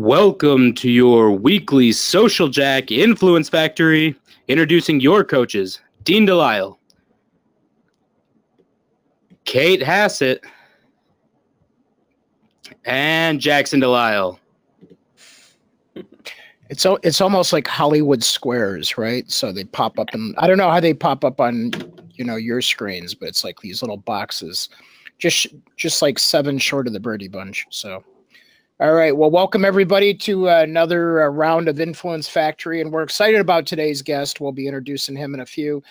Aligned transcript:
Welcome 0.00 0.72
to 0.76 0.90
your 0.90 1.30
weekly 1.30 1.92
Social 1.92 2.48
Jack 2.48 2.90
Influence 2.90 3.50
Factory. 3.50 4.16
Introducing 4.48 4.98
your 4.98 5.22
coaches, 5.22 5.78
Dean 6.04 6.24
Delisle, 6.24 6.78
Kate 9.44 9.82
Hassett, 9.82 10.42
and 12.86 13.42
Jackson 13.42 13.78
Delisle. 13.78 14.40
It's 16.70 16.86
it's 17.02 17.20
almost 17.20 17.52
like 17.52 17.68
Hollywood 17.68 18.24
squares, 18.24 18.96
right? 18.96 19.30
So 19.30 19.52
they 19.52 19.64
pop 19.64 19.98
up 19.98 20.14
and 20.14 20.34
I 20.38 20.46
don't 20.46 20.56
know 20.56 20.70
how 20.70 20.80
they 20.80 20.94
pop 20.94 21.26
up 21.26 21.42
on 21.42 21.72
you 22.14 22.24
know 22.24 22.36
your 22.36 22.62
screens, 22.62 23.14
but 23.14 23.28
it's 23.28 23.44
like 23.44 23.60
these 23.60 23.82
little 23.82 23.98
boxes, 23.98 24.70
just 25.18 25.48
just 25.76 26.00
like 26.00 26.18
seven 26.18 26.56
short 26.56 26.86
of 26.86 26.94
the 26.94 27.00
Brady 27.00 27.28
Bunch. 27.28 27.66
So, 27.68 28.02
all 28.80 28.94
right, 28.94 29.14
well, 29.14 29.30
welcome 29.30 29.62
everybody 29.62 30.14
to 30.14 30.48
another 30.48 31.22
uh, 31.22 31.28
round 31.28 31.68
of 31.68 31.80
Influence 31.80 32.30
Factory, 32.30 32.80
and 32.80 32.90
we're 32.90 33.02
excited 33.02 33.38
about 33.38 33.66
today's 33.66 34.00
guest. 34.00 34.40
We'll 34.40 34.52
be 34.52 34.66
introducing 34.66 35.14
him 35.14 35.34
in 35.34 35.40
a 35.40 35.46
few. 35.46 35.82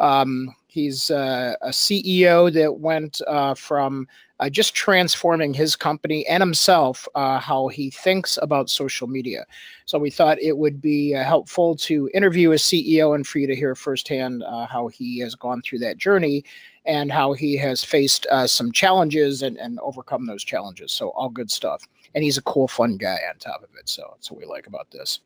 Um, 0.00 0.54
he's 0.66 1.10
uh, 1.10 1.56
a 1.60 1.68
CEO 1.68 2.50
that 2.54 2.78
went 2.78 3.20
uh, 3.26 3.52
from 3.52 4.08
uh, 4.40 4.48
just 4.48 4.74
transforming 4.74 5.52
his 5.52 5.76
company 5.76 6.26
and 6.26 6.40
himself, 6.40 7.06
how 7.14 7.68
he 7.68 7.90
thinks 7.90 8.38
about 8.40 8.70
social 8.70 9.08
media. 9.08 9.44
So 9.84 9.98
we 9.98 10.08
thought 10.08 10.40
it 10.40 10.56
would 10.56 10.80
be 10.80 11.10
helpful 11.10 11.76
to 11.76 12.08
interview 12.14 12.52
a 12.52 12.54
CEO 12.54 13.14
and 13.14 13.26
for 13.26 13.40
you 13.40 13.46
to 13.46 13.56
hear 13.56 13.74
firsthand 13.74 14.42
how 14.70 14.88
he 14.88 15.18
has 15.18 15.34
gone 15.34 15.60
through 15.60 15.80
that 15.80 15.98
journey 15.98 16.44
and 16.86 17.12
how 17.12 17.34
he 17.34 17.58
has 17.58 17.84
faced 17.84 18.26
some 18.46 18.72
challenges 18.72 19.42
and, 19.42 19.58
and 19.58 19.78
overcome 19.80 20.24
those 20.24 20.44
challenges. 20.44 20.92
So 20.92 21.10
all 21.10 21.28
good 21.28 21.50
stuff. 21.50 21.86
And 22.14 22.24
he's 22.24 22.38
a 22.38 22.42
cool, 22.42 22.68
fun 22.68 22.96
guy 22.96 23.18
on 23.28 23.38
top 23.38 23.62
of 23.62 23.70
it. 23.78 23.88
So 23.88 24.10
that's 24.14 24.30
what 24.30 24.40
we 24.40 24.46
like 24.46 24.66
about 24.66 24.90
this. 24.90 25.20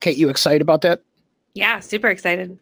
Kate, 0.00 0.16
you 0.16 0.28
excited 0.28 0.62
about 0.62 0.82
that? 0.82 1.02
Yeah, 1.54 1.80
super 1.80 2.08
excited. 2.08 2.58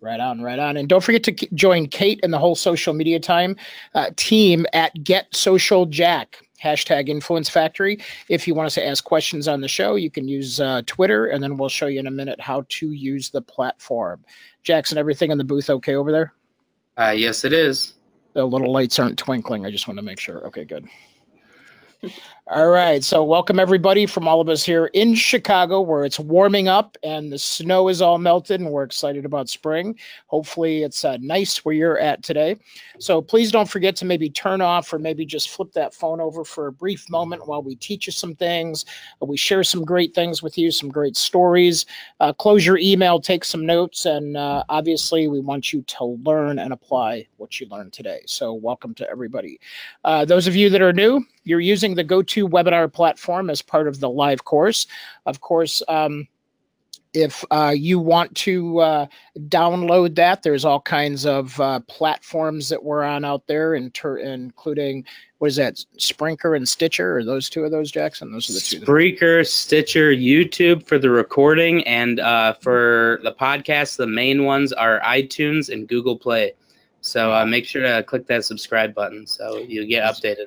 Right 0.00 0.20
on, 0.20 0.42
right 0.42 0.58
on. 0.58 0.76
And 0.76 0.88
don't 0.88 1.02
forget 1.02 1.22
to 1.24 1.32
k- 1.32 1.48
join 1.54 1.86
Kate 1.86 2.20
and 2.22 2.32
the 2.32 2.38
whole 2.38 2.54
social 2.54 2.92
media 2.92 3.18
time 3.18 3.56
uh, 3.94 4.10
team 4.16 4.66
at 4.72 4.92
Get 5.02 5.34
Social 5.34 5.86
Jack. 5.86 6.40
Hashtag 6.62 7.10
Influence 7.10 7.50
Factory. 7.50 7.98
If 8.30 8.48
you 8.48 8.54
want 8.54 8.68
us 8.68 8.74
to 8.74 8.86
ask 8.86 9.04
questions 9.04 9.48
on 9.48 9.60
the 9.60 9.68
show, 9.68 9.96
you 9.96 10.10
can 10.10 10.26
use 10.26 10.60
uh, 10.60 10.80
Twitter, 10.86 11.26
and 11.26 11.42
then 11.42 11.58
we'll 11.58 11.68
show 11.68 11.88
you 11.88 12.00
in 12.00 12.06
a 12.06 12.10
minute 12.10 12.40
how 12.40 12.64
to 12.70 12.90
use 12.92 13.28
the 13.28 13.42
platform. 13.42 14.24
Jackson, 14.62 14.96
everything 14.96 15.30
in 15.30 15.36
the 15.36 15.44
booth 15.44 15.68
okay 15.68 15.94
over 15.94 16.10
there? 16.10 16.32
Uh, 16.96 17.10
yes, 17.14 17.44
it 17.44 17.52
is. 17.52 17.94
The 18.32 18.46
little 18.46 18.72
lights 18.72 18.98
aren't 18.98 19.18
twinkling. 19.18 19.66
I 19.66 19.70
just 19.70 19.86
want 19.86 19.98
to 19.98 20.02
make 20.02 20.18
sure. 20.18 20.46
Okay, 20.46 20.64
good. 20.64 20.88
All 22.48 22.68
right. 22.68 23.02
So, 23.02 23.24
welcome 23.24 23.58
everybody 23.58 24.04
from 24.04 24.28
all 24.28 24.38
of 24.38 24.50
us 24.50 24.62
here 24.62 24.90
in 24.92 25.14
Chicago, 25.14 25.80
where 25.80 26.04
it's 26.04 26.20
warming 26.20 26.68
up 26.68 26.98
and 27.02 27.32
the 27.32 27.38
snow 27.38 27.88
is 27.88 28.02
all 28.02 28.18
melted, 28.18 28.60
and 28.60 28.68
we're 28.70 28.82
excited 28.82 29.24
about 29.24 29.48
spring. 29.48 29.98
Hopefully, 30.26 30.82
it's 30.82 31.06
uh, 31.06 31.16
nice 31.22 31.64
where 31.64 31.74
you're 31.74 31.98
at 31.98 32.22
today. 32.22 32.58
So, 32.98 33.22
please 33.22 33.50
don't 33.50 33.68
forget 33.68 33.96
to 33.96 34.04
maybe 34.04 34.28
turn 34.28 34.60
off 34.60 34.92
or 34.92 34.98
maybe 34.98 35.24
just 35.24 35.48
flip 35.48 35.72
that 35.72 35.94
phone 35.94 36.20
over 36.20 36.44
for 36.44 36.66
a 36.66 36.72
brief 36.72 37.08
moment 37.08 37.48
while 37.48 37.62
we 37.62 37.76
teach 37.76 38.06
you 38.06 38.12
some 38.12 38.34
things. 38.34 38.84
We 39.22 39.38
share 39.38 39.64
some 39.64 39.82
great 39.82 40.14
things 40.14 40.42
with 40.42 40.58
you, 40.58 40.70
some 40.70 40.90
great 40.90 41.16
stories. 41.16 41.86
Uh, 42.20 42.34
close 42.34 42.66
your 42.66 42.76
email, 42.76 43.22
take 43.22 43.46
some 43.46 43.64
notes, 43.64 44.04
and 44.04 44.36
uh, 44.36 44.64
obviously, 44.68 45.28
we 45.28 45.40
want 45.40 45.72
you 45.72 45.80
to 45.80 46.04
learn 46.04 46.58
and 46.58 46.74
apply 46.74 47.26
what 47.38 47.58
you 47.58 47.66
learned 47.70 47.94
today. 47.94 48.20
So, 48.26 48.52
welcome 48.52 48.92
to 48.96 49.08
everybody. 49.08 49.58
Uh, 50.04 50.26
those 50.26 50.46
of 50.46 50.54
you 50.54 50.68
that 50.68 50.82
are 50.82 50.92
new, 50.92 51.24
you're 51.44 51.60
using 51.60 51.94
the 51.94 52.04
GoTo 52.04 52.33
webinar 52.42 52.92
platform 52.92 53.50
as 53.50 53.62
part 53.62 53.88
of 53.88 54.00
the 54.00 54.10
live 54.10 54.44
course. 54.44 54.86
Of 55.26 55.40
course, 55.40 55.82
um, 55.88 56.28
if 57.14 57.44
uh, 57.52 57.72
you 57.74 58.00
want 58.00 58.34
to 58.34 58.80
uh, 58.80 59.06
download 59.48 60.16
that, 60.16 60.42
there's 60.42 60.64
all 60.64 60.80
kinds 60.80 61.24
of 61.24 61.58
uh, 61.60 61.80
platforms 61.88 62.68
that 62.68 62.82
we're 62.82 63.04
on 63.04 63.24
out 63.24 63.46
there, 63.46 63.74
in 63.74 63.90
ter- 63.92 64.18
including 64.18 65.04
what 65.38 65.48
is 65.48 65.56
that, 65.56 65.76
Sprinker 65.98 66.56
and 66.56 66.68
Stitcher? 66.68 67.16
Or 67.16 67.24
those 67.24 67.48
two 67.48 67.64
of 67.64 67.70
those, 67.70 67.90
Jackson? 67.90 68.32
Those 68.32 68.50
are 68.50 68.54
the 68.54 68.60
two. 68.60 68.80
Spreaker, 68.80 69.46
Stitcher, 69.46 70.12
YouTube 70.12 70.86
for 70.86 70.98
the 70.98 71.10
recording, 71.10 71.86
and 71.86 72.18
uh, 72.18 72.54
for 72.54 73.20
the 73.22 73.32
podcast, 73.32 73.96
the 73.96 74.06
main 74.06 74.44
ones 74.44 74.72
are 74.72 75.00
iTunes 75.00 75.72
and 75.72 75.86
Google 75.86 76.18
Play. 76.18 76.54
So 77.00 77.32
uh, 77.32 77.44
make 77.44 77.66
sure 77.66 77.82
to 77.82 78.02
click 78.02 78.26
that 78.26 78.44
subscribe 78.44 78.94
button 78.94 79.26
so 79.26 79.58
you 79.58 79.86
get 79.86 80.04
updated. 80.04 80.46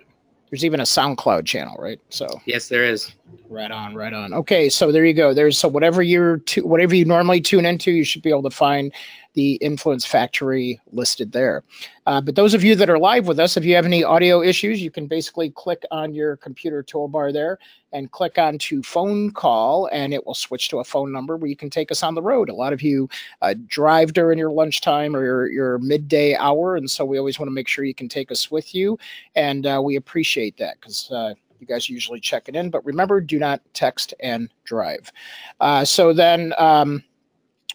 There's 0.49 0.65
even 0.65 0.79
a 0.79 0.83
SoundCloud 0.83 1.45
channel, 1.45 1.75
right? 1.77 1.99
So 2.09 2.27
Yes, 2.45 2.69
there 2.69 2.83
is. 2.83 3.11
Right 3.49 3.71
on, 3.71 3.95
right 3.95 4.13
on. 4.13 4.33
Okay, 4.33 4.69
so 4.69 4.91
there 4.91 5.05
you 5.05 5.13
go. 5.13 5.33
There's 5.33 5.57
so 5.57 5.67
whatever 5.67 6.03
you're 6.03 6.37
to, 6.37 6.65
whatever 6.65 6.95
you 6.95 7.05
normally 7.05 7.39
tune 7.39 7.65
into, 7.65 7.91
you 7.91 8.03
should 8.03 8.21
be 8.21 8.29
able 8.29 8.43
to 8.43 8.49
find 8.49 8.93
the 9.35 9.53
Influence 9.55 10.05
Factory 10.05 10.81
listed 10.91 11.31
there. 11.31 11.63
Uh, 12.07 12.19
but 12.19 12.35
those 12.35 12.53
of 12.53 12.63
you 12.63 12.75
that 12.75 12.89
are 12.89 12.99
live 12.99 13.27
with 13.27 13.39
us, 13.39 13.55
if 13.55 13.63
you 13.63 13.75
have 13.75 13.85
any 13.85 14.03
audio 14.03 14.41
issues, 14.41 14.81
you 14.81 14.91
can 14.91 15.07
basically 15.07 15.49
click 15.49 15.83
on 15.91 16.13
your 16.13 16.35
computer 16.37 16.83
toolbar 16.83 17.31
there 17.31 17.59
and 17.93 18.11
click 18.11 18.37
on 18.37 18.57
to 18.57 18.83
phone 18.83 19.31
call, 19.31 19.87
and 19.93 20.13
it 20.13 20.25
will 20.25 20.33
switch 20.33 20.69
to 20.69 20.79
a 20.79 20.83
phone 20.83 21.11
number 21.11 21.37
where 21.37 21.49
you 21.49 21.55
can 21.55 21.69
take 21.69 21.91
us 21.91 22.03
on 22.03 22.15
the 22.15 22.21
road. 22.21 22.49
A 22.49 22.53
lot 22.53 22.73
of 22.73 22.81
you 22.81 23.07
uh, 23.41 23.53
drive 23.67 24.13
during 24.13 24.37
your 24.37 24.51
lunchtime 24.51 25.15
or 25.15 25.23
your, 25.23 25.47
your 25.47 25.77
midday 25.77 26.35
hour, 26.35 26.75
and 26.75 26.89
so 26.89 27.05
we 27.05 27.17
always 27.17 27.39
want 27.39 27.47
to 27.47 27.53
make 27.53 27.67
sure 27.67 27.85
you 27.85 27.93
can 27.93 28.09
take 28.09 28.31
us 28.31 28.51
with 28.51 28.75
you, 28.75 28.97
and 29.35 29.65
uh, 29.65 29.81
we 29.83 29.95
appreciate 29.95 30.57
that 30.57 30.79
because 30.79 31.09
uh, 31.11 31.33
you 31.59 31.67
guys 31.67 31.89
usually 31.89 32.19
check 32.19 32.47
it 32.47 32.55
in. 32.55 32.69
But 32.69 32.85
remember, 32.85 33.21
do 33.21 33.39
not 33.39 33.61
text 33.73 34.13
and 34.19 34.49
drive. 34.63 35.11
Uh, 35.59 35.85
so 35.85 36.13
then. 36.13 36.53
Um, 36.57 37.03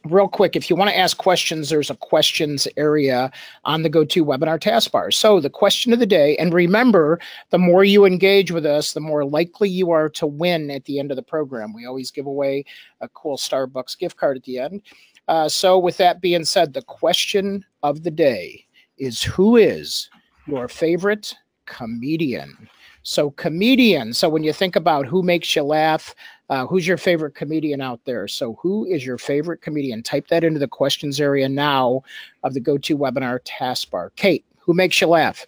Real 0.07 0.27
quick, 0.27 0.57
if 0.57 0.69
you 0.69 0.75
want 0.75 0.91
to 0.91 0.99
ask 0.99 1.17
questions, 1.17 1.69
there's 1.69 1.91
a 1.91 1.95
questions 1.95 2.67
area 2.77 3.31
on 3.65 3.83
the 3.83 3.89
GoTo 3.89 4.25
webinar 4.25 4.59
taskbar. 4.59 5.15
So, 5.15 5.39
the 5.39 5.49
question 5.49 5.93
of 5.93 6.01
the 6.01 6.07
day, 6.07 6.37
and 6.39 6.53
remember, 6.53 7.21
the 7.51 7.59
more 7.59 7.85
you 7.85 8.05
engage 8.05 8.51
with 8.51 8.67
us, 8.67 8.95
the 8.95 9.01
more 9.01 9.25
likely 9.25 9.69
you 9.69 9.93
are 9.93 10.09
to 10.09 10.27
win 10.27 10.73
at 10.73 10.87
the 10.87 10.99
end 10.99 11.13
of 11.13 11.17
the 11.17 11.23
program. 11.23 11.73
We 11.73 11.87
always 11.87 12.11
give 12.11 12.27
away 12.27 12.65
a 13.01 13.09
cool 13.11 13.37
Starbucks 13.37 13.97
gift 13.97 14.17
card 14.17 14.37
at 14.37 14.43
the 14.43 14.59
end. 14.59 14.83
Uh, 15.29 15.49
so, 15.49 15.79
with 15.79 15.99
that 15.99 16.21
being 16.21 16.45
said, 16.45 16.73
the 16.73 16.83
question 16.83 17.65
of 17.85 18.03
the 18.03 18.11
day 18.11 18.67
is 18.99 19.23
Who 19.23 19.57
is 19.57 20.11
your 20.49 20.67
favorite 20.67 21.33
comedian? 21.67 22.69
So, 23.03 23.31
comedian. 23.31 24.13
So, 24.13 24.29
when 24.29 24.45
you 24.45 24.53
think 24.53 24.77
about 24.77 25.07
who 25.07 25.23
makes 25.23 25.55
you 25.57 25.63
laugh, 25.63 26.15
uh, 26.51 26.67
who's 26.67 26.87
your 26.87 26.97
favorite 26.97 27.35
comedian 27.35 27.81
out 27.81 28.01
there? 28.05 28.29
So, 28.29 28.59
who 28.61 28.85
is 28.87 29.05
your 29.05 29.19
favorite 29.19 29.63
comedian? 29.63 30.03
Type 30.03 30.29
that 30.29 30.45
into 30.45 30.59
the 30.59 30.69
questions 30.69 31.21
area 31.21 31.49
now 31.49 32.03
of 32.45 32.55
the 32.55 32.61
GoTo 32.61 32.97
webinar 32.97 33.41
taskbar. 33.45 34.11
Kate, 34.17 34.45
who 34.59 34.75
makes 34.75 35.01
you 35.01 35.07
laugh? 35.09 35.47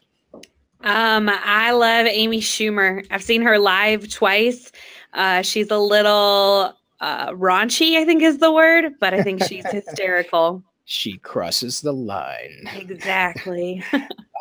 Um, 0.85 1.31
I 1.33 1.71
love 1.71 2.07
Amy 2.07 2.41
Schumer. 2.41 3.07
I've 3.11 3.23
seen 3.23 3.41
her 3.43 3.59
live 3.59 4.11
twice. 4.11 4.71
Uh, 5.15 5.43
she's 5.43 5.71
a 5.71 5.79
little 5.79 6.77
uh, 7.01 7.31
raunchy, 7.31 7.97
I 7.97 8.05
think 8.05 8.23
is 8.23 8.39
the 8.39 8.53
word, 8.53 8.95
but 9.01 9.15
I 9.15 9.23
think 9.23 9.43
she's 9.45 9.69
hysterical. 9.71 10.63
She 10.87 11.17
crosses 11.17 11.81
the 11.81 11.95
line. 11.95 12.69
Exactly. 12.75 13.83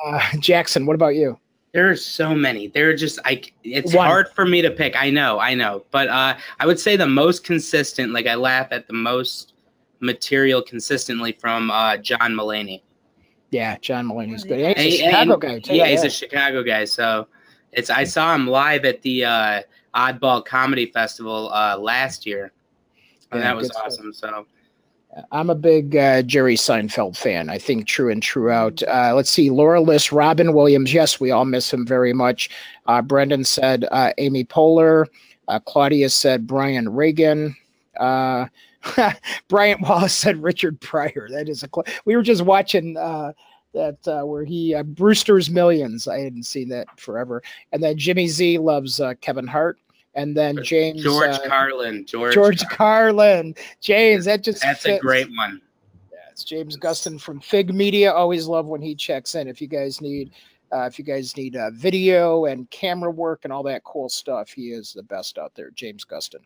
Uh, 0.06 0.22
Jackson, 0.40 0.85
what 0.85 0.96
about 0.96 1.16
you? 1.16 1.40
There 1.73 1.89
are 1.89 1.95
so 1.95 2.35
many. 2.35 2.67
There 2.67 2.89
are 2.89 2.95
just 2.95 3.19
I. 3.25 3.41
It's 3.63 3.95
One. 3.95 4.06
hard 4.06 4.29
for 4.29 4.45
me 4.45 4.61
to 4.61 4.69
pick. 4.69 4.95
I 4.95 5.09
know, 5.09 5.39
I 5.39 5.56
know, 5.56 5.84
but 5.89 6.07
uh, 6.07 6.38
I 6.59 6.66
would 6.67 6.79
say 6.79 6.95
the 6.95 7.07
most 7.07 7.44
consistent. 7.44 8.13
Like 8.13 8.28
I 8.28 8.35
laugh 8.35 8.67
at 8.72 8.85
the 8.88 8.94
most 8.94 9.53
material 10.00 10.61
consistently 10.61 11.31
from 11.31 11.72
uh, 11.72 11.97
John 11.97 12.34
Mulaney. 12.34 12.81
Yeah, 13.49 13.78
John 13.81 14.08
Mulaney's 14.08 14.43
good. 14.43 14.78
He's 14.78 14.99
a 15.02 15.05
And- 15.05 15.11
Chicago 15.11 15.34
and- 15.34 15.41
guy, 15.41 15.59
too. 15.59 15.75
Yeah, 15.75 15.87
he's 15.87 16.03
a 16.03 16.09
Chicago 16.11 16.61
guy. 16.64 16.85
So 16.85 17.28
it's 17.72 17.90
I 17.90 18.03
saw 18.03 18.35
him 18.35 18.46
live 18.47 18.85
at 18.85 19.02
the 19.02 19.25
uh, 19.25 19.61
Oddball 19.96 20.46
Comedy 20.46 20.87
Festival 20.91 21.52
uh, 21.53 21.75
last 21.78 22.28
year, 22.28 22.52
and 23.31 23.40
Yeah, 23.41 23.47
that 23.47 23.55
was 23.55 23.70
good 23.70 23.73
stuff. 23.73 23.85
awesome. 23.87 24.14
So 24.14 24.46
I'm 25.31 25.49
a 25.49 25.55
big 25.55 25.95
uh, 25.95 26.23
Jerry 26.23 26.55
Seinfeld 26.55 27.15
fan. 27.15 27.49
I 27.49 27.57
think 27.57 27.87
true 27.87 28.09
and 28.11 28.21
true 28.21 28.49
out. 28.49 28.81
Uh, 28.83 29.13
let's 29.15 29.29
see, 29.29 29.49
Laura 29.49 29.79
List, 29.79 30.11
Robin 30.11 30.53
Williams. 30.53 30.93
Yes, 30.93 31.19
we 31.19 31.31
all 31.31 31.45
miss 31.45 31.71
him 31.71 31.85
very 31.85 32.13
much. 32.13 32.49
Uh, 32.87 33.01
Brendan 33.01 33.43
said 33.43 33.85
uh, 33.91 34.11
Amy 34.17 34.43
Poehler. 34.43 35.05
Uh, 35.47 35.59
Claudia 35.59 36.09
said 36.09 36.47
Brian 36.47 36.89
Regan. 36.89 37.55
Uh, 37.99 38.47
Bryant 39.47 39.81
Wallace 39.81 40.13
said 40.15 40.41
Richard 40.41 40.79
Pryor. 40.81 41.27
That 41.29 41.47
is 41.47 41.63
a. 41.63 41.69
Cl- 41.73 41.85
we 42.05 42.15
were 42.15 42.23
just 42.23 42.41
watching 42.41 42.97
that 43.73 43.97
uh, 44.07 44.25
where 44.25 44.45
he 44.45 44.73
uh, 44.73 44.83
Brewster's 44.83 45.49
Millions. 45.49 46.07
I 46.07 46.19
hadn't 46.19 46.43
seen 46.43 46.69
that 46.69 46.87
forever. 46.99 47.43
And 47.71 47.83
then 47.83 47.97
Jimmy 47.97 48.27
Z 48.27 48.59
loves 48.59 48.99
uh, 48.99 49.15
Kevin 49.19 49.47
Hart. 49.47 49.79
And 50.15 50.37
then 50.37 50.63
James 50.63 51.01
George 51.01 51.31
uh, 51.31 51.47
Carlin, 51.47 52.05
George, 52.05 52.33
George 52.33 52.59
Car- 52.67 53.11
Carlin. 53.11 53.55
James, 53.81 54.25
that 54.25 54.43
just 54.43 54.61
that's 54.61 54.85
a 54.85 54.99
great 54.99 55.27
one. 55.35 55.59
Yeah, 56.11 56.19
it's 56.31 56.43
James 56.43 56.77
Gustin 56.77 57.19
from 57.19 57.39
Fig 57.39 57.73
Media. 57.73 58.11
Always 58.13 58.45
love 58.47 58.67
when 58.67 58.81
he 58.81 58.93
checks 58.93 59.33
in. 59.35 59.47
If 59.47 59.61
you 59.61 59.67
guys 59.67 60.01
need 60.01 60.31
Uh, 60.71 60.85
if 60.87 60.97
you 60.97 61.05
guys 61.05 61.37
need 61.37 61.55
uh, 61.55 61.69
video 61.71 62.45
and 62.45 62.67
camera 62.71 63.11
work 63.11 63.41
and 63.43 63.53
all 63.53 63.61
that 63.63 63.83
cool 63.83 64.09
stuff, 64.09 64.49
he 64.49 64.71
is 64.71 64.91
the 64.93 65.03
best 65.03 65.37
out 65.37 65.53
there, 65.55 65.69
James 65.71 66.03
Gustin. 66.03 66.41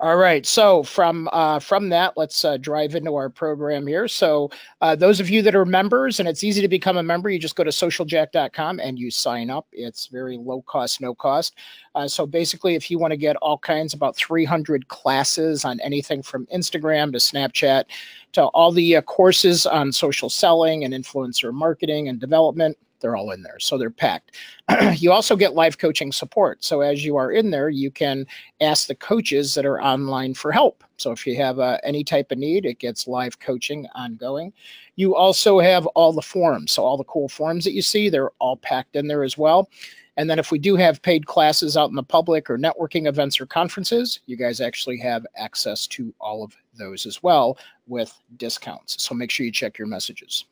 All 0.00 0.16
right. 0.16 0.44
So 0.46 0.82
from 0.82 1.28
uh, 1.32 1.58
from 1.58 1.88
that, 1.90 2.14
let's 2.16 2.44
uh, 2.44 2.56
drive 2.56 2.94
into 2.94 3.14
our 3.14 3.30
program 3.30 3.86
here. 3.86 4.08
So 4.08 4.50
uh, 4.80 4.96
those 4.96 5.20
of 5.20 5.30
you 5.30 5.42
that 5.42 5.54
are 5.54 5.64
members, 5.64 6.20
and 6.20 6.28
it's 6.28 6.44
easy 6.44 6.60
to 6.60 6.68
become 6.68 6.96
a 6.96 7.02
member, 7.02 7.30
you 7.30 7.38
just 7.38 7.56
go 7.56 7.64
to 7.64 7.70
socialjack.com 7.70 8.80
and 8.80 8.98
you 8.98 9.10
sign 9.10 9.50
up. 9.50 9.66
It's 9.72 10.06
very 10.06 10.36
low 10.36 10.62
cost, 10.62 11.00
no 11.00 11.14
cost. 11.14 11.54
Uh, 11.94 12.08
so 12.08 12.26
basically, 12.26 12.74
if 12.74 12.90
you 12.90 12.98
want 12.98 13.12
to 13.12 13.16
get 13.16 13.36
all 13.36 13.58
kinds, 13.58 13.94
about 13.94 14.16
300 14.16 14.88
classes 14.88 15.64
on 15.64 15.80
anything 15.80 16.22
from 16.22 16.46
Instagram 16.46 17.12
to 17.12 17.18
Snapchat 17.18 17.84
to 18.32 18.44
all 18.46 18.72
the 18.72 18.96
uh, 18.96 19.02
courses 19.02 19.66
on 19.66 19.92
social 19.92 20.30
selling 20.30 20.84
and 20.84 20.94
influencer 20.94 21.52
marketing 21.52 22.08
and 22.08 22.18
development 22.18 22.76
they're 23.02 23.16
all 23.16 23.32
in 23.32 23.42
there. 23.42 23.58
So 23.58 23.76
they're 23.76 23.90
packed. 23.90 24.36
you 24.94 25.12
also 25.12 25.36
get 25.36 25.54
live 25.54 25.76
coaching 25.76 26.12
support. 26.12 26.64
So 26.64 26.80
as 26.80 27.04
you 27.04 27.16
are 27.16 27.32
in 27.32 27.50
there, 27.50 27.68
you 27.68 27.90
can 27.90 28.24
ask 28.60 28.86
the 28.86 28.94
coaches 28.94 29.54
that 29.54 29.66
are 29.66 29.82
online 29.82 30.32
for 30.32 30.52
help. 30.52 30.82
So 30.96 31.10
if 31.10 31.26
you 31.26 31.36
have 31.36 31.58
uh, 31.58 31.78
any 31.82 32.04
type 32.04 32.30
of 32.30 32.38
need, 32.38 32.64
it 32.64 32.78
gets 32.78 33.06
live 33.06 33.38
coaching 33.40 33.86
ongoing. 33.94 34.52
You 34.96 35.14
also 35.14 35.58
have 35.58 35.86
all 35.88 36.12
the 36.12 36.22
forums. 36.22 36.72
So 36.72 36.84
all 36.84 36.96
the 36.96 37.04
cool 37.04 37.28
forums 37.28 37.64
that 37.64 37.72
you 37.72 37.82
see, 37.82 38.08
they're 38.08 38.30
all 38.38 38.56
packed 38.56 38.96
in 38.96 39.08
there 39.08 39.24
as 39.24 39.36
well. 39.36 39.68
And 40.16 40.28
then 40.28 40.38
if 40.38 40.50
we 40.50 40.58
do 40.58 40.76
have 40.76 41.00
paid 41.02 41.26
classes 41.26 41.76
out 41.76 41.88
in 41.88 41.96
the 41.96 42.02
public 42.02 42.50
or 42.50 42.58
networking 42.58 43.08
events 43.08 43.40
or 43.40 43.46
conferences, 43.46 44.20
you 44.26 44.36
guys 44.36 44.60
actually 44.60 44.98
have 44.98 45.26
access 45.36 45.86
to 45.88 46.14
all 46.20 46.44
of 46.44 46.54
those 46.78 47.06
as 47.06 47.22
well 47.22 47.58
with 47.86 48.14
discounts. 48.36 49.02
So 49.02 49.14
make 49.14 49.30
sure 49.30 49.46
you 49.46 49.52
check 49.52 49.78
your 49.78 49.88
messages. 49.88 50.44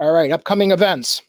All 0.00 0.12
right, 0.12 0.32
upcoming 0.32 0.70
events 0.70 1.22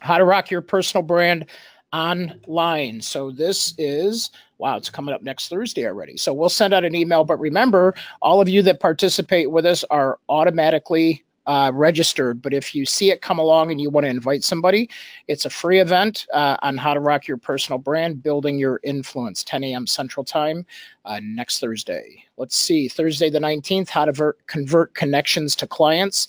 how 0.00 0.18
to 0.18 0.24
rock 0.24 0.50
your 0.50 0.62
personal 0.62 1.02
brand 1.02 1.46
online. 1.92 3.00
So 3.00 3.30
this 3.30 3.74
is 3.78 4.30
wow, 4.58 4.76
it's 4.76 4.90
coming 4.90 5.14
up 5.14 5.22
next 5.22 5.48
Thursday 5.48 5.86
already. 5.86 6.16
So 6.16 6.34
we'll 6.34 6.48
send 6.48 6.74
out 6.74 6.84
an 6.84 6.94
email. 6.94 7.24
But 7.24 7.38
remember, 7.38 7.94
all 8.20 8.40
of 8.40 8.48
you 8.48 8.60
that 8.62 8.80
participate 8.80 9.50
with 9.50 9.64
us 9.64 9.84
are 9.84 10.18
automatically 10.28 11.24
uh, 11.46 11.70
registered. 11.72 12.42
But 12.42 12.52
if 12.52 12.74
you 12.74 12.84
see 12.84 13.10
it 13.10 13.22
come 13.22 13.38
along 13.38 13.70
and 13.70 13.80
you 13.80 13.88
want 13.88 14.04
to 14.04 14.10
invite 14.10 14.44
somebody, 14.44 14.90
it's 15.28 15.46
a 15.46 15.50
free 15.50 15.80
event 15.80 16.26
uh, 16.34 16.58
on 16.60 16.76
how 16.76 16.92
to 16.92 17.00
rock 17.00 17.26
your 17.26 17.38
personal 17.38 17.78
brand, 17.78 18.22
building 18.22 18.58
your 18.58 18.80
influence, 18.82 19.42
10 19.44 19.64
a.m. 19.64 19.86
Central 19.86 20.24
Time 20.24 20.66
uh, 21.06 21.20
next 21.22 21.60
Thursday. 21.60 22.22
Let's 22.36 22.56
see, 22.56 22.86
Thursday 22.86 23.30
the 23.30 23.38
19th, 23.38 23.88
how 23.88 24.04
to 24.04 24.12
ver- 24.12 24.36
convert 24.46 24.92
connections 24.94 25.56
to 25.56 25.66
clients 25.66 26.28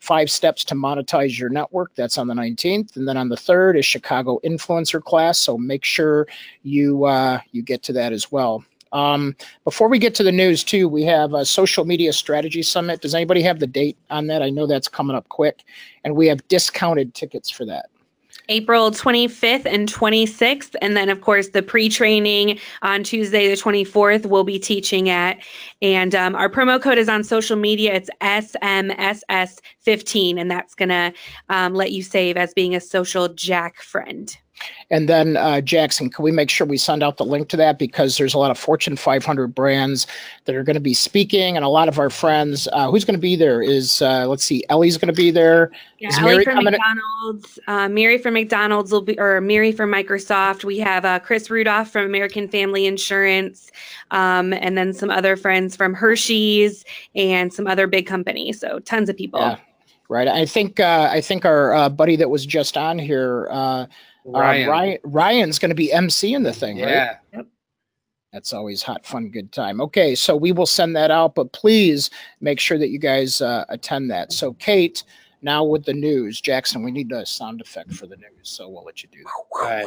five 0.00 0.30
steps 0.30 0.64
to 0.64 0.74
monetize 0.74 1.38
your 1.38 1.50
network. 1.50 1.94
That's 1.94 2.18
on 2.18 2.26
the 2.26 2.34
19th, 2.34 2.96
and 2.96 3.06
then 3.06 3.16
on 3.16 3.28
the 3.28 3.36
third 3.36 3.76
is 3.76 3.86
Chicago 3.86 4.40
influencer 4.44 5.02
class. 5.02 5.38
So 5.38 5.56
make 5.56 5.84
sure 5.84 6.26
you 6.62 7.04
uh, 7.04 7.40
you 7.52 7.62
get 7.62 7.82
to 7.84 7.92
that 7.94 8.12
as 8.12 8.32
well. 8.32 8.64
Um, 8.92 9.36
before 9.62 9.88
we 9.88 10.00
get 10.00 10.16
to 10.16 10.24
the 10.24 10.32
news, 10.32 10.64
too, 10.64 10.88
we 10.88 11.04
have 11.04 11.32
a 11.32 11.44
social 11.44 11.84
media 11.84 12.12
strategy 12.12 12.62
summit. 12.62 13.00
Does 13.00 13.14
anybody 13.14 13.40
have 13.42 13.60
the 13.60 13.66
date 13.66 13.96
on 14.10 14.26
that? 14.26 14.42
I 14.42 14.50
know 14.50 14.66
that's 14.66 14.88
coming 14.88 15.14
up 15.14 15.28
quick, 15.28 15.62
and 16.02 16.16
we 16.16 16.26
have 16.26 16.46
discounted 16.48 17.14
tickets 17.14 17.50
for 17.50 17.64
that. 17.66 17.88
April 18.50 18.90
25th 18.90 19.64
and 19.64 19.90
26th. 19.90 20.76
And 20.82 20.94
then, 20.96 21.08
of 21.08 21.20
course, 21.20 21.50
the 21.50 21.62
pre 21.62 21.88
training 21.88 22.58
on 22.82 23.04
Tuesday, 23.04 23.48
the 23.48 23.54
24th, 23.54 24.26
we'll 24.26 24.42
be 24.44 24.58
teaching 24.58 25.08
at. 25.08 25.38
And 25.80 26.14
um, 26.14 26.34
our 26.34 26.50
promo 26.50 26.82
code 26.82 26.98
is 26.98 27.08
on 27.08 27.24
social 27.24 27.56
media. 27.56 27.94
It's 27.94 28.10
SMSS15, 28.20 30.38
and 30.38 30.50
that's 30.50 30.74
going 30.74 30.90
to 30.90 31.14
um, 31.48 31.72
let 31.74 31.92
you 31.92 32.02
save 32.02 32.36
as 32.36 32.52
being 32.52 32.74
a 32.74 32.80
social 32.80 33.28
jack 33.28 33.80
friend. 33.80 34.36
And 34.90 35.08
then 35.08 35.36
uh, 35.36 35.60
Jackson, 35.60 36.10
can 36.10 36.24
we 36.24 36.32
make 36.32 36.50
sure 36.50 36.66
we 36.66 36.76
send 36.76 37.02
out 37.02 37.16
the 37.16 37.24
link 37.24 37.48
to 37.50 37.56
that 37.58 37.78
because 37.78 38.16
there's 38.16 38.34
a 38.34 38.38
lot 38.38 38.50
of 38.50 38.58
Fortune 38.58 38.96
500 38.96 39.54
brands 39.54 40.06
that 40.44 40.54
are 40.54 40.64
going 40.64 40.74
to 40.74 40.80
be 40.80 40.94
speaking, 40.94 41.56
and 41.56 41.64
a 41.64 41.68
lot 41.68 41.88
of 41.88 41.98
our 41.98 42.10
friends. 42.10 42.66
Uh, 42.72 42.90
who's 42.90 43.04
going 43.04 43.14
to 43.14 43.20
be 43.20 43.36
there? 43.36 43.62
Is 43.62 44.02
uh, 44.02 44.26
let's 44.26 44.42
see, 44.42 44.64
Ellie's 44.68 44.98
going 44.98 45.12
to 45.12 45.14
be 45.14 45.30
there. 45.30 45.70
Yeah, 45.98 46.08
Is 46.08 46.18
Ellie 46.18 46.44
from 46.44 46.64
McDonald's, 46.64 47.58
uh, 47.68 47.88
Mary 47.88 48.18
from 48.18 48.34
McDonald's 48.34 48.90
will 48.90 49.02
be, 49.02 49.18
or 49.18 49.40
Mary 49.40 49.70
from 49.70 49.92
Microsoft. 49.92 50.64
We 50.64 50.78
have 50.78 51.04
uh, 51.04 51.18
Chris 51.20 51.50
Rudolph 51.50 51.90
from 51.90 52.04
American 52.04 52.48
Family 52.48 52.86
Insurance, 52.86 53.70
um, 54.10 54.52
and 54.52 54.76
then 54.76 54.92
some 54.92 55.10
other 55.10 55.36
friends 55.36 55.76
from 55.76 55.94
Hershey's 55.94 56.84
and 57.14 57.52
some 57.52 57.66
other 57.66 57.86
big 57.86 58.06
companies. 58.06 58.58
So 58.60 58.80
tons 58.80 59.08
of 59.08 59.16
people. 59.16 59.40
Yeah, 59.40 59.58
right. 60.08 60.26
I 60.26 60.46
think 60.46 60.80
uh, 60.80 61.08
I 61.12 61.20
think 61.20 61.44
our 61.44 61.88
buddy 61.90 62.16
that 62.16 62.28
was 62.28 62.44
just 62.44 62.76
on 62.76 62.98
here 62.98 63.48
Ryan. 64.24 64.68
Uh, 64.68 64.72
Ryan 64.72 64.98
Ryan's 65.04 65.58
going 65.58 65.70
to 65.70 65.74
be 65.74 65.92
MC 65.92 66.34
in 66.34 66.42
the 66.42 66.52
thing, 66.52 66.78
yeah. 66.78 67.06
right? 67.06 67.16
Yep. 67.34 67.46
That's 68.32 68.52
always 68.52 68.82
hot, 68.82 69.04
fun, 69.04 69.28
good 69.28 69.50
time. 69.50 69.80
Okay, 69.80 70.14
so 70.14 70.36
we 70.36 70.52
will 70.52 70.66
send 70.66 70.94
that 70.94 71.10
out, 71.10 71.34
but 71.34 71.52
please 71.52 72.10
make 72.40 72.60
sure 72.60 72.78
that 72.78 72.90
you 72.90 72.98
guys 72.98 73.40
uh, 73.40 73.64
attend 73.68 74.08
that. 74.12 74.32
So, 74.32 74.52
Kate, 74.54 75.02
now 75.42 75.64
with 75.64 75.84
the 75.84 75.94
news, 75.94 76.40
Jackson, 76.40 76.84
we 76.84 76.92
need 76.92 77.10
a 77.10 77.26
sound 77.26 77.60
effect 77.60 77.92
for 77.92 78.06
the 78.06 78.16
news, 78.16 78.28
so 78.42 78.68
we'll 78.68 78.84
let 78.84 79.02
you 79.02 79.08
do 79.10 79.24
that. 79.62 79.84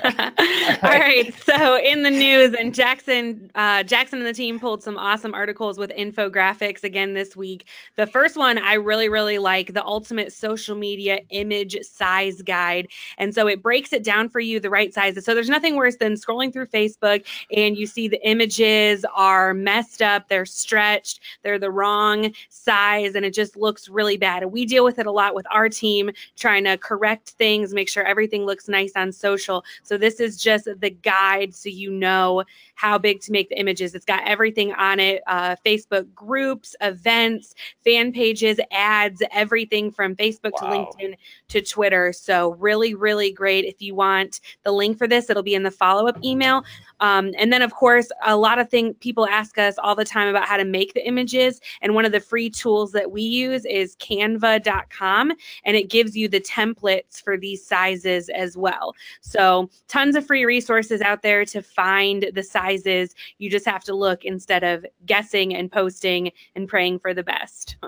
All 0.82 0.90
right. 0.90 1.34
So 1.44 1.78
in 1.78 2.02
the 2.02 2.10
news, 2.10 2.54
and 2.54 2.74
Jackson, 2.74 3.50
uh, 3.54 3.82
Jackson 3.82 4.18
and 4.18 4.26
the 4.26 4.32
team 4.32 4.58
pulled 4.58 4.82
some 4.82 4.96
awesome 4.96 5.34
articles 5.34 5.78
with 5.78 5.90
infographics 5.90 6.84
again 6.84 7.14
this 7.14 7.36
week. 7.36 7.66
The 7.96 8.06
first 8.06 8.36
one 8.36 8.58
I 8.58 8.74
really, 8.74 9.08
really 9.08 9.38
like 9.38 9.74
the 9.74 9.84
ultimate 9.84 10.32
social 10.32 10.76
media 10.76 11.20
image 11.30 11.76
size 11.82 12.42
guide. 12.42 12.88
And 13.18 13.34
so 13.34 13.46
it 13.46 13.62
breaks 13.62 13.92
it 13.92 14.04
down 14.04 14.28
for 14.28 14.40
you 14.40 14.60
the 14.60 14.70
right 14.70 14.92
sizes. 14.92 15.24
So 15.24 15.34
there's 15.34 15.48
nothing 15.48 15.76
worse 15.76 15.96
than 15.96 16.14
scrolling 16.14 16.52
through 16.52 16.66
Facebook 16.66 17.24
and 17.54 17.76
you 17.76 17.86
see 17.86 18.08
the 18.08 18.24
images 18.28 19.04
are 19.14 19.54
messed 19.54 20.02
up, 20.02 20.28
they're 20.28 20.46
stretched, 20.46 21.20
they're 21.42 21.58
the 21.58 21.70
wrong 21.70 22.32
size, 22.48 23.14
and 23.14 23.24
it 23.24 23.34
just 23.34 23.56
looks 23.56 23.88
really 23.88 24.16
bad. 24.16 24.42
And 24.42 24.52
we 24.52 24.64
deal 24.64 24.84
with 24.84 24.98
it 24.98 25.06
a 25.06 25.12
lot 25.12 25.34
with 25.34 25.46
our 25.52 25.68
team, 25.68 26.10
trying 26.36 26.64
to 26.64 26.76
correct 26.78 27.30
things, 27.30 27.74
make 27.74 27.88
sure 27.88 28.04
everything 28.04 28.44
looks 28.46 28.68
nice 28.68 28.92
on 28.96 29.12
social. 29.12 29.64
So 29.86 29.96
this 29.96 30.18
is 30.18 30.36
just 30.36 30.64
the 30.80 30.90
guide 30.90 31.54
so 31.54 31.68
you 31.68 31.90
know 31.92 32.42
how 32.76 32.96
big 32.98 33.20
to 33.22 33.32
make 33.32 33.48
the 33.48 33.58
images. 33.58 33.94
It's 33.94 34.04
got 34.04 34.22
everything 34.26 34.72
on 34.74 35.00
it 35.00 35.22
uh, 35.26 35.56
Facebook 35.64 36.12
groups, 36.14 36.76
events, 36.80 37.54
fan 37.84 38.12
pages, 38.12 38.60
ads, 38.70 39.22
everything 39.32 39.90
from 39.90 40.14
Facebook 40.14 40.52
wow. 40.60 40.60
to 40.60 40.66
LinkedIn 40.66 41.14
to 41.48 41.62
Twitter. 41.62 42.12
So, 42.12 42.52
really, 42.52 42.94
really 42.94 43.32
great. 43.32 43.64
If 43.64 43.82
you 43.82 43.94
want 43.94 44.40
the 44.62 44.72
link 44.72 44.98
for 44.98 45.08
this, 45.08 45.28
it'll 45.28 45.42
be 45.42 45.54
in 45.54 45.62
the 45.62 45.70
follow 45.70 46.06
up 46.06 46.22
email. 46.22 46.64
Um, 47.00 47.32
and 47.38 47.52
then, 47.52 47.62
of 47.62 47.72
course, 47.74 48.08
a 48.24 48.36
lot 48.36 48.58
of 48.58 48.70
things 48.70 48.94
people 49.00 49.26
ask 49.26 49.58
us 49.58 49.76
all 49.78 49.94
the 49.94 50.04
time 50.04 50.28
about 50.28 50.46
how 50.46 50.56
to 50.56 50.64
make 50.64 50.94
the 50.94 51.06
images. 51.06 51.60
And 51.80 51.94
one 51.94 52.04
of 52.04 52.12
the 52.12 52.20
free 52.20 52.50
tools 52.50 52.92
that 52.92 53.10
we 53.10 53.22
use 53.22 53.64
is 53.64 53.96
canva.com, 53.96 55.32
and 55.64 55.76
it 55.76 55.90
gives 55.90 56.16
you 56.16 56.28
the 56.28 56.40
templates 56.40 57.22
for 57.22 57.36
these 57.36 57.66
sizes 57.66 58.28
as 58.30 58.56
well. 58.56 58.94
So, 59.20 59.70
tons 59.88 60.16
of 60.16 60.26
free 60.26 60.44
resources 60.44 61.00
out 61.00 61.22
there 61.22 61.44
to 61.46 61.62
find 61.62 62.30
the 62.34 62.42
sizes. 62.66 63.14
You 63.38 63.50
just 63.50 63.66
have 63.66 63.84
to 63.84 63.94
look 63.94 64.24
instead 64.24 64.64
of 64.64 64.84
guessing 65.04 65.54
and 65.54 65.70
posting 65.70 66.32
and 66.54 66.68
praying 66.68 67.00
for 67.00 67.14
the 67.14 67.22
best. 67.22 67.76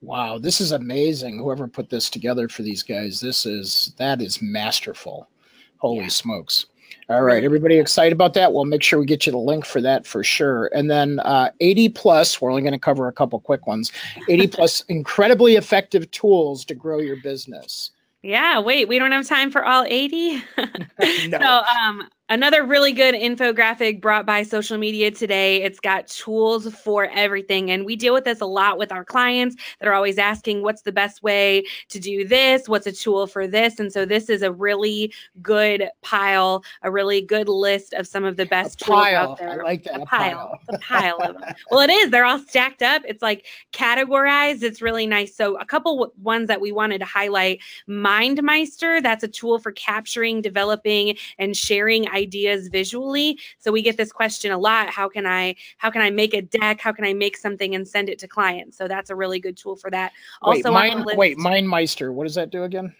Wow, 0.00 0.38
this 0.38 0.60
is 0.60 0.70
amazing. 0.70 1.38
Whoever 1.38 1.66
put 1.66 1.90
this 1.90 2.08
together 2.08 2.48
for 2.48 2.62
these 2.62 2.84
guys, 2.84 3.20
this 3.20 3.44
is 3.44 3.92
that 3.98 4.22
is 4.22 4.40
masterful. 4.40 5.28
Holy 5.78 6.02
yeah. 6.02 6.06
smokes. 6.06 6.66
All 7.08 7.22
right, 7.22 7.42
everybody 7.42 7.78
excited 7.78 8.12
about 8.12 8.32
that? 8.34 8.52
We'll 8.52 8.64
make 8.64 8.84
sure 8.84 9.00
we 9.00 9.06
get 9.06 9.26
you 9.26 9.32
the 9.32 9.38
link 9.38 9.66
for 9.66 9.80
that 9.80 10.06
for 10.06 10.22
sure. 10.22 10.70
And 10.72 10.88
then 10.88 11.18
uh, 11.18 11.50
80 11.58 11.88
plus, 11.88 12.40
we're 12.40 12.50
only 12.50 12.62
going 12.62 12.74
to 12.74 12.78
cover 12.78 13.08
a 13.08 13.12
couple 13.12 13.40
quick 13.40 13.66
ones. 13.66 13.90
80 14.28 14.46
plus 14.56 14.82
incredibly 14.82 15.56
effective 15.56 16.08
tools 16.12 16.64
to 16.66 16.76
grow 16.76 17.00
your 17.00 17.16
business. 17.16 17.90
Yeah, 18.22 18.60
wait, 18.60 18.86
we 18.86 19.00
don't 19.00 19.10
have 19.10 19.26
time 19.26 19.50
for 19.50 19.64
all 19.64 19.84
80. 19.84 20.34
no. 21.28 21.38
So, 21.40 21.62
um, 21.82 22.08
Another 22.30 22.62
really 22.62 22.92
good 22.92 23.14
infographic 23.14 24.02
brought 24.02 24.26
by 24.26 24.42
social 24.42 24.76
media 24.76 25.10
today. 25.10 25.62
It's 25.62 25.80
got 25.80 26.08
tools 26.08 26.70
for 26.74 27.06
everything. 27.06 27.70
And 27.70 27.86
we 27.86 27.96
deal 27.96 28.12
with 28.12 28.24
this 28.24 28.42
a 28.42 28.46
lot 28.46 28.76
with 28.76 28.92
our 28.92 29.02
clients 29.02 29.56
that 29.80 29.88
are 29.88 29.94
always 29.94 30.18
asking, 30.18 30.62
what's 30.62 30.82
the 30.82 30.92
best 30.92 31.22
way 31.22 31.64
to 31.88 31.98
do 31.98 32.28
this? 32.28 32.68
What's 32.68 32.86
a 32.86 32.92
tool 32.92 33.26
for 33.26 33.46
this? 33.46 33.80
And 33.80 33.90
so 33.90 34.04
this 34.04 34.28
is 34.28 34.42
a 34.42 34.52
really 34.52 35.10
good 35.40 35.88
pile, 36.02 36.62
a 36.82 36.90
really 36.90 37.22
good 37.22 37.48
list 37.48 37.94
of 37.94 38.06
some 38.06 38.24
of 38.24 38.36
the 38.36 38.44
best 38.44 38.78
tools 38.80 39.06
out 39.06 39.38
there. 39.38 39.62
I 39.62 39.64
like 39.64 39.84
that. 39.84 40.00
A, 40.00 40.02
a 40.02 40.06
pile. 40.06 40.36
pile. 40.36 40.60
a 40.68 40.78
pile 40.80 41.18
of 41.22 41.40
them. 41.40 41.54
Well, 41.70 41.80
it 41.80 41.90
is. 41.90 42.10
They're 42.10 42.26
all 42.26 42.40
stacked 42.40 42.82
up. 42.82 43.02
It's 43.08 43.22
like 43.22 43.46
categorized. 43.72 44.62
It's 44.62 44.82
really 44.82 45.06
nice. 45.06 45.34
So 45.34 45.56
a 45.56 45.64
couple 45.64 46.12
ones 46.20 46.48
that 46.48 46.60
we 46.60 46.72
wanted 46.72 46.98
to 46.98 47.06
highlight. 47.06 47.60
MindMeister, 47.88 49.02
that's 49.02 49.24
a 49.24 49.28
tool 49.28 49.58
for 49.58 49.72
capturing, 49.72 50.42
developing, 50.42 51.16
and 51.38 51.56
sharing 51.56 52.06
ideas 52.18 52.68
visually. 52.68 53.38
So 53.58 53.72
we 53.72 53.82
get 53.82 53.96
this 53.96 54.12
question 54.12 54.52
a 54.52 54.58
lot, 54.58 54.90
how 54.90 55.08
can 55.08 55.26
I 55.26 55.54
how 55.78 55.90
can 55.90 56.02
I 56.02 56.10
make 56.10 56.34
a 56.34 56.42
deck? 56.42 56.80
How 56.80 56.92
can 56.92 57.04
I 57.04 57.14
make 57.14 57.36
something 57.36 57.74
and 57.74 57.86
send 57.86 58.08
it 58.08 58.18
to 58.20 58.28
clients? 58.28 58.76
So 58.76 58.88
that's 58.88 59.10
a 59.10 59.14
really 59.14 59.40
good 59.40 59.56
tool 59.56 59.76
for 59.76 59.90
that. 59.90 60.12
Also 60.42 60.72
wait, 60.72 60.94
mind, 60.94 61.04
wait 61.16 61.38
MindMeister, 61.38 62.12
what 62.12 62.24
does 62.24 62.34
that 62.34 62.50
do 62.50 62.64
again? 62.64 62.94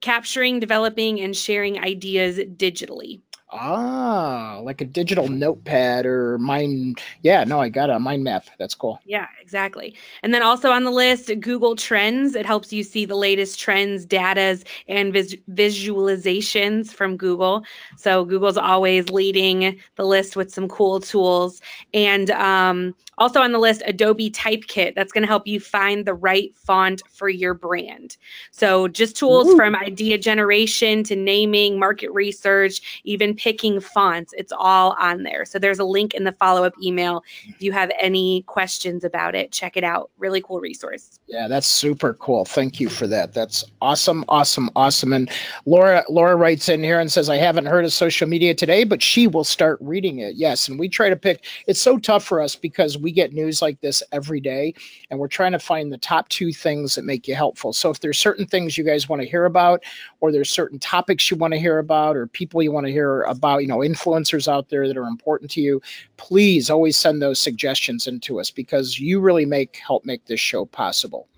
capturing, 0.00 0.60
developing, 0.60 1.20
and 1.20 1.34
sharing 1.34 1.82
ideas 1.82 2.38
digitally. 2.38 3.20
Ah, 3.50 4.58
like 4.64 4.80
a 4.80 4.84
digital 4.84 5.28
notepad 5.28 6.04
or 6.04 6.36
mind. 6.38 7.00
Yeah, 7.22 7.44
no, 7.44 7.60
I 7.60 7.68
got 7.68 7.90
a 7.90 7.98
mind 8.00 8.24
map. 8.24 8.46
That's 8.58 8.74
cool. 8.74 8.98
Yeah, 9.04 9.28
exactly. 9.40 9.94
And 10.24 10.34
then 10.34 10.42
also 10.42 10.72
on 10.72 10.82
the 10.82 10.90
list, 10.90 11.30
Google 11.40 11.76
Trends. 11.76 12.34
It 12.34 12.44
helps 12.44 12.72
you 12.72 12.82
see 12.82 13.04
the 13.04 13.14
latest 13.14 13.60
trends, 13.60 14.04
datas, 14.04 14.66
and 14.88 15.12
vis- 15.12 15.36
visualizations 15.52 16.92
from 16.92 17.16
Google. 17.16 17.64
So 17.96 18.24
Google's 18.24 18.56
always 18.58 19.10
leading 19.10 19.78
the 19.94 20.04
list 20.04 20.34
with 20.34 20.52
some 20.52 20.66
cool 20.66 20.98
tools. 20.98 21.60
And 21.94 22.32
um, 22.32 22.96
also 23.18 23.40
on 23.40 23.52
the 23.52 23.58
list, 23.58 23.82
Adobe 23.86 24.30
Typekit. 24.30 24.94
That's 24.94 25.12
going 25.12 25.22
to 25.22 25.28
help 25.28 25.46
you 25.46 25.60
find 25.60 26.04
the 26.04 26.14
right 26.14 26.54
font 26.56 27.02
for 27.10 27.28
your 27.28 27.54
brand. 27.54 28.16
So 28.50 28.88
just 28.88 29.16
tools 29.16 29.48
Ooh. 29.48 29.56
from 29.56 29.76
idea 29.76 30.18
generation 30.18 31.04
to 31.04 31.16
naming, 31.16 31.78
market 31.78 32.10
research, 32.10 33.00
even 33.04 33.35
picking 33.36 33.80
fonts. 33.80 34.34
It's 34.36 34.52
all 34.56 34.96
on 34.98 35.22
there. 35.22 35.44
So 35.44 35.58
there's 35.58 35.78
a 35.78 35.84
link 35.84 36.14
in 36.14 36.24
the 36.24 36.32
follow 36.32 36.64
up 36.64 36.74
email. 36.82 37.22
If 37.46 37.62
you 37.62 37.72
have 37.72 37.90
any 38.00 38.42
questions 38.42 39.04
about 39.04 39.34
it, 39.34 39.52
check 39.52 39.76
it 39.76 39.84
out. 39.84 40.10
Really 40.18 40.40
cool 40.40 40.60
resource. 40.60 41.18
Yeah, 41.26 41.48
that's 41.48 41.66
super 41.66 42.14
cool. 42.14 42.44
Thank 42.44 42.80
you 42.80 42.88
for 42.88 43.06
that. 43.06 43.32
That's 43.32 43.64
awesome, 43.80 44.24
awesome, 44.28 44.70
awesome. 44.76 45.12
And 45.12 45.30
Laura 45.64 46.04
Laura 46.08 46.36
writes 46.36 46.68
in 46.68 46.82
here 46.82 47.00
and 47.00 47.10
says, 47.10 47.28
I 47.28 47.36
haven't 47.36 47.66
heard 47.66 47.84
of 47.84 47.92
social 47.92 48.28
media 48.28 48.54
today, 48.54 48.84
but 48.84 49.02
she 49.02 49.26
will 49.26 49.44
start 49.44 49.78
reading 49.80 50.18
it. 50.18 50.36
Yes. 50.36 50.68
And 50.68 50.78
we 50.78 50.88
try 50.88 51.08
to 51.08 51.16
pick 51.16 51.44
it's 51.66 51.80
so 51.80 51.98
tough 51.98 52.24
for 52.24 52.40
us 52.40 52.56
because 52.56 52.98
we 52.98 53.12
get 53.12 53.32
news 53.32 53.62
like 53.62 53.80
this 53.80 54.02
every 54.12 54.40
day 54.40 54.74
and 55.10 55.18
we're 55.18 55.28
trying 55.28 55.52
to 55.52 55.58
find 55.58 55.92
the 55.92 55.98
top 55.98 56.28
two 56.28 56.52
things 56.52 56.94
that 56.94 57.04
make 57.04 57.28
you 57.28 57.34
helpful 57.34 57.72
so 57.72 57.90
if 57.90 58.00
there's 58.00 58.18
certain 58.18 58.46
things 58.46 58.78
you 58.78 58.84
guys 58.84 59.08
want 59.08 59.20
to 59.20 59.28
hear 59.28 59.44
about 59.44 59.82
or 60.20 60.32
there's 60.32 60.50
certain 60.50 60.78
topics 60.78 61.30
you 61.30 61.36
want 61.36 61.52
to 61.52 61.60
hear 61.60 61.78
about 61.78 62.16
or 62.16 62.26
people 62.26 62.62
you 62.62 62.72
want 62.72 62.86
to 62.86 62.92
hear 62.92 63.22
about 63.26 63.62
you 63.62 63.68
know 63.68 63.78
influencers 63.78 64.48
out 64.48 64.68
there 64.68 64.86
that 64.88 64.96
are 64.96 65.06
important 65.06 65.50
to 65.50 65.60
you 65.60 65.80
please 66.16 66.70
always 66.70 66.96
send 66.96 67.20
those 67.20 67.38
suggestions 67.38 68.06
into 68.06 68.40
us 68.40 68.50
because 68.50 68.98
you 68.98 69.20
really 69.20 69.44
make 69.44 69.76
help 69.76 70.04
make 70.04 70.24
this 70.26 70.40
show 70.40 70.64
possible 70.64 71.28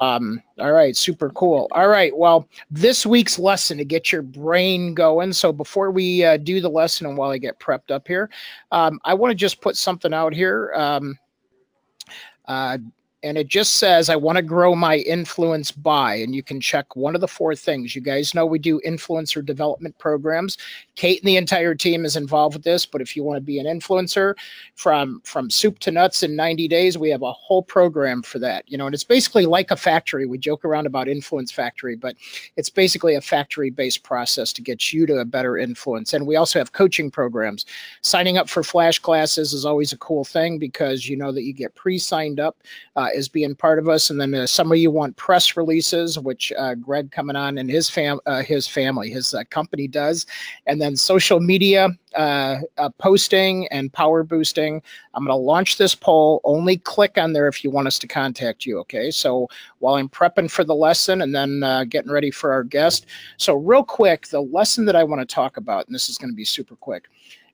um, 0.00 0.40
all 0.58 0.72
right, 0.72 0.96
super 0.96 1.30
cool. 1.30 1.68
All 1.72 1.88
right, 1.88 2.16
well, 2.16 2.48
this 2.70 3.04
week's 3.04 3.38
lesson 3.38 3.78
to 3.78 3.84
get 3.84 4.12
your 4.12 4.22
brain 4.22 4.94
going. 4.94 5.32
So 5.32 5.52
before 5.52 5.90
we 5.90 6.24
uh, 6.24 6.36
do 6.36 6.60
the 6.60 6.70
lesson 6.70 7.06
and 7.06 7.16
while 7.16 7.30
I 7.30 7.38
get 7.38 7.58
prepped 7.58 7.90
up 7.90 8.06
here, 8.06 8.30
um, 8.70 9.00
I 9.04 9.14
want 9.14 9.32
to 9.32 9.34
just 9.34 9.60
put 9.60 9.76
something 9.76 10.14
out 10.14 10.32
here. 10.32 10.72
Um, 10.74 11.18
uh, 12.46 12.78
and 13.22 13.36
it 13.36 13.48
just 13.48 13.74
says 13.74 14.08
I 14.08 14.16
want 14.16 14.36
to 14.36 14.42
grow 14.42 14.74
my 14.74 14.98
influence 14.98 15.70
by, 15.70 16.14
and 16.16 16.34
you 16.34 16.42
can 16.42 16.60
check 16.60 16.94
one 16.94 17.14
of 17.14 17.20
the 17.20 17.28
four 17.28 17.54
things. 17.54 17.94
You 17.94 18.00
guys 18.00 18.34
know 18.34 18.46
we 18.46 18.58
do 18.58 18.80
influencer 18.86 19.44
development 19.44 19.98
programs. 19.98 20.56
Kate 20.94 21.20
and 21.20 21.28
the 21.28 21.36
entire 21.36 21.74
team 21.74 22.04
is 22.04 22.16
involved 22.16 22.54
with 22.54 22.64
this, 22.64 22.86
but 22.86 23.00
if 23.00 23.16
you 23.16 23.22
want 23.24 23.36
to 23.36 23.40
be 23.40 23.58
an 23.58 23.66
influencer 23.66 24.34
from 24.74 25.20
from 25.24 25.50
soup 25.50 25.78
to 25.80 25.90
nuts 25.90 26.22
in 26.22 26.36
90 26.36 26.68
days, 26.68 26.96
we 26.96 27.10
have 27.10 27.22
a 27.22 27.32
whole 27.32 27.62
program 27.62 28.22
for 28.22 28.38
that. 28.38 28.64
You 28.68 28.78
know, 28.78 28.86
and 28.86 28.94
it's 28.94 29.04
basically 29.04 29.46
like 29.46 29.70
a 29.70 29.76
factory. 29.76 30.26
We 30.26 30.38
joke 30.38 30.64
around 30.64 30.86
about 30.86 31.08
influence 31.08 31.50
factory, 31.50 31.96
but 31.96 32.16
it's 32.56 32.70
basically 32.70 33.16
a 33.16 33.20
factory-based 33.20 34.02
process 34.02 34.52
to 34.52 34.62
get 34.62 34.92
you 34.92 35.06
to 35.06 35.18
a 35.18 35.24
better 35.24 35.58
influence. 35.58 36.14
And 36.14 36.26
we 36.26 36.36
also 36.36 36.58
have 36.58 36.72
coaching 36.72 37.10
programs. 37.10 37.66
Signing 38.02 38.38
up 38.38 38.48
for 38.48 38.62
flash 38.62 38.98
classes 38.98 39.52
is 39.52 39.64
always 39.64 39.92
a 39.92 39.98
cool 39.98 40.24
thing 40.24 40.58
because 40.58 41.08
you 41.08 41.16
know 41.16 41.32
that 41.32 41.42
you 41.42 41.52
get 41.52 41.74
pre-signed 41.74 42.40
up. 42.40 42.56
Uh, 42.96 43.07
uh, 43.08 43.16
is 43.16 43.28
being 43.28 43.54
part 43.54 43.78
of 43.78 43.88
us. 43.88 44.10
And 44.10 44.20
then 44.20 44.34
uh, 44.34 44.46
some 44.46 44.70
of 44.70 44.78
you 44.78 44.90
want 44.90 45.16
press 45.16 45.56
releases, 45.56 46.18
which 46.18 46.52
uh, 46.58 46.74
Greg 46.74 47.10
coming 47.10 47.36
on 47.36 47.58
and 47.58 47.70
his 47.70 47.88
fam 47.88 48.20
uh, 48.26 48.42
his 48.42 48.66
family, 48.66 49.10
his 49.10 49.34
uh, 49.34 49.44
company 49.50 49.88
does, 49.88 50.26
and 50.66 50.80
then 50.80 50.96
social 50.96 51.40
media 51.40 51.90
uh, 52.14 52.60
posting 52.98 53.68
and 53.68 53.92
power 53.92 54.22
boosting. 54.22 54.82
I'm 55.14 55.24
going 55.24 55.36
to 55.36 55.40
launch 55.40 55.78
this 55.78 55.94
poll. 55.94 56.40
Only 56.44 56.78
click 56.78 57.18
on 57.18 57.32
there 57.32 57.48
if 57.48 57.62
you 57.62 57.70
want 57.70 57.86
us 57.86 57.98
to 58.00 58.08
contact 58.08 58.66
you. 58.66 58.78
Okay. 58.80 59.10
So 59.10 59.48
while 59.78 59.94
I'm 59.94 60.08
prepping 60.08 60.50
for 60.50 60.64
the 60.64 60.74
lesson 60.74 61.22
and 61.22 61.34
then 61.34 61.88
getting 61.88 62.10
ready 62.10 62.30
for 62.30 62.52
our 62.52 62.64
guest, 62.64 63.06
so 63.36 63.54
real 63.54 63.84
quick, 63.84 64.28
the 64.28 64.42
lesson 64.42 64.84
that 64.86 64.96
I 64.96 65.04
want 65.04 65.20
to 65.20 65.34
talk 65.34 65.56
about, 65.56 65.86
and 65.86 65.94
this 65.94 66.08
is 66.08 66.18
going 66.18 66.30
to 66.30 66.36
be 66.36 66.44
super 66.44 66.76
quick 66.76 67.08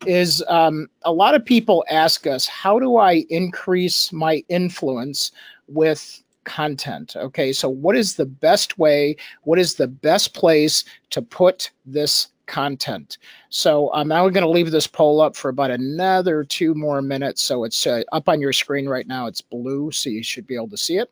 is 0.07 0.45
um, 0.49 0.89
a 1.03 1.13
lot 1.13 1.35
of 1.35 1.45
people 1.45 1.85
ask 1.91 2.27
us, 2.27 2.47
how 2.47 2.79
do 2.79 2.97
I 2.97 3.25
increase 3.31 4.13
my 4.13 4.45
influence 4.49 5.33
with 5.67 6.23
content? 6.45 7.17
Okay, 7.17 7.53
so 7.53 7.69
what 7.69 7.97
is 7.97 8.17
the 8.17 8.27
best 8.27 8.79
way? 8.79 9.17
What 9.43 9.59
is 9.59 9.75
the 9.75 9.89
best 9.89 10.35
place 10.35 10.85
to 11.11 11.23
put 11.23 11.71
this 11.87 12.29
content. 12.47 13.19
So 13.49 13.93
I'm 13.93 14.09
now 14.09 14.29
going 14.29 14.45
to 14.45 14.49
leave 14.51 14.71
this 14.71 14.87
poll 14.87 15.21
up 15.21 15.37
for 15.37 15.49
about 15.49 15.71
another 15.71 16.45
two 16.45 16.75
more 16.75 17.01
minutes. 17.01 17.43
So 17.43 17.65
it's 17.65 17.87
uh, 17.87 18.03
up 18.13 18.29
on 18.29 18.41
your 18.41 18.53
screen 18.53 18.89
right 18.89 19.07
now. 19.07 19.27
It's 19.27 19.41
blue, 19.41 19.91
so 19.93 20.11
you 20.11 20.23
should 20.23 20.47
be 20.47 20.55
able 20.55 20.69
to 20.69 20.77
see 20.77 20.99
it. 20.99 21.11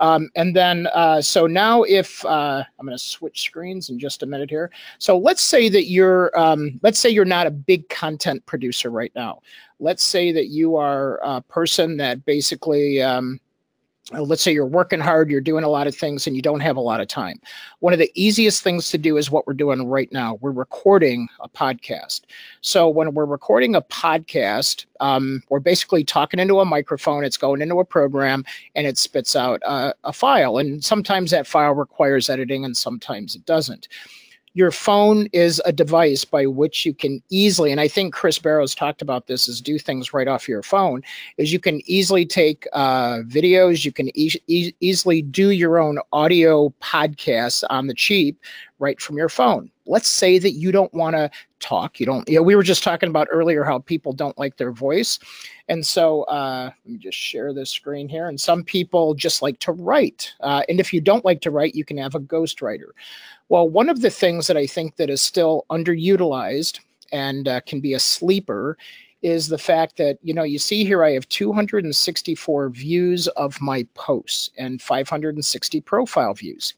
Um, 0.00 0.30
and 0.34 0.54
then, 0.54 0.88
uh, 0.94 1.22
so 1.22 1.46
now 1.46 1.82
if 1.84 2.24
uh, 2.24 2.64
I'm 2.78 2.86
going 2.86 2.98
to 2.98 3.02
switch 3.02 3.42
screens 3.42 3.90
in 3.90 3.98
just 3.98 4.22
a 4.22 4.26
minute 4.26 4.50
here. 4.50 4.70
So 4.98 5.16
let's 5.16 5.42
say 5.42 5.68
that 5.68 5.86
you're, 5.86 6.36
um, 6.38 6.80
let's 6.82 6.98
say 6.98 7.10
you're 7.10 7.24
not 7.24 7.46
a 7.46 7.50
big 7.50 7.88
content 7.88 8.44
producer 8.46 8.90
right 8.90 9.12
now. 9.14 9.40
Let's 9.78 10.02
say 10.02 10.32
that 10.32 10.46
you 10.46 10.76
are 10.76 11.20
a 11.22 11.40
person 11.42 11.96
that 11.98 12.24
basically 12.24 13.02
um, 13.02 13.40
let's 14.12 14.42
say 14.42 14.52
you're 14.52 14.66
working 14.66 15.00
hard, 15.00 15.30
you're 15.30 15.40
doing 15.40 15.64
a 15.64 15.68
lot 15.68 15.86
of 15.86 15.96
things, 15.96 16.26
and 16.26 16.36
you 16.36 16.42
don't 16.42 16.60
have 16.60 16.76
a 16.76 16.80
lot 16.80 17.00
of 17.00 17.08
time. 17.08 17.40
One 17.80 17.94
of 17.94 17.98
the 17.98 18.12
easiest 18.14 18.62
things 18.62 18.90
to 18.90 18.98
do 18.98 19.16
is 19.16 19.30
what 19.30 19.46
we're 19.46 19.54
doing 19.54 19.88
right 19.88 20.12
now. 20.12 20.38
We're 20.42 20.50
recording 20.50 21.28
a 21.40 21.48
podcast. 21.48 22.22
So 22.60 22.88
when 22.88 23.14
we're 23.14 23.24
recording 23.24 23.74
a 23.74 23.82
podcast, 23.82 24.84
um, 25.00 25.42
we're 25.48 25.60
basically 25.60 26.04
talking 26.04 26.38
into 26.38 26.60
a 26.60 26.66
microphone, 26.66 27.24
it's 27.24 27.38
going 27.38 27.62
into 27.62 27.80
a 27.80 27.84
program, 27.84 28.44
and 28.74 28.86
it 28.86 28.98
spits 28.98 29.34
out 29.34 29.62
a, 29.64 29.94
a 30.04 30.12
file. 30.12 30.58
And 30.58 30.84
sometimes 30.84 31.30
that 31.30 31.46
file 31.46 31.72
requires 31.72 32.28
editing, 32.28 32.64
and 32.64 32.76
sometimes 32.76 33.34
it 33.34 33.46
doesn't 33.46 33.88
your 34.54 34.70
phone 34.70 35.26
is 35.32 35.60
a 35.64 35.72
device 35.72 36.24
by 36.24 36.46
which 36.46 36.86
you 36.86 36.94
can 36.94 37.22
easily 37.30 37.70
and 37.70 37.80
i 37.80 37.88
think 37.88 38.14
chris 38.14 38.38
barrows 38.38 38.74
talked 38.74 39.02
about 39.02 39.26
this 39.26 39.48
is 39.48 39.60
do 39.60 39.78
things 39.78 40.14
right 40.14 40.28
off 40.28 40.48
your 40.48 40.62
phone 40.62 41.02
is 41.36 41.52
you 41.52 41.60
can 41.60 41.80
easily 41.84 42.24
take 42.24 42.66
uh, 42.72 43.18
videos 43.26 43.84
you 43.84 43.92
can 43.92 44.08
e- 44.16 44.40
e- 44.46 44.72
easily 44.80 45.20
do 45.20 45.50
your 45.50 45.78
own 45.78 45.98
audio 46.12 46.70
podcasts 46.80 47.64
on 47.68 47.88
the 47.88 47.94
cheap 47.94 48.40
right 48.78 49.00
from 49.00 49.16
your 49.16 49.28
phone 49.28 49.70
let's 49.86 50.08
say 50.08 50.38
that 50.38 50.52
you 50.52 50.72
don't 50.72 50.92
want 50.94 51.14
to 51.14 51.30
talk 51.60 51.98
you 51.98 52.06
don't 52.06 52.28
you 52.28 52.36
know 52.36 52.42
we 52.42 52.56
were 52.56 52.62
just 52.62 52.82
talking 52.82 53.08
about 53.08 53.28
earlier 53.30 53.64
how 53.64 53.78
people 53.78 54.12
don't 54.12 54.38
like 54.38 54.56
their 54.56 54.72
voice. 54.72 55.18
And 55.68 55.86
so 55.86 56.24
uh, 56.24 56.70
let 56.84 56.92
me 56.92 56.98
just 56.98 57.16
share 57.16 57.54
this 57.54 57.70
screen 57.70 58.06
here. 58.06 58.28
And 58.28 58.38
some 58.38 58.62
people 58.62 59.14
just 59.14 59.40
like 59.40 59.58
to 59.60 59.72
write 59.72 60.32
uh, 60.40 60.62
and 60.68 60.80
if 60.80 60.92
you 60.92 61.00
don't 61.00 61.24
like 61.24 61.40
to 61.42 61.50
write 61.50 61.74
you 61.74 61.84
can 61.84 61.96
have 61.98 62.14
a 62.14 62.20
ghostwriter. 62.20 62.90
Well, 63.48 63.68
one 63.68 63.88
of 63.88 64.00
the 64.00 64.10
things 64.10 64.46
that 64.46 64.56
I 64.56 64.66
think 64.66 64.96
that 64.96 65.10
is 65.10 65.22
still 65.22 65.64
underutilized 65.70 66.80
and 67.12 67.46
uh, 67.48 67.60
can 67.60 67.80
be 67.80 67.94
a 67.94 68.00
sleeper 68.00 68.76
is 69.24 69.48
the 69.48 69.58
fact 69.58 69.96
that 69.96 70.18
you 70.22 70.34
know 70.34 70.42
you 70.42 70.58
see 70.58 70.84
here 70.84 71.02
I 71.02 71.12
have 71.12 71.28
264 71.30 72.68
views 72.68 73.26
of 73.28 73.60
my 73.60 73.86
posts 73.94 74.50
and 74.58 74.80
560 74.80 75.80
profile 75.80 76.34
views. 76.34 76.74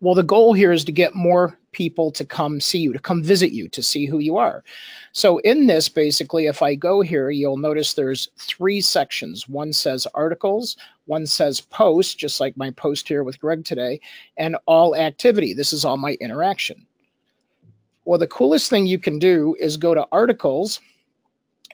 Well, 0.00 0.14
the 0.14 0.22
goal 0.22 0.52
here 0.52 0.72
is 0.72 0.84
to 0.84 0.92
get 0.92 1.14
more 1.14 1.58
people 1.72 2.10
to 2.12 2.24
come 2.24 2.60
see 2.60 2.78
you, 2.78 2.92
to 2.92 2.98
come 2.98 3.22
visit 3.22 3.52
you, 3.52 3.68
to 3.68 3.82
see 3.82 4.06
who 4.06 4.18
you 4.18 4.36
are. 4.36 4.64
So, 5.12 5.38
in 5.38 5.66
this, 5.66 5.88
basically, 5.88 6.46
if 6.46 6.62
I 6.62 6.74
go 6.74 7.00
here, 7.00 7.30
you'll 7.30 7.56
notice 7.56 7.94
there's 7.94 8.28
three 8.38 8.80
sections. 8.80 9.48
One 9.48 9.72
says 9.72 10.06
articles, 10.14 10.76
one 11.06 11.26
says 11.26 11.60
post, 11.60 12.18
just 12.18 12.40
like 12.40 12.56
my 12.56 12.70
post 12.70 13.08
here 13.08 13.24
with 13.24 13.40
Greg 13.40 13.64
today, 13.64 14.00
and 14.36 14.56
all 14.66 14.96
activity. 14.96 15.54
This 15.54 15.72
is 15.72 15.84
all 15.84 15.96
my 15.96 16.16
interaction. 16.20 16.86
Well, 18.04 18.18
the 18.18 18.26
coolest 18.26 18.68
thing 18.68 18.86
you 18.86 18.98
can 18.98 19.18
do 19.18 19.56
is 19.58 19.76
go 19.76 19.94
to 19.94 20.06
articles 20.12 20.80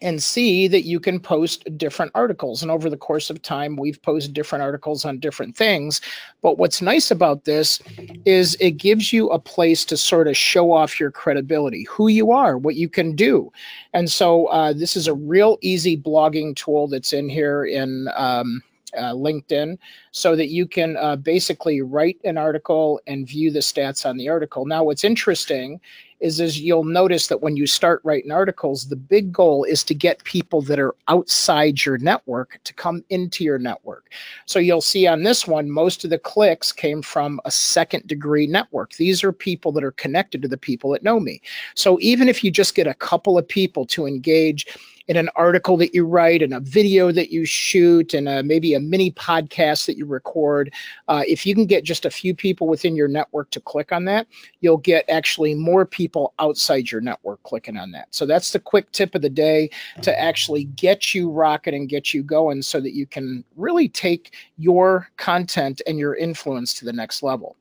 and 0.03 0.23
see 0.23 0.67
that 0.69 0.87
you 0.87 0.99
can 0.99 1.21
post 1.21 1.77
different 1.77 2.13
articles. 2.15 2.63
And 2.63 2.71
over 2.71 2.89
the 2.89 2.97
course 2.97 3.31
of 3.31 3.43
time, 3.43 3.77
we've 3.77 4.01
posted 4.03 4.33
different 4.33 4.63
articles 4.63 5.05
on 5.05 5.19
different 5.19 5.57
things. 5.57 6.01
But 6.43 6.59
what's 6.59 6.81
nice 6.81 7.11
about 7.11 7.45
this 7.45 7.81
is 8.25 8.57
it 8.61 8.73
gives 8.73 9.13
you 9.13 9.29
a 9.29 9.39
place 9.39 9.85
to 9.87 9.97
sort 9.97 10.29
of 10.29 10.37
show 10.37 10.73
off 10.73 10.99
your 10.99 11.11
credibility, 11.11 11.87
who 11.91 12.09
you 12.09 12.33
are, 12.33 12.57
what 12.57 12.77
you 12.77 12.89
can 12.89 13.15
do. 13.15 13.53
And 13.93 14.11
so 14.11 14.47
uh, 14.47 14.73
this 14.73 14.97
is 14.97 15.07
a 15.07 15.15
real 15.15 15.59
easy 15.61 15.97
blogging 15.97 16.57
tool 16.57 16.89
that's 16.89 17.13
in 17.13 17.29
here 17.29 17.65
in. 17.65 18.09
Um, 18.17 18.63
uh, 18.97 19.13
LinkedIn, 19.13 19.79
so 20.11 20.35
that 20.35 20.49
you 20.49 20.67
can 20.67 20.97
uh, 20.97 21.15
basically 21.15 21.81
write 21.81 22.19
an 22.25 22.37
article 22.37 23.01
and 23.07 23.25
view 23.25 23.53
the 23.53 23.61
stats 23.61 24.05
on 24.05 24.17
the 24.17 24.29
article. 24.29 24.67
Now, 24.67 24.83
what's 24.83 25.05
interesting 25.05 25.81
is 26.21 26.41
is 26.41 26.61
you'll 26.61 26.85
notice 26.85 27.29
that 27.29 27.41
when 27.41 27.57
you 27.57 27.67
start 27.67 28.01
writing 28.05 28.31
articles, 28.31 28.89
the 28.89 28.97
big 28.97 29.33
goal 29.33 29.65
is 29.65 29.83
to 29.85 29.95
get 29.95 30.23
people 30.25 30.63
that 30.63 30.79
are 30.79 30.95
outside 31.09 31.85
your 31.85 31.99
network 31.99 32.61
to 32.65 32.75
come 32.75 33.05
into 33.11 33.45
your 33.45 33.59
network. 33.59 34.11
So 34.47 34.59
you'll 34.59 34.81
see 34.81 35.07
on 35.07 35.23
this 35.23 35.47
one, 35.47 35.71
most 35.71 36.05
of 36.05 36.11
the 36.11 36.19
clicks 36.19 36.73
came 36.73 37.03
from 37.03 37.41
a 37.45 37.51
second 37.51 38.07
degree 38.07 38.47
network. 38.47 38.95
These 38.95 39.25
are 39.25 39.33
people 39.33 39.73
that 39.73 39.85
are 39.85 39.93
connected 39.93 40.43
to 40.43 40.49
the 40.49 40.59
people 40.59 40.91
that 40.91 41.03
know 41.03 41.21
me. 41.21 41.41
So 41.75 41.99
even 42.01 42.29
if 42.29 42.45
you 42.45 42.51
just 42.51 42.75
get 42.75 42.87
a 42.87 42.95
couple 42.95 43.39
of 43.39 43.49
people 43.49 43.87
to 43.87 44.07
engage 44.07 44.67
in 45.11 45.17
an 45.17 45.29
article 45.35 45.77
that 45.77 45.93
you 45.93 46.07
write 46.07 46.41
and 46.41 46.55
a 46.55 46.61
video 46.61 47.11
that 47.11 47.33
you 47.33 47.45
shoot 47.45 48.15
and 48.15 48.29
a, 48.29 48.45
maybe 48.45 48.75
a 48.75 48.81
mini 48.81 49.11
podcast 49.11 49.87
that 49.87 49.97
you 49.97 50.07
record 50.07 50.73
uh, 51.09 51.25
if 51.27 51.45
you 51.45 51.53
can 51.53 51.67
get 51.67 51.83
just 51.83 52.07
a 52.07 52.11
few 52.11 52.33
people 52.33 52.69
within 52.69 52.95
your 52.95 53.09
network 53.09 53.51
to 53.51 53.59
click 53.59 53.91
on 53.91 54.05
that 54.05 54.29
you'll 54.61 54.77
get 54.77 55.05
actually 55.11 55.53
more 55.53 55.85
people 55.85 56.33
outside 56.39 56.93
your 56.93 57.01
network 57.01 57.43
clicking 57.43 57.77
on 57.77 57.91
that. 57.91 58.07
So 58.15 58.25
that's 58.25 58.53
the 58.53 58.61
quick 58.61 58.93
tip 58.93 59.17
of 59.17 59.23
the 59.23 59.29
day 59.29 59.69
to 60.03 60.21
actually 60.21 60.65
get 60.65 61.13
you 61.13 61.29
rocking 61.29 61.75
and 61.75 61.89
get 61.89 62.15
you 62.15 62.23
going 62.23 62.63
so 62.63 62.81
that 62.81 62.95
you 62.95 63.05
can 63.05 63.45
really 63.57 63.89
take 63.89 64.35
your 64.59 65.09
content 65.17 65.83
and 65.89 65.99
your 65.99 66.15
influence 66.15 66.73
to 66.75 66.85
the 66.85 66.93
next 66.93 67.25
level. 67.25 67.57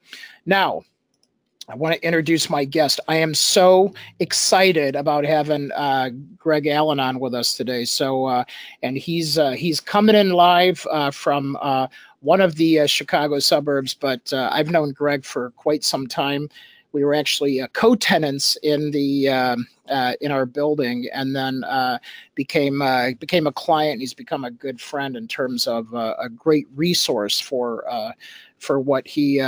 Now 0.46 0.84
I 1.70 1.76
want 1.76 1.94
to 1.94 2.04
introduce 2.04 2.50
my 2.50 2.66
guest. 2.66 3.00
I 3.08 3.18
am 3.18 3.36
so 3.36 3.94
excited 4.20 4.96
about 4.96 5.24
having 5.24 5.72
uh, 5.74 6.10
Greg 6.36 6.66
Allen 6.66 7.00
on 7.00 7.20
with 7.20 7.36
us 7.36 7.56
today. 7.56 7.86
So, 7.86 8.26
uh, 8.26 8.44
and 8.82 8.98
he's 8.98 9.38
uh, 9.38 9.52
he's 9.52 9.80
coming 9.80 10.16
in 10.16 10.32
live 10.32 10.86
uh, 10.90 11.12
from 11.12 11.56
uh, 11.62 11.88
one 12.22 12.42
of 12.42 12.56
the 12.56 12.80
uh, 12.80 12.88
Chicago 12.88 13.38
suburbs. 13.38 13.94
But 13.94 14.34
I've 14.34 14.72
known 14.72 14.94
Greg 14.94 15.24
for 15.24 15.52
quite 15.52 15.84
some 15.84 16.08
time. 16.08 16.50
We 16.92 17.06
were 17.06 17.14
actually 17.14 17.62
co-tenants 17.74 18.58
in 18.64 18.90
the 18.90 19.30
um, 19.30 19.68
in 20.22 20.32
our 20.32 20.48
building, 20.48 21.08
and 21.14 21.36
then 21.36 21.64
became 22.34 22.80
became 23.20 23.46
a 23.46 23.52
client. 23.52 24.02
He's 24.02 24.16
become 24.16 24.44
a 24.44 24.50
good 24.50 24.82
friend 24.82 25.16
in 25.16 25.28
terms 25.28 25.68
of 25.68 25.94
a 25.94 26.30
great 26.36 26.66
resource 26.76 27.40
for 27.40 27.84
for 28.58 28.80
what 28.80 29.08
he 29.08 29.40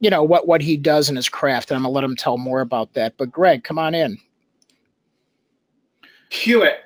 you 0.00 0.10
know 0.10 0.22
what 0.22 0.46
what 0.46 0.60
he 0.60 0.76
does 0.76 1.08
in 1.08 1.16
his 1.16 1.28
craft, 1.28 1.70
and 1.70 1.76
I'm 1.76 1.82
gonna 1.82 1.94
let 1.94 2.04
him 2.04 2.16
tell 2.16 2.38
more 2.38 2.60
about 2.60 2.92
that. 2.94 3.16
But 3.16 3.30
Greg, 3.30 3.64
come 3.64 3.78
on 3.78 3.94
in. 3.94 4.18
Cue 6.30 6.62
it. 6.62 6.80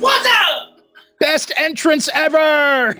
What's 0.00 0.26
up? 0.26 0.80
Best 1.18 1.52
entrance 1.56 2.08
ever. 2.14 2.98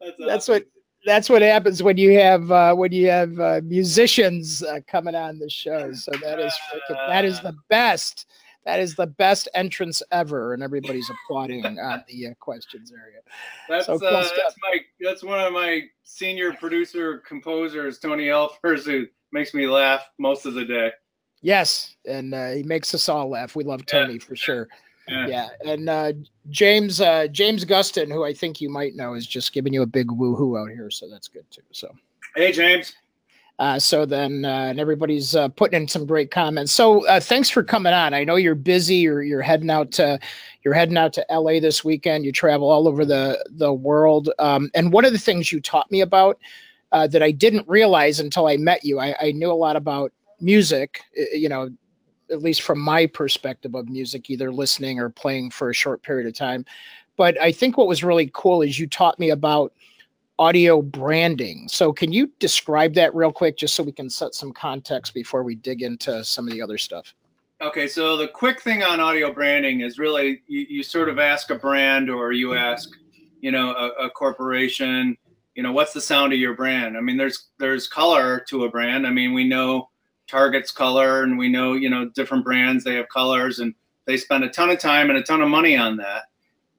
that's, 0.00 0.16
that's 0.26 0.48
what 0.48 0.64
that's 1.06 1.30
what 1.30 1.42
happens 1.42 1.82
when 1.82 1.96
you 1.96 2.18
have 2.18 2.50
uh, 2.50 2.74
when 2.74 2.92
you 2.92 3.08
have 3.08 3.38
uh, 3.40 3.60
musicians 3.64 4.62
uh, 4.62 4.80
coming 4.86 5.14
on 5.14 5.38
the 5.38 5.48
show. 5.48 5.92
So 5.92 6.12
that 6.22 6.38
is 6.38 6.52
freaking, 6.70 7.08
that 7.08 7.24
is 7.24 7.40
the 7.40 7.56
best 7.68 8.26
that 8.68 8.80
is 8.80 8.94
the 8.94 9.06
best 9.06 9.48
entrance 9.54 10.02
ever, 10.12 10.52
and 10.52 10.62
everybody's 10.62 11.08
applauding 11.08 11.64
at 11.64 12.06
the 12.06 12.26
uh, 12.26 12.34
questions 12.38 12.92
area. 12.92 13.20
That's 13.66 13.86
so 13.86 13.98
cool 13.98 14.08
uh, 14.08 14.28
that's 14.36 14.54
my 14.62 14.78
that's 15.00 15.24
one 15.24 15.40
of 15.40 15.54
my 15.54 15.84
senior 16.02 16.52
producer 16.52 17.22
composers, 17.26 17.98
Tony 17.98 18.26
Elfers, 18.26 18.84
who 18.84 19.06
makes 19.32 19.54
me 19.54 19.66
laugh 19.66 20.02
most 20.18 20.44
of 20.44 20.52
the 20.52 20.66
day. 20.66 20.92
Yes, 21.40 21.96
and 22.04 22.34
uh, 22.34 22.50
he 22.50 22.62
makes 22.62 22.94
us 22.94 23.08
all 23.08 23.30
laugh. 23.30 23.56
We 23.56 23.64
love 23.64 23.86
Tony 23.86 24.14
yeah. 24.14 24.18
for 24.18 24.36
sure. 24.36 24.68
Yeah. 25.08 25.26
yeah. 25.26 25.48
and 25.64 25.88
uh, 25.88 26.12
James 26.50 27.00
uh, 27.00 27.28
James 27.28 27.64
Gustin, 27.64 28.12
who 28.12 28.26
I 28.26 28.34
think 28.34 28.60
you 28.60 28.68
might 28.68 28.94
know, 28.94 29.14
is 29.14 29.26
just 29.26 29.54
giving 29.54 29.72
you 29.72 29.80
a 29.80 29.86
big 29.86 30.08
woohoo 30.08 30.60
out 30.60 30.68
here, 30.68 30.90
so 30.90 31.08
that's 31.08 31.28
good 31.28 31.50
too. 31.50 31.62
So, 31.72 31.90
hey, 32.36 32.52
James. 32.52 32.92
Uh, 33.58 33.78
so 33.78 34.06
then, 34.06 34.44
uh, 34.44 34.66
and 34.70 34.78
everybody's 34.78 35.34
uh, 35.34 35.48
putting 35.48 35.82
in 35.82 35.88
some 35.88 36.06
great 36.06 36.30
comments. 36.30 36.70
So 36.70 37.04
uh, 37.08 37.18
thanks 37.18 37.50
for 37.50 37.64
coming 37.64 37.92
on. 37.92 38.14
I 38.14 38.22
know 38.22 38.36
you're 38.36 38.54
busy. 38.54 38.96
You're 38.96 39.22
you're 39.22 39.42
heading 39.42 39.70
out 39.70 39.90
to 39.92 40.20
you're 40.62 40.74
heading 40.74 40.96
out 40.96 41.12
to 41.14 41.26
LA 41.28 41.58
this 41.58 41.84
weekend. 41.84 42.24
You 42.24 42.30
travel 42.30 42.70
all 42.70 42.86
over 42.86 43.04
the 43.04 43.44
the 43.50 43.72
world. 43.72 44.30
Um, 44.38 44.70
and 44.74 44.92
one 44.92 45.04
of 45.04 45.12
the 45.12 45.18
things 45.18 45.50
you 45.50 45.60
taught 45.60 45.90
me 45.90 46.02
about 46.02 46.38
uh, 46.92 47.08
that 47.08 47.22
I 47.22 47.32
didn't 47.32 47.66
realize 47.66 48.20
until 48.20 48.46
I 48.46 48.56
met 48.56 48.84
you, 48.84 49.00
I, 49.00 49.14
I 49.20 49.32
knew 49.32 49.50
a 49.50 49.52
lot 49.52 49.74
about 49.74 50.12
music. 50.40 51.02
You 51.32 51.48
know, 51.48 51.68
at 52.30 52.42
least 52.42 52.62
from 52.62 52.78
my 52.78 53.06
perspective 53.06 53.74
of 53.74 53.88
music, 53.88 54.30
either 54.30 54.52
listening 54.52 55.00
or 55.00 55.10
playing 55.10 55.50
for 55.50 55.70
a 55.70 55.74
short 55.74 56.02
period 56.02 56.28
of 56.28 56.34
time. 56.34 56.64
But 57.16 57.40
I 57.40 57.50
think 57.50 57.76
what 57.76 57.88
was 57.88 58.04
really 58.04 58.30
cool 58.32 58.62
is 58.62 58.78
you 58.78 58.86
taught 58.86 59.18
me 59.18 59.30
about 59.30 59.72
audio 60.38 60.80
branding. 60.80 61.68
So, 61.68 61.92
can 61.92 62.12
you 62.12 62.30
describe 62.38 62.94
that 62.94 63.14
real 63.14 63.32
quick, 63.32 63.56
just 63.56 63.74
so 63.74 63.82
we 63.82 63.92
can 63.92 64.08
set 64.08 64.34
some 64.34 64.52
context 64.52 65.14
before 65.14 65.42
we 65.42 65.54
dig 65.54 65.82
into 65.82 66.24
some 66.24 66.46
of 66.46 66.52
the 66.52 66.62
other 66.62 66.78
stuff? 66.78 67.14
Okay, 67.60 67.88
so 67.88 68.16
the 68.16 68.28
quick 68.28 68.62
thing 68.62 68.84
on 68.84 69.00
audio 69.00 69.32
branding 69.32 69.80
is 69.80 69.98
really 69.98 70.42
you, 70.46 70.66
you 70.68 70.82
sort 70.82 71.08
of 71.08 71.18
ask 71.18 71.50
a 71.50 71.56
brand 71.56 72.08
or 72.08 72.30
you 72.30 72.54
ask, 72.54 72.88
you 73.40 73.50
know, 73.50 73.72
a, 73.72 74.04
a, 74.04 74.10
corporation, 74.10 75.16
you 75.56 75.64
know, 75.64 75.72
what's 75.72 75.92
the 75.92 76.00
sound 76.00 76.32
of 76.32 76.38
your 76.38 76.54
brand? 76.54 76.96
I 76.96 77.00
mean, 77.00 77.16
there's 77.16 77.48
there's 77.58 77.88
color 77.88 78.44
to 78.48 78.64
a 78.64 78.70
brand. 78.70 79.08
I 79.08 79.10
mean, 79.10 79.34
we 79.34 79.42
know 79.42 79.88
Target's 80.28 80.70
color, 80.70 81.24
and 81.24 81.36
we 81.36 81.48
know 81.48 81.72
you 81.72 81.90
know 81.90 82.08
different 82.10 82.44
brands 82.44 82.84
they 82.84 82.94
have 82.94 83.08
colors, 83.08 83.58
and 83.58 83.74
they 84.04 84.16
spend 84.16 84.44
a 84.44 84.48
ton 84.48 84.70
of 84.70 84.78
time 84.78 85.10
and 85.10 85.18
a 85.18 85.22
ton 85.22 85.42
of 85.42 85.48
money 85.48 85.76
on 85.76 85.96
that 85.96 86.24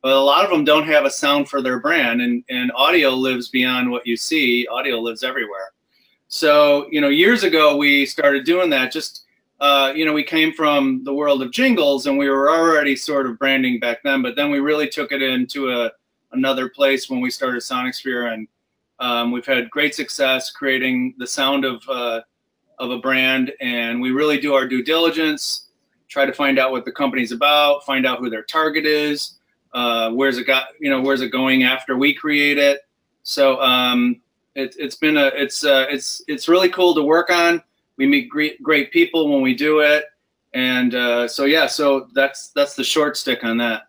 but 0.01 0.13
a 0.13 0.19
lot 0.19 0.45
of 0.45 0.49
them 0.49 0.63
don't 0.63 0.88
have 0.88 1.05
a 1.05 1.12
sound 1.12 1.49
for 1.49 1.62
their 1.62 1.79
brand 1.79 2.21
and, 2.21 2.43
and 2.49 2.71
audio 2.75 3.09
lives 3.09 3.49
beyond 3.49 3.91
what 3.91 4.05
you 4.07 4.15
see. 4.15 4.67
Audio 4.67 4.99
lives 4.99 5.23
everywhere. 5.23 5.71
So 6.27 6.88
you 6.91 7.01
know 7.01 7.09
years 7.09 7.43
ago 7.43 7.75
we 7.75 8.05
started 8.05 8.45
doing 8.45 8.69
that. 8.69 8.91
Just 8.91 9.25
uh, 9.59 9.91
you 9.95 10.05
know 10.05 10.13
we 10.13 10.23
came 10.23 10.53
from 10.53 11.03
the 11.03 11.13
world 11.13 11.41
of 11.41 11.51
jingles 11.51 12.07
and 12.07 12.17
we 12.17 12.29
were 12.29 12.49
already 12.49 12.95
sort 12.95 13.25
of 13.25 13.38
branding 13.38 13.79
back 13.79 14.01
then 14.03 14.21
but 14.21 14.35
then 14.35 14.49
we 14.51 14.59
really 14.59 14.88
took 14.88 15.12
it 15.12 15.21
into 15.21 15.71
a 15.71 15.91
another 16.31 16.69
place 16.69 17.09
when 17.09 17.19
we 17.19 17.29
started 17.29 17.62
sonic 17.62 17.93
sphere 17.93 18.27
and 18.27 18.47
um, 18.99 19.31
we've 19.31 19.45
had 19.45 19.69
great 19.69 19.93
success 19.93 20.51
creating 20.51 21.13
the 21.17 21.27
sound 21.27 21.65
of 21.65 21.81
uh, 21.89 22.21
of 22.77 22.91
a 22.91 22.99
brand 22.99 23.51
and 23.59 23.99
we 23.99 24.12
really 24.12 24.39
do 24.39 24.53
our 24.53 24.65
due 24.65 24.83
diligence 24.83 25.67
try 26.07 26.25
to 26.25 26.33
find 26.33 26.57
out 26.57 26.71
what 26.71 26.85
the 26.85 26.91
company's 26.91 27.33
about 27.33 27.85
find 27.85 28.05
out 28.05 28.19
who 28.19 28.29
their 28.29 28.43
target 28.43 28.85
is 28.85 29.38
uh, 29.73 30.12
where's 30.12 30.38
it 30.38 30.45
got 30.45 30.67
you 30.79 30.89
know 30.89 31.01
where's 31.01 31.21
it 31.21 31.29
going 31.29 31.63
after 31.63 31.97
we 31.97 32.13
create 32.13 32.58
it 32.58 32.82
so 33.23 33.62
um, 33.62 34.19
it, 34.55 34.75
it's 34.79 34.95
been 34.95 35.17
a 35.17 35.27
it's 35.27 35.63
uh, 35.63 35.86
it's 35.89 36.21
it's 36.27 36.47
really 36.47 36.69
cool 36.69 36.93
to 36.95 37.03
work 37.03 37.29
on 37.29 37.62
we 37.97 38.08
meet 38.08 38.29
great 38.29 38.62
great 38.62 38.91
people 38.91 39.32
when 39.32 39.41
we 39.41 39.53
do 39.53 39.79
it 39.79 40.05
and 40.53 40.95
uh, 40.95 41.27
so 41.27 41.45
yeah 41.45 41.67
so 41.67 42.08
that's 42.13 42.49
that's 42.49 42.75
the 42.75 42.84
short 42.84 43.17
stick 43.17 43.43
on 43.43 43.58
that 43.58 43.84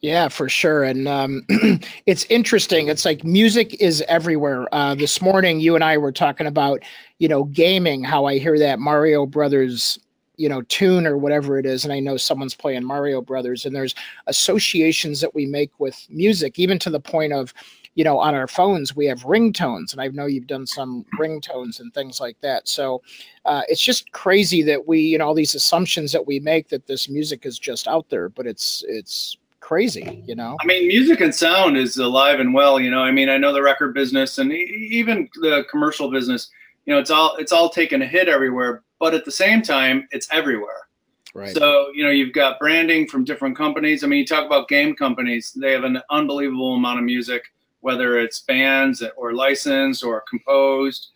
yeah, 0.00 0.28
for 0.28 0.48
sure. 0.48 0.84
And 0.84 1.08
um, 1.08 1.44
it's 2.06 2.24
interesting. 2.26 2.88
It's 2.88 3.04
like 3.04 3.24
music 3.24 3.80
is 3.80 4.02
everywhere. 4.06 4.72
Uh, 4.72 4.94
this 4.94 5.20
morning, 5.20 5.58
you 5.58 5.74
and 5.74 5.82
I 5.82 5.98
were 5.98 6.12
talking 6.12 6.46
about, 6.46 6.82
you 7.18 7.28
know, 7.28 7.44
gaming, 7.44 8.04
how 8.04 8.24
I 8.24 8.38
hear 8.38 8.58
that 8.60 8.78
Mario 8.78 9.26
Brothers 9.26 9.98
you 10.38 10.48
know 10.48 10.62
tune 10.62 11.06
or 11.06 11.18
whatever 11.18 11.58
it 11.58 11.66
is 11.66 11.84
and 11.84 11.92
i 11.92 12.00
know 12.00 12.16
someone's 12.16 12.54
playing 12.54 12.84
mario 12.84 13.20
brothers 13.20 13.66
and 13.66 13.76
there's 13.76 13.94
associations 14.28 15.20
that 15.20 15.34
we 15.34 15.44
make 15.44 15.70
with 15.78 16.06
music 16.08 16.58
even 16.58 16.78
to 16.78 16.88
the 16.90 17.00
point 17.00 17.32
of 17.32 17.52
you 17.94 18.04
know 18.04 18.18
on 18.18 18.34
our 18.34 18.46
phones 18.46 18.94
we 18.94 19.04
have 19.04 19.24
ringtones 19.24 19.92
and 19.92 20.00
i 20.00 20.08
know 20.08 20.26
you've 20.26 20.46
done 20.46 20.66
some 20.66 21.04
ringtones 21.18 21.80
and 21.80 21.92
things 21.92 22.20
like 22.20 22.40
that. 22.40 22.68
So 22.68 23.02
uh, 23.44 23.62
it's 23.68 23.80
just 23.80 24.10
crazy 24.12 24.62
that 24.62 24.86
we 24.86 25.00
you 25.00 25.18
know 25.18 25.26
all 25.26 25.34
these 25.34 25.54
assumptions 25.54 26.12
that 26.12 26.26
we 26.26 26.40
make 26.40 26.68
that 26.68 26.86
this 26.86 27.08
music 27.08 27.46
is 27.46 27.58
just 27.58 27.88
out 27.88 28.08
there 28.08 28.28
but 28.28 28.46
it's 28.46 28.84
it's 28.88 29.36
crazy 29.60 30.22
you 30.26 30.34
know? 30.34 30.56
I 30.62 30.66
mean 30.66 30.88
music 30.88 31.20
and 31.20 31.34
sound 31.34 31.76
is 31.76 31.96
alive 31.98 32.40
and 32.40 32.54
well 32.54 32.78
you 32.80 32.90
know? 32.90 33.02
I 33.02 33.10
mean 33.10 33.28
i 33.28 33.36
know 33.36 33.52
the 33.52 33.62
record 33.62 33.94
business 33.94 34.38
and 34.38 34.52
even 34.52 35.28
the 35.40 35.64
commercial 35.70 36.10
business 36.10 36.50
you 36.88 36.94
know 36.94 37.00
it's 37.00 37.10
all 37.10 37.36
it's 37.36 37.52
all 37.52 37.68
taken 37.68 38.00
a 38.00 38.06
hit 38.06 38.28
everywhere 38.28 38.82
but 38.98 39.12
at 39.12 39.26
the 39.26 39.30
same 39.30 39.60
time 39.60 40.08
it's 40.10 40.26
everywhere. 40.32 40.88
Right. 41.34 41.54
So 41.54 41.90
you 41.94 42.02
know 42.02 42.10
you've 42.10 42.32
got 42.32 42.58
branding 42.58 43.06
from 43.06 43.24
different 43.24 43.58
companies. 43.58 44.02
I 44.02 44.06
mean 44.06 44.20
you 44.20 44.26
talk 44.26 44.46
about 44.46 44.68
game 44.68 44.96
companies 44.96 45.52
they 45.52 45.72
have 45.72 45.84
an 45.84 46.00
unbelievable 46.08 46.74
amount 46.74 46.98
of 46.98 47.04
music 47.04 47.44
whether 47.80 48.18
it's 48.18 48.40
bands 48.40 49.04
or 49.18 49.34
licensed 49.34 50.02
or 50.02 50.24
composed. 50.28 51.08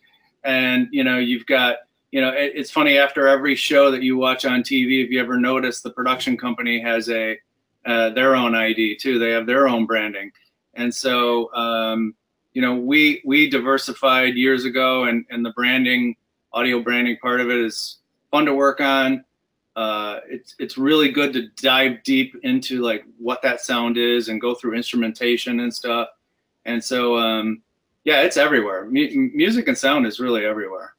And 0.43 0.87
you 0.91 1.03
know 1.03 1.17
you've 1.17 1.47
got 1.47 1.77
you 2.11 2.21
know 2.21 2.29
it, 2.29 2.51
it's 2.53 2.69
funny 2.69 2.99
after 2.99 3.27
every 3.27 3.55
show 3.55 3.89
that 3.89 4.03
you 4.03 4.15
watch 4.15 4.45
on 4.45 4.61
tv 4.61 5.03
if 5.03 5.09
you 5.09 5.19
ever 5.19 5.39
notice 5.39 5.81
the 5.81 5.89
production 5.89 6.37
company 6.37 6.79
has 6.79 7.09
a 7.09 7.35
uh, 7.87 8.11
their 8.11 8.35
own 8.35 8.53
id 8.53 8.97
too. 8.97 9.17
They 9.17 9.31
have 9.31 9.47
their 9.47 9.67
own 9.67 9.87
branding. 9.87 10.31
And 10.75 10.93
so 10.93 11.51
um, 11.55 12.13
you 12.53 12.61
know, 12.61 12.75
we 12.75 13.21
we 13.25 13.49
diversified 13.49 14.35
years 14.35 14.65
ago, 14.65 15.05
and 15.05 15.25
and 15.29 15.45
the 15.45 15.51
branding, 15.51 16.15
audio 16.51 16.81
branding 16.81 17.17
part 17.21 17.41
of 17.41 17.49
it 17.49 17.57
is 17.57 17.97
fun 18.31 18.45
to 18.45 18.53
work 18.53 18.79
on. 18.81 19.23
uh, 19.75 20.19
it's 20.29 20.55
it's 20.59 20.77
really 20.77 21.11
good 21.11 21.33
to 21.33 21.47
dive 21.61 22.03
deep 22.03 22.35
into 22.43 22.81
like 22.81 23.05
what 23.17 23.41
that 23.41 23.61
sound 23.61 23.97
is 23.97 24.29
and 24.29 24.39
go 24.39 24.53
through 24.53 24.75
instrumentation 24.75 25.61
and 25.61 25.73
stuff. 25.73 26.09
And 26.65 26.83
so, 26.83 27.17
um, 27.17 27.61
yeah, 28.03 28.21
it's 28.21 28.37
everywhere. 28.37 28.83
M- 28.85 29.35
music 29.35 29.67
and 29.67 29.77
sound 29.77 30.05
is 30.05 30.19
really 30.19 30.45
everywhere. 30.45 30.93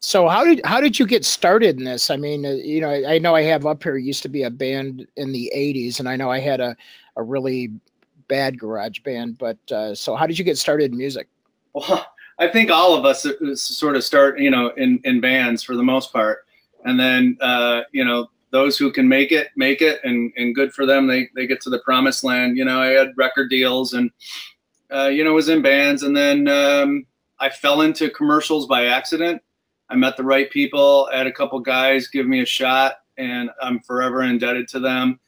So 0.00 0.28
how 0.28 0.44
did 0.44 0.60
how 0.64 0.80
did 0.80 0.98
you 0.98 1.06
get 1.06 1.24
started 1.24 1.78
in 1.78 1.84
this? 1.84 2.10
I 2.10 2.16
mean, 2.16 2.44
uh, 2.44 2.50
you 2.50 2.80
know, 2.80 2.90
I, 2.90 3.14
I, 3.14 3.18
know 3.18 3.34
I 3.34 3.42
have 3.42 3.66
up 3.66 3.82
here 3.82 3.96
used 3.96 4.22
to 4.22 4.28
be 4.28 4.44
a 4.44 4.50
band 4.50 5.06
in 5.16 5.32
the 5.32 5.50
'80s, 5.56 5.98
and 5.98 6.08
I 6.08 6.14
know 6.14 6.30
I 6.30 6.38
had 6.38 6.60
a 6.60 6.76
a 7.16 7.22
really 7.22 7.72
bad 8.28 8.58
garage 8.58 9.00
band. 9.00 9.38
But 9.38 9.58
uh, 9.72 9.94
so 9.94 10.14
how 10.14 10.26
did 10.26 10.38
you 10.38 10.44
get 10.44 10.58
started 10.58 10.92
in 10.92 10.98
music? 10.98 11.28
Well, 11.74 12.06
I 12.38 12.48
think 12.48 12.70
all 12.70 12.94
of 12.94 13.04
us 13.04 13.26
uh, 13.26 13.54
sort 13.54 13.96
of 13.96 14.04
start, 14.04 14.38
you 14.38 14.50
know, 14.50 14.68
in 14.76 15.00
in 15.04 15.20
bands 15.20 15.62
for 15.62 15.76
the 15.76 15.82
most 15.82 16.12
part 16.12 16.44
and 16.84 16.98
then 16.98 17.36
uh, 17.40 17.82
you 17.92 18.04
know 18.04 18.28
those 18.50 18.78
who 18.78 18.90
can 18.90 19.06
make 19.06 19.30
it 19.32 19.48
make 19.56 19.82
it 19.82 20.00
and, 20.04 20.32
and 20.36 20.54
good 20.54 20.72
for 20.72 20.86
them 20.86 21.06
they, 21.06 21.28
they 21.34 21.46
get 21.46 21.60
to 21.60 21.70
the 21.70 21.80
promised 21.80 22.24
land 22.24 22.56
you 22.56 22.64
know 22.64 22.80
i 22.80 22.86
had 22.86 23.12
record 23.16 23.50
deals 23.50 23.92
and 23.92 24.10
uh, 24.92 25.06
you 25.06 25.22
know 25.22 25.34
was 25.34 25.48
in 25.48 25.62
bands 25.62 26.02
and 26.02 26.16
then 26.16 26.48
um, 26.48 27.06
i 27.40 27.48
fell 27.48 27.82
into 27.82 28.10
commercials 28.10 28.66
by 28.66 28.86
accident 28.86 29.42
i 29.90 29.96
met 29.96 30.16
the 30.16 30.24
right 30.24 30.50
people 30.50 31.08
I 31.12 31.18
had 31.18 31.26
a 31.26 31.32
couple 31.32 31.58
guys 31.60 32.08
give 32.08 32.26
me 32.26 32.40
a 32.40 32.46
shot 32.46 33.00
and 33.16 33.50
i'm 33.60 33.80
forever 33.80 34.22
indebted 34.22 34.68
to 34.68 34.80
them 34.80 35.20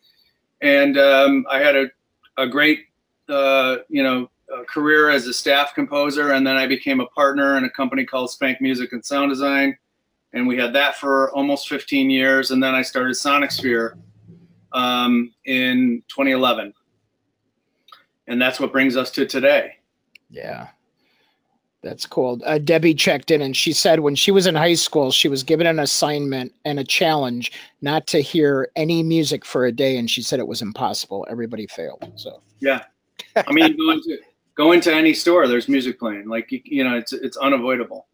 and 0.63 0.99
um, 0.99 1.47
i 1.51 1.59
had 1.59 1.77
a, 1.77 1.87
a 2.39 2.47
great 2.47 2.87
uh, 3.31 3.79
you 3.89 4.03
know 4.03 4.31
career 4.67 5.11
as 5.11 5.27
a 5.29 5.33
staff 5.33 5.75
composer 5.75 6.33
and 6.33 6.45
then 6.45 6.57
i 6.57 6.67
became 6.67 6.99
a 6.99 7.07
partner 7.07 7.57
in 7.57 7.65
a 7.65 7.71
company 7.71 8.05
called 8.05 8.29
spank 8.31 8.61
music 8.61 8.93
and 8.93 9.05
sound 9.05 9.31
design 9.31 9.77
and 10.33 10.47
we 10.47 10.57
had 10.57 10.73
that 10.75 10.97
for 10.97 11.31
almost 11.33 11.69
15 11.69 12.11
years. 12.11 12.51
And 12.51 12.63
then 12.63 12.75
I 12.75 12.83
started 12.83 13.15
Sonic 13.15 13.51
Sphere 13.51 13.97
um, 14.73 15.33
in 15.45 16.03
2011, 16.09 16.73
and 18.29 18.41
that's 18.41 18.61
what 18.61 18.73
brings 18.73 18.97
us 18.97 19.11
to 19.13 19.27
today. 19.27 19.77
Yeah. 20.29 20.69
That's 21.83 22.05
cool. 22.05 22.39
Uh, 22.45 22.59
Debbie 22.59 22.95
checked 22.95 23.31
in 23.31 23.41
and 23.41 23.57
she 23.57 23.73
said 23.73 24.01
when 24.01 24.15
she 24.15 24.31
was 24.31 24.47
in 24.47 24.55
high 24.55 24.75
school, 24.75 25.11
she 25.11 25.29
was 25.29 25.43
given 25.43 25.67
an 25.67 25.79
assignment 25.79 26.53
and 26.67 26.79
a 26.79 26.85
challenge 26.85 27.53
not 27.81 28.07
to 28.09 28.21
hear 28.21 28.69
any 28.77 29.03
music 29.03 29.47
for 29.47 29.65
a 29.65 29.73
day. 29.73 29.97
And 29.97 30.11
she 30.11 30.21
said 30.21 30.41
it 30.41 30.47
was 30.47 30.61
impossible. 30.61 31.27
Everybody 31.31 31.67
failed. 31.69 32.13
So, 32.17 32.43
yeah. 32.61 32.83
I 33.37 33.53
mean, 33.53 33.77
go 33.77 33.91
into, 33.91 34.19
go 34.55 34.73
into 34.73 34.95
any 34.95 35.15
store, 35.15 35.49
there's 35.49 35.69
music 35.69 35.99
playing. 35.99 36.29
Like, 36.29 36.51
you, 36.53 36.61
you 36.65 36.85
know, 36.85 36.97
it's, 36.97 37.13
it's 37.13 37.37
unavoidable. 37.37 38.07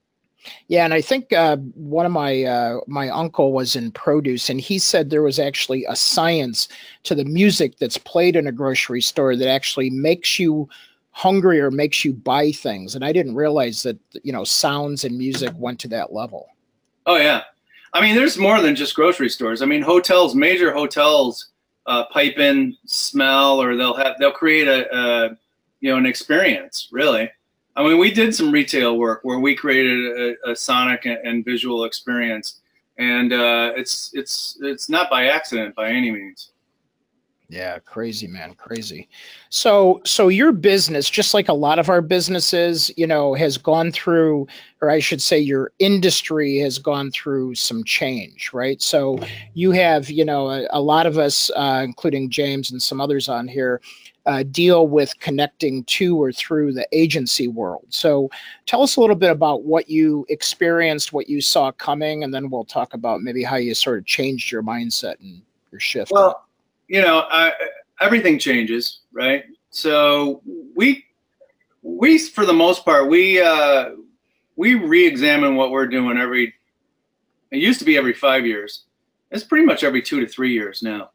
Yeah, 0.68 0.84
and 0.84 0.94
I 0.94 1.00
think 1.00 1.32
uh, 1.32 1.56
one 1.74 2.06
of 2.06 2.12
my 2.12 2.44
uh, 2.44 2.80
my 2.86 3.08
uncle 3.08 3.52
was 3.52 3.74
in 3.74 3.90
produce, 3.90 4.48
and 4.48 4.60
he 4.60 4.78
said 4.78 5.10
there 5.10 5.22
was 5.22 5.38
actually 5.38 5.84
a 5.88 5.96
science 5.96 6.68
to 7.04 7.14
the 7.14 7.24
music 7.24 7.78
that's 7.78 7.98
played 7.98 8.36
in 8.36 8.46
a 8.46 8.52
grocery 8.52 9.00
store 9.00 9.34
that 9.36 9.48
actually 9.48 9.90
makes 9.90 10.38
you 10.38 10.68
hungry 11.10 11.60
or 11.60 11.70
makes 11.70 12.04
you 12.04 12.12
buy 12.12 12.52
things. 12.52 12.94
And 12.94 13.04
I 13.04 13.12
didn't 13.12 13.34
realize 13.34 13.82
that 13.82 13.98
you 14.22 14.32
know 14.32 14.44
sounds 14.44 15.04
and 15.04 15.16
music 15.18 15.52
went 15.56 15.80
to 15.80 15.88
that 15.88 16.12
level. 16.12 16.46
Oh 17.06 17.16
yeah, 17.16 17.42
I 17.92 18.00
mean, 18.00 18.14
there's 18.14 18.36
more 18.36 18.60
than 18.60 18.76
just 18.76 18.94
grocery 18.94 19.30
stores. 19.30 19.62
I 19.62 19.66
mean, 19.66 19.82
hotels, 19.82 20.34
major 20.34 20.72
hotels, 20.72 21.48
uh, 21.86 22.04
pipe 22.06 22.38
in 22.38 22.76
smell, 22.86 23.60
or 23.60 23.76
they'll 23.76 23.96
have 23.96 24.16
they'll 24.18 24.32
create 24.32 24.68
a, 24.68 24.94
a 24.94 25.36
you 25.80 25.90
know 25.90 25.96
an 25.96 26.06
experience 26.06 26.88
really 26.90 27.30
I 27.76 27.82
mean, 27.82 27.98
we 27.98 28.10
did 28.10 28.34
some 28.34 28.50
retail 28.50 28.96
work 28.96 29.20
where 29.22 29.38
we 29.38 29.54
created 29.54 30.36
a, 30.44 30.52
a 30.52 30.56
sonic 30.56 31.04
and, 31.04 31.44
visual 31.44 31.84
experience, 31.84 32.60
and 32.96 33.34
uh, 33.34 33.72
it's 33.76 34.10
it's 34.14 34.58
it's 34.62 34.88
not 34.88 35.10
by 35.10 35.26
accident 35.26 35.74
by 35.74 35.90
any 35.90 36.10
means. 36.10 36.52
Yeah, 37.48 37.78
crazy 37.78 38.26
man, 38.26 38.54
crazy. 38.54 39.08
So 39.50 40.00
so 40.04 40.26
your 40.26 40.50
business, 40.50 41.08
just 41.08 41.32
like 41.32 41.48
a 41.48 41.54
lot 41.54 41.78
of 41.78 41.88
our 41.88 42.02
businesses, 42.02 42.90
you 42.96 43.06
know, 43.06 43.34
has 43.34 43.56
gone 43.56 43.92
through, 43.92 44.48
or 44.80 44.90
I 44.90 44.98
should 44.98 45.22
say, 45.22 45.38
your 45.38 45.70
industry 45.78 46.58
has 46.58 46.78
gone 46.78 47.12
through 47.12 47.54
some 47.54 47.84
change, 47.84 48.50
right? 48.52 48.82
So 48.82 49.20
you 49.54 49.70
have, 49.70 50.10
you 50.10 50.24
know, 50.24 50.50
a, 50.50 50.66
a 50.70 50.80
lot 50.80 51.06
of 51.06 51.18
us, 51.18 51.50
uh, 51.54 51.82
including 51.84 52.30
James 52.30 52.72
and 52.72 52.82
some 52.82 53.00
others 53.00 53.28
on 53.28 53.46
here, 53.46 53.80
uh, 54.26 54.42
deal 54.50 54.88
with 54.88 55.16
connecting 55.20 55.84
to 55.84 56.20
or 56.20 56.32
through 56.32 56.72
the 56.72 56.86
agency 56.90 57.46
world. 57.46 57.86
So 57.90 58.28
tell 58.66 58.82
us 58.82 58.96
a 58.96 59.00
little 59.00 59.14
bit 59.14 59.30
about 59.30 59.62
what 59.62 59.88
you 59.88 60.26
experienced, 60.28 61.12
what 61.12 61.28
you 61.28 61.40
saw 61.40 61.70
coming, 61.70 62.24
and 62.24 62.34
then 62.34 62.50
we'll 62.50 62.64
talk 62.64 62.92
about 62.92 63.22
maybe 63.22 63.44
how 63.44 63.54
you 63.54 63.72
sort 63.72 63.98
of 63.98 64.04
changed 64.04 64.50
your 64.50 64.64
mindset 64.64 65.20
and 65.20 65.42
your 65.70 65.80
shift. 65.80 66.10
Well, 66.10 66.45
you 66.88 67.02
know, 67.02 67.26
I, 67.30 67.52
everything 68.00 68.38
changes, 68.38 69.00
right? 69.12 69.44
So 69.70 70.42
we 70.74 71.04
we 71.82 72.18
for 72.18 72.46
the 72.46 72.52
most 72.52 72.84
part 72.84 73.08
we 73.08 73.40
uh, 73.40 73.90
we 74.56 74.74
re-examine 74.74 75.56
what 75.56 75.70
we're 75.70 75.86
doing 75.86 76.18
every. 76.18 76.54
It 77.50 77.58
used 77.58 77.78
to 77.78 77.84
be 77.84 77.96
every 77.96 78.12
five 78.12 78.44
years. 78.44 78.84
It's 79.30 79.44
pretty 79.44 79.64
much 79.64 79.84
every 79.84 80.02
two 80.02 80.20
to 80.20 80.26
three 80.26 80.52
years 80.52 80.82
now. 80.82 81.10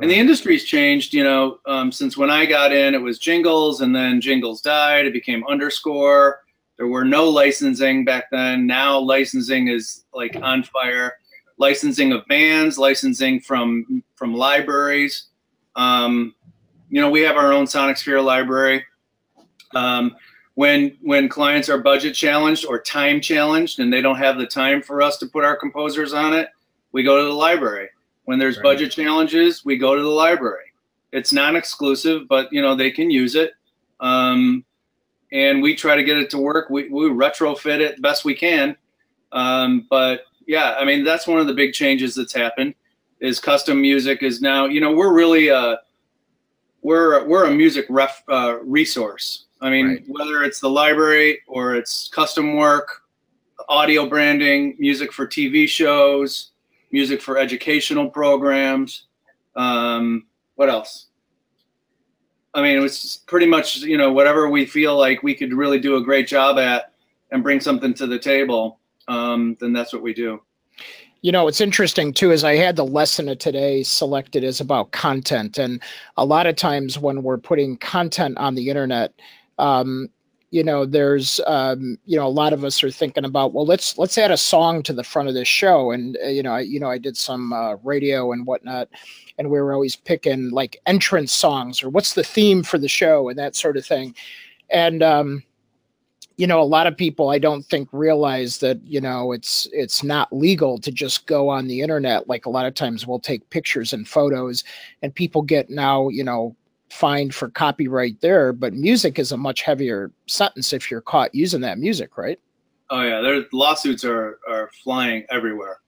And 0.00 0.10
the 0.10 0.14
industry's 0.14 0.64
changed, 0.64 1.12
you 1.12 1.22
know, 1.22 1.58
um, 1.66 1.92
since 1.92 2.16
when 2.16 2.30
I 2.30 2.46
got 2.46 2.72
in, 2.72 2.94
it 2.94 3.02
was 3.02 3.18
Jingles, 3.18 3.82
and 3.82 3.94
then 3.94 4.22
Jingles 4.22 4.62
died. 4.62 5.04
It 5.06 5.12
became 5.12 5.44
Underscore. 5.46 6.40
There 6.78 6.86
were 6.86 7.04
no 7.04 7.28
licensing 7.28 8.04
back 8.04 8.30
then. 8.30 8.66
Now 8.66 8.98
licensing 8.98 9.68
is 9.68 10.04
like 10.14 10.34
on 10.40 10.62
fire. 10.62 11.18
Licensing 11.58 12.12
of 12.12 12.26
bands, 12.26 12.78
licensing 12.78 13.40
from 13.40 14.02
from 14.14 14.34
libraries. 14.34 15.28
Um, 15.76 16.34
you 16.90 17.00
know, 17.00 17.10
we 17.10 17.22
have 17.22 17.36
our 17.36 17.52
own 17.52 17.66
Sonic 17.66 17.96
Sphere 17.96 18.20
library. 18.20 18.84
Um, 19.74 20.16
when 20.54 20.96
when 21.00 21.28
clients 21.28 21.68
are 21.68 21.78
budget 21.78 22.14
challenged 22.14 22.66
or 22.66 22.80
time 22.80 23.20
challenged, 23.20 23.80
and 23.80 23.92
they 23.92 24.02
don't 24.02 24.18
have 24.18 24.38
the 24.38 24.46
time 24.46 24.82
for 24.82 25.00
us 25.00 25.16
to 25.18 25.26
put 25.26 25.44
our 25.44 25.56
composers 25.56 26.12
on 26.12 26.34
it, 26.34 26.48
we 26.92 27.02
go 27.02 27.16
to 27.18 27.24
the 27.24 27.34
library 27.34 27.88
when 28.24 28.38
there's 28.38 28.56
right. 28.56 28.64
budget 28.64 28.92
challenges, 28.92 29.64
we 29.64 29.76
go 29.76 29.94
to 29.94 30.02
the 30.02 30.08
library. 30.08 30.72
It's 31.12 31.32
non-exclusive, 31.32 32.28
but 32.28 32.52
you 32.52 32.62
know 32.62 32.74
they 32.74 32.90
can 32.90 33.10
use 33.10 33.34
it, 33.34 33.52
um, 34.00 34.64
and 35.32 35.62
we 35.62 35.74
try 35.74 35.96
to 35.96 36.04
get 36.04 36.16
it 36.16 36.30
to 36.30 36.38
work. 36.38 36.70
We, 36.70 36.88
we 36.88 37.04
retrofit 37.08 37.80
it 37.80 38.00
best 38.00 38.24
we 38.24 38.34
can, 38.34 38.76
um, 39.32 39.86
but 39.90 40.22
yeah, 40.46 40.76
I 40.78 40.84
mean 40.84 41.04
that's 41.04 41.26
one 41.26 41.38
of 41.38 41.46
the 41.46 41.54
big 41.54 41.72
changes 41.72 42.14
that's 42.14 42.32
happened. 42.32 42.74
Is 43.20 43.38
custom 43.38 43.80
music 43.80 44.22
is 44.22 44.40
now 44.40 44.66
you 44.66 44.80
know 44.80 44.92
we're 44.92 45.12
really 45.12 45.48
a 45.48 45.78
we're 46.82 47.24
we're 47.26 47.44
a 47.44 47.50
music 47.50 47.86
ref 47.88 48.22
uh, 48.28 48.58
resource. 48.62 49.46
I 49.60 49.70
mean 49.70 49.86
right. 49.86 50.04
whether 50.08 50.42
it's 50.42 50.60
the 50.60 50.70
library 50.70 51.40
or 51.46 51.74
it's 51.74 52.08
custom 52.08 52.56
work, 52.56 53.02
audio 53.68 54.08
branding, 54.08 54.76
music 54.78 55.12
for 55.12 55.26
TV 55.26 55.68
shows 55.68 56.52
music 56.92 57.20
for 57.20 57.38
educational 57.38 58.08
programs. 58.08 59.06
Um, 59.56 60.26
what 60.54 60.68
else? 60.68 61.06
I 62.54 62.60
mean, 62.62 62.76
it 62.76 62.80
was 62.80 63.22
pretty 63.26 63.46
much 63.46 63.78
you 63.78 63.96
know 63.96 64.12
whatever 64.12 64.48
we 64.48 64.66
feel 64.66 64.96
like 64.96 65.22
we 65.22 65.34
could 65.34 65.54
really 65.54 65.80
do 65.80 65.96
a 65.96 66.04
great 66.04 66.28
job 66.28 66.58
at 66.58 66.92
and 67.32 67.42
bring 67.42 67.60
something 67.60 67.94
to 67.94 68.06
the 68.06 68.18
table. 68.18 68.78
Um, 69.12 69.56
then 69.60 69.72
that's 69.72 69.92
what 69.92 70.02
we 70.02 70.14
do. 70.14 70.40
You 71.20 71.30
know, 71.30 71.44
what's 71.44 71.60
interesting 71.60 72.12
too 72.12 72.32
is 72.32 72.42
I 72.42 72.56
had 72.56 72.76
the 72.76 72.84
lesson 72.84 73.28
of 73.28 73.38
today 73.38 73.82
selected 73.82 74.42
as 74.42 74.60
about 74.60 74.90
content, 74.90 75.58
and 75.58 75.80
a 76.16 76.24
lot 76.24 76.46
of 76.46 76.56
times 76.56 76.98
when 76.98 77.22
we're 77.22 77.38
putting 77.38 77.76
content 77.76 78.38
on 78.38 78.54
the 78.54 78.68
internet, 78.68 79.12
um, 79.58 80.08
you 80.50 80.64
know 80.64 80.84
there's 80.84 81.40
um, 81.46 81.98
you 82.06 82.16
know 82.16 82.26
a 82.26 82.28
lot 82.28 82.52
of 82.52 82.64
us 82.64 82.82
are 82.82 82.90
thinking 82.90 83.24
about 83.24 83.52
well 83.52 83.66
let's 83.66 83.98
let's 83.98 84.18
add 84.18 84.30
a 84.30 84.36
song 84.36 84.82
to 84.82 84.92
the 84.92 85.04
front 85.04 85.28
of 85.28 85.34
this 85.34 85.48
show 85.48 85.90
and 85.90 86.18
uh, 86.24 86.28
you 86.28 86.42
know 86.42 86.52
I, 86.52 86.60
you 86.60 86.80
know 86.80 86.90
I 86.90 86.98
did 86.98 87.16
some 87.16 87.52
uh, 87.52 87.76
radio 87.76 88.32
and 88.32 88.46
whatnot 88.46 88.88
and 89.38 89.50
we 89.50 89.60
were 89.60 89.72
always 89.72 89.96
picking 89.96 90.50
like 90.50 90.80
entrance 90.86 91.32
songs 91.32 91.82
or 91.82 91.88
what's 91.88 92.14
the 92.14 92.22
theme 92.22 92.62
for 92.62 92.78
the 92.78 92.88
show 92.88 93.28
and 93.28 93.38
that 93.38 93.56
sort 93.56 93.78
of 93.78 93.86
thing 93.86 94.14
and 94.68 95.02
um, 95.02 95.42
you 96.36 96.46
know 96.46 96.60
a 96.60 96.64
lot 96.64 96.86
of 96.86 96.96
people 96.96 97.30
I 97.30 97.38
don't 97.38 97.64
think 97.64 97.88
realize 97.92 98.58
that 98.58 98.80
you 98.84 99.00
know 99.00 99.32
it's 99.32 99.68
it's 99.72 100.02
not 100.02 100.32
legal 100.32 100.78
to 100.78 100.90
just 100.90 101.26
go 101.26 101.48
on 101.48 101.66
the 101.66 101.80
internet 101.80 102.28
like 102.28 102.46
a 102.46 102.50
lot 102.50 102.66
of 102.66 102.74
times 102.74 103.06
we'll 103.06 103.20
take 103.20 103.48
pictures 103.50 103.92
and 103.92 104.08
photos 104.08 104.64
and 105.02 105.14
people 105.14 105.42
get 105.42 105.70
now 105.70 106.08
you 106.08 106.24
know 106.24 106.56
fined 106.92 107.34
for 107.34 107.48
copyright 107.48 108.20
there, 108.20 108.52
but 108.52 108.74
music 108.74 109.18
is 109.18 109.32
a 109.32 109.36
much 109.36 109.62
heavier 109.62 110.12
sentence 110.26 110.72
if 110.72 110.90
you're 110.90 111.00
caught 111.00 111.34
using 111.34 111.62
that 111.62 111.78
music, 111.78 112.18
right? 112.18 112.38
Oh 112.90 113.02
yeah, 113.02 113.20
their 113.22 113.44
lawsuits 113.52 114.04
are 114.04 114.38
are 114.46 114.70
flying 114.84 115.24
everywhere. 115.30 115.78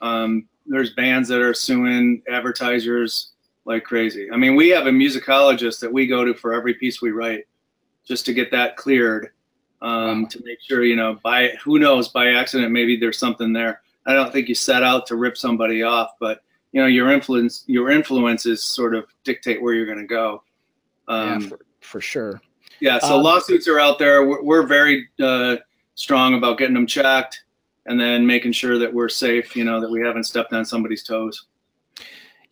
Um, 0.00 0.48
there's 0.64 0.94
bands 0.94 1.28
that 1.28 1.40
are 1.40 1.54
suing 1.54 2.22
advertisers 2.28 3.32
like 3.64 3.82
crazy. 3.82 4.30
I 4.30 4.36
mean, 4.36 4.54
we 4.54 4.68
have 4.68 4.86
a 4.86 4.90
musicologist 4.90 5.80
that 5.80 5.92
we 5.92 6.06
go 6.06 6.24
to 6.24 6.32
for 6.34 6.54
every 6.54 6.74
piece 6.74 7.02
we 7.02 7.10
write, 7.10 7.44
just 8.06 8.24
to 8.26 8.32
get 8.32 8.52
that 8.52 8.76
cleared, 8.76 9.30
um, 9.82 10.22
wow. 10.22 10.28
to 10.28 10.42
make 10.44 10.60
sure 10.60 10.84
you 10.84 10.96
know 10.96 11.18
by 11.22 11.48
who 11.62 11.78
knows 11.78 12.08
by 12.08 12.32
accident 12.32 12.72
maybe 12.72 12.96
there's 12.96 13.18
something 13.18 13.52
there. 13.52 13.82
I 14.06 14.14
don't 14.14 14.32
think 14.32 14.48
you 14.48 14.54
set 14.54 14.82
out 14.82 15.06
to 15.06 15.16
rip 15.16 15.36
somebody 15.36 15.82
off, 15.82 16.10
but 16.20 16.40
you 16.72 16.80
know 16.80 16.86
your 16.86 17.10
influence 17.10 17.64
your 17.66 17.90
influences 17.90 18.62
sort 18.62 18.94
of 18.94 19.06
dictate 19.24 19.60
where 19.60 19.74
you're 19.74 19.86
going 19.86 19.98
to 19.98 20.06
go. 20.06 20.42
Um, 21.08 21.40
yeah, 21.40 21.48
for, 21.48 21.58
for, 21.80 22.00
sure. 22.00 22.40
Yeah, 22.80 22.98
so 22.98 23.16
um, 23.16 23.22
lawsuits 23.22 23.68
are 23.68 23.78
out 23.78 23.98
there. 23.98 24.26
We're, 24.26 24.42
we're 24.42 24.66
very 24.66 25.08
uh, 25.22 25.56
strong 25.94 26.34
about 26.34 26.58
getting 26.58 26.74
them 26.74 26.86
checked 26.86 27.44
and 27.86 27.98
then 27.98 28.26
making 28.26 28.52
sure 28.52 28.78
that 28.78 28.92
we're 28.92 29.08
safe. 29.08 29.56
You 29.56 29.64
know 29.64 29.80
that 29.80 29.90
we 29.90 30.00
haven't 30.00 30.24
stepped 30.24 30.52
on 30.52 30.64
somebody's 30.64 31.02
toes. 31.02 31.46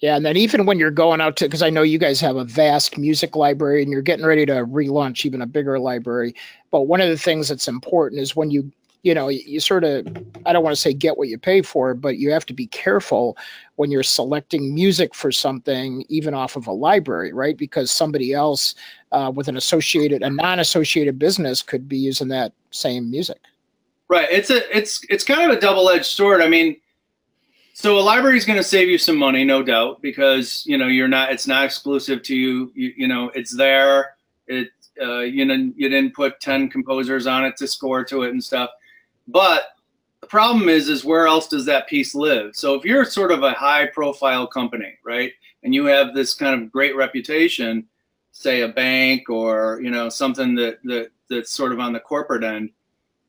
Yeah, 0.05 0.17
and 0.17 0.27
then 0.27 0.37
even 0.37 0.67
when 0.67 0.79
you're 0.79 0.91
going 0.91 1.23
out 1.23 1.39
to, 1.39 1.47
because 1.47 1.63
I 1.63 1.71
know 1.71 1.81
you 1.81 1.97
guys 1.97 2.21
have 2.21 2.37
a 2.37 2.45
vast 2.45 2.99
music 2.99 3.37
library 3.37 3.83
and 3.83 3.91
you're 3.91 4.03
getting 4.03 4.27
ready 4.27 4.45
to 4.45 4.53
relaunch 4.53 5.25
even 5.25 5.41
a 5.41 5.47
bigger 5.47 5.79
library. 5.79 6.35
But 6.71 6.83
one 6.83 7.01
of 7.01 7.09
the 7.09 7.17
things 7.17 7.49
that's 7.49 7.69
important 7.69 8.21
is 8.21 8.37
when 8.37 8.51
you, 8.51 8.71
you 9.03 9.15
know, 9.15 9.29
you 9.29 9.61
sort 9.61 9.83
of, 9.83 10.07
I 10.45 10.53
don't 10.53 10.63
want 10.63 10.77
to 10.77 10.81
say 10.83 10.93
get 10.93 11.17
what 11.17 11.29
you 11.29 11.39
pay 11.39 11.63
for, 11.63 11.95
but 11.95 12.19
you 12.19 12.31
have 12.33 12.45
to 12.45 12.53
be 12.53 12.67
careful 12.67 13.39
when 13.77 13.91
you're 13.91 14.03
selecting 14.03 14.75
music 14.75 15.15
for 15.15 15.33
something, 15.33 16.05
even 16.11 16.35
off 16.35 16.55
of 16.57 16.67
a 16.67 16.73
library, 16.73 17.33
right? 17.33 17.57
Because 17.57 17.91
somebody 17.91 18.35
else 18.35 18.75
uh, 19.13 19.33
with 19.35 19.49
an 19.49 19.57
associated, 19.57 20.23
a 20.23 20.29
non-associated 20.29 21.19
business 21.19 21.63
could 21.63 21.89
be 21.89 21.97
using 21.97 22.29
that 22.29 22.53
same 22.73 23.11
music. 23.11 23.41
Right. 24.09 24.29
It's 24.31 24.51
a, 24.51 24.77
it's, 24.77 25.03
it's 25.09 25.25
kind 25.25 25.51
of 25.51 25.57
a 25.57 25.59
double-edged 25.59 26.05
sword. 26.05 26.43
I 26.43 26.49
mean 26.49 26.77
so 27.77 27.99
a 27.99 28.01
library 28.01 28.39
is 28.39 28.45
going 28.45 28.57
to 28.57 28.65
save 28.65 28.89
you 28.89 28.99
some 28.99 29.17
money, 29.17 29.45
no 29.45 29.61
doubt, 29.61 30.01
because 30.01 30.63
you 30.65 30.79
know 30.79 30.87
you're 30.87 31.09
not. 31.09 31.33
It's 31.33 31.49
not 31.49 31.65
exclusive 31.65 32.23
to 32.23 32.37
you. 32.37 32.71
You, 32.75 32.93
you 32.97 33.09
know, 33.09 33.33
it's 33.35 33.55
there. 33.55 34.15
It 34.47 34.69
uh, 35.03 35.21
you 35.21 35.45
know 35.45 35.73
you 35.75 35.89
didn't 35.89 36.15
put 36.15 36.41
ten 36.41 36.71
composers 36.71 37.27
on 37.27 37.45
it 37.45 37.57
to 37.57 37.67
score 37.67 38.05
to 38.05 38.23
it 38.23 38.31
and 38.31 38.43
stuff. 38.43 38.71
But 39.27 39.65
the 40.21 40.29
problem 40.29 40.69
is, 40.69 40.89
is 40.89 41.05
where 41.05 41.27
else 41.27 41.49
does 41.49 41.67
that 41.67 41.89
piece 41.89 42.15
live? 42.15 42.55
So 42.55 42.75
if 42.75 42.85
you're 42.85 43.05
sort 43.05 43.33
of 43.33 43.43
a 43.43 43.51
high-profile 43.51 44.47
company, 44.47 44.97
right, 45.05 45.33
and 45.65 45.75
you 45.75 45.85
have 45.87 46.15
this 46.15 46.33
kind 46.33 46.63
of 46.63 46.71
great 46.71 46.95
reputation, 46.95 47.89
say 48.31 48.61
a 48.61 48.69
bank 48.69 49.29
or 49.29 49.81
you 49.83 49.91
know 49.91 50.09
something 50.09 50.55
that 50.55 50.79
that 50.85 51.09
that's 51.29 51.51
sort 51.51 51.73
of 51.73 51.81
on 51.81 51.93
the 51.93 52.01
corporate 52.01 52.45
end 52.45 52.71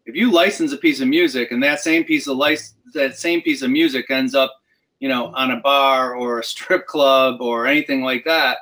if 0.05 0.15
you 0.15 0.31
license 0.31 0.71
a 0.71 0.77
piece 0.77 1.01
of 1.01 1.07
music 1.07 1.51
and 1.51 1.63
that 1.63 1.79
same 1.79 2.03
piece 2.03 2.27
of 2.27 2.37
license 2.37 2.74
that 2.93 3.17
same 3.17 3.41
piece 3.41 3.61
of 3.61 3.69
music 3.69 4.09
ends 4.09 4.35
up 4.35 4.53
you 4.99 5.09
know 5.09 5.27
on 5.35 5.51
a 5.51 5.57
bar 5.57 6.15
or 6.15 6.39
a 6.39 6.43
strip 6.43 6.85
club 6.87 7.41
or 7.41 7.67
anything 7.67 8.01
like 8.01 8.23
that 8.25 8.59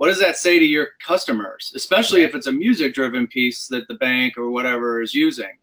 what 0.00 0.06
does 0.06 0.18
that 0.20 0.38
say 0.38 0.58
to 0.58 0.64
your 0.64 0.92
customers? 1.06 1.74
Especially 1.76 2.22
if 2.22 2.34
it's 2.34 2.46
a 2.46 2.52
music 2.52 2.94
driven 2.94 3.26
piece 3.26 3.68
that 3.68 3.86
the 3.86 3.96
bank 3.96 4.38
or 4.38 4.50
whatever 4.50 5.02
is 5.02 5.14
using. 5.14 5.58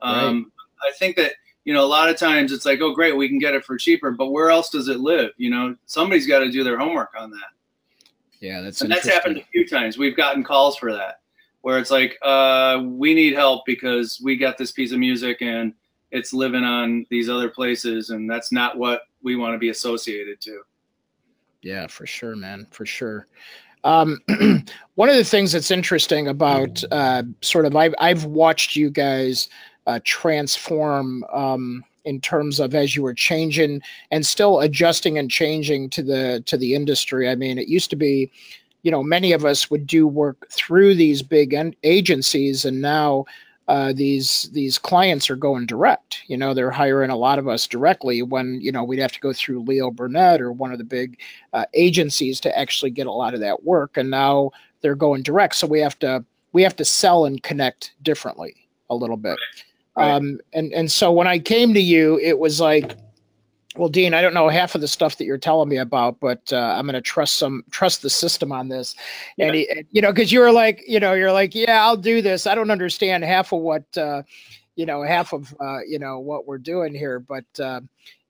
Um, 0.00 0.50
right. 0.82 0.90
i 0.90 0.96
think 0.98 1.14
that 1.16 1.32
you 1.66 1.74
know 1.74 1.84
a 1.84 1.86
lot 1.86 2.08
of 2.08 2.16
times 2.16 2.52
it's 2.52 2.64
like 2.64 2.80
oh 2.80 2.94
great 2.94 3.14
we 3.14 3.28
can 3.28 3.38
get 3.38 3.54
it 3.54 3.64
for 3.64 3.76
cheaper 3.76 4.10
but 4.10 4.32
where 4.32 4.50
else 4.50 4.70
does 4.70 4.88
it 4.88 5.00
live? 5.00 5.32
You 5.36 5.50
know 5.50 5.76
somebody's 5.84 6.26
got 6.26 6.38
to 6.38 6.50
do 6.50 6.64
their 6.64 6.78
homework 6.78 7.10
on 7.18 7.30
that. 7.32 7.50
Yeah 8.40 8.62
that's 8.62 8.80
and 8.80 8.90
that's 8.90 9.06
happened 9.06 9.36
a 9.36 9.44
few 9.52 9.68
times. 9.68 9.98
We've 9.98 10.16
gotten 10.16 10.42
calls 10.42 10.78
for 10.78 10.90
that 10.94 11.20
where 11.60 11.78
it's 11.78 11.90
like, 11.90 12.18
uh, 12.22 12.82
we 12.84 13.14
need 13.14 13.34
help 13.34 13.64
because 13.66 14.20
we 14.22 14.36
got 14.36 14.58
this 14.58 14.72
piece 14.72 14.92
of 14.92 14.98
music 14.98 15.42
and 15.42 15.72
it's 16.12 16.32
living 16.32 16.62
on 16.62 17.06
these 17.10 17.28
other 17.28 17.48
places, 17.48 18.10
and 18.10 18.30
that's 18.30 18.52
not 18.52 18.78
what 18.78 19.02
we 19.22 19.34
want 19.34 19.54
to 19.54 19.58
be 19.58 19.70
associated 19.70 20.40
to. 20.42 20.62
Yeah, 21.62 21.86
for 21.86 22.06
sure, 22.06 22.36
man, 22.36 22.66
for 22.70 22.86
sure. 22.86 23.26
Um, 23.84 24.20
one 24.94 25.08
of 25.08 25.16
the 25.16 25.24
things 25.24 25.52
that's 25.52 25.70
interesting 25.70 26.28
about 26.28 26.84
uh, 26.92 27.24
sort 27.40 27.66
of 27.66 27.74
I've 27.74 27.94
I've 27.98 28.26
watched 28.26 28.76
you 28.76 28.90
guys 28.90 29.48
uh, 29.86 29.98
transform 30.04 31.24
um, 31.32 31.82
in 32.04 32.20
terms 32.20 32.60
of 32.60 32.74
as 32.74 32.94
you 32.94 33.02
were 33.02 33.14
changing 33.14 33.80
and 34.10 34.24
still 34.24 34.60
adjusting 34.60 35.18
and 35.18 35.30
changing 35.30 35.90
to 35.90 36.02
the 36.02 36.42
to 36.46 36.56
the 36.56 36.74
industry. 36.74 37.28
I 37.28 37.34
mean, 37.34 37.58
it 37.58 37.68
used 37.68 37.90
to 37.90 37.96
be 37.96 38.30
you 38.82 38.90
know, 38.90 39.02
many 39.02 39.32
of 39.32 39.44
us 39.44 39.70
would 39.70 39.86
do 39.86 40.06
work 40.06 40.50
through 40.50 40.96
these 40.96 41.22
big 41.22 41.54
en- 41.54 41.74
agencies, 41.84 42.64
and 42.64 42.82
now 42.82 43.24
uh, 43.68 43.92
these 43.92 44.50
these 44.52 44.78
clients 44.78 45.30
are 45.30 45.36
going 45.36 45.66
direct. 45.66 46.22
You 46.26 46.36
know, 46.36 46.52
they're 46.52 46.70
hiring 46.70 47.10
a 47.10 47.16
lot 47.16 47.38
of 47.38 47.48
us 47.48 47.66
directly 47.66 48.22
when 48.22 48.60
you 48.60 48.72
know 48.72 48.82
we'd 48.82 48.98
have 48.98 49.12
to 49.12 49.20
go 49.20 49.32
through 49.32 49.62
Leo 49.62 49.90
Burnett 49.90 50.40
or 50.40 50.52
one 50.52 50.72
of 50.72 50.78
the 50.78 50.84
big 50.84 51.18
uh, 51.52 51.66
agencies 51.74 52.40
to 52.40 52.58
actually 52.58 52.90
get 52.90 53.06
a 53.06 53.12
lot 53.12 53.34
of 53.34 53.40
that 53.40 53.64
work, 53.64 53.96
and 53.96 54.10
now 54.10 54.50
they're 54.80 54.96
going 54.96 55.22
direct. 55.22 55.54
So 55.54 55.66
we 55.66 55.80
have 55.80 55.98
to 56.00 56.24
we 56.52 56.62
have 56.62 56.76
to 56.76 56.84
sell 56.84 57.24
and 57.24 57.42
connect 57.42 57.92
differently 58.02 58.54
a 58.90 58.94
little 58.94 59.16
bit. 59.16 59.38
Right. 59.96 60.10
Um, 60.10 60.40
and 60.52 60.72
and 60.72 60.90
so 60.90 61.12
when 61.12 61.28
I 61.28 61.38
came 61.38 61.72
to 61.74 61.80
you, 61.80 62.18
it 62.18 62.38
was 62.38 62.60
like 62.60 62.96
well, 63.76 63.88
Dean, 63.88 64.12
I 64.12 64.20
don't 64.20 64.34
know 64.34 64.48
half 64.48 64.74
of 64.74 64.80
the 64.80 64.88
stuff 64.88 65.16
that 65.16 65.24
you're 65.24 65.38
telling 65.38 65.68
me 65.68 65.78
about, 65.78 66.20
but 66.20 66.52
uh, 66.52 66.74
I'm 66.76 66.84
going 66.84 66.94
to 66.94 67.00
trust 67.00 67.36
some 67.36 67.64
trust 67.70 68.02
the 68.02 68.10
system 68.10 68.52
on 68.52 68.68
this. 68.68 68.94
Yeah. 69.36 69.46
And 69.46 69.54
he, 69.54 69.84
you 69.90 70.02
know, 70.02 70.12
because 70.12 70.30
you 70.30 70.40
were 70.40 70.52
like, 70.52 70.82
you 70.86 71.00
know, 71.00 71.14
you're 71.14 71.32
like, 71.32 71.54
yeah, 71.54 71.84
I'll 71.84 71.96
do 71.96 72.20
this. 72.20 72.46
I 72.46 72.54
don't 72.54 72.70
understand 72.70 73.24
half 73.24 73.52
of 73.52 73.60
what, 73.60 73.84
uh, 73.96 74.22
you 74.76 74.84
know, 74.84 75.02
half 75.02 75.32
of 75.32 75.54
uh, 75.60 75.80
you 75.86 75.98
know 75.98 76.18
what 76.18 76.46
we're 76.46 76.58
doing 76.58 76.94
here, 76.94 77.18
but 77.18 77.44
uh, 77.60 77.80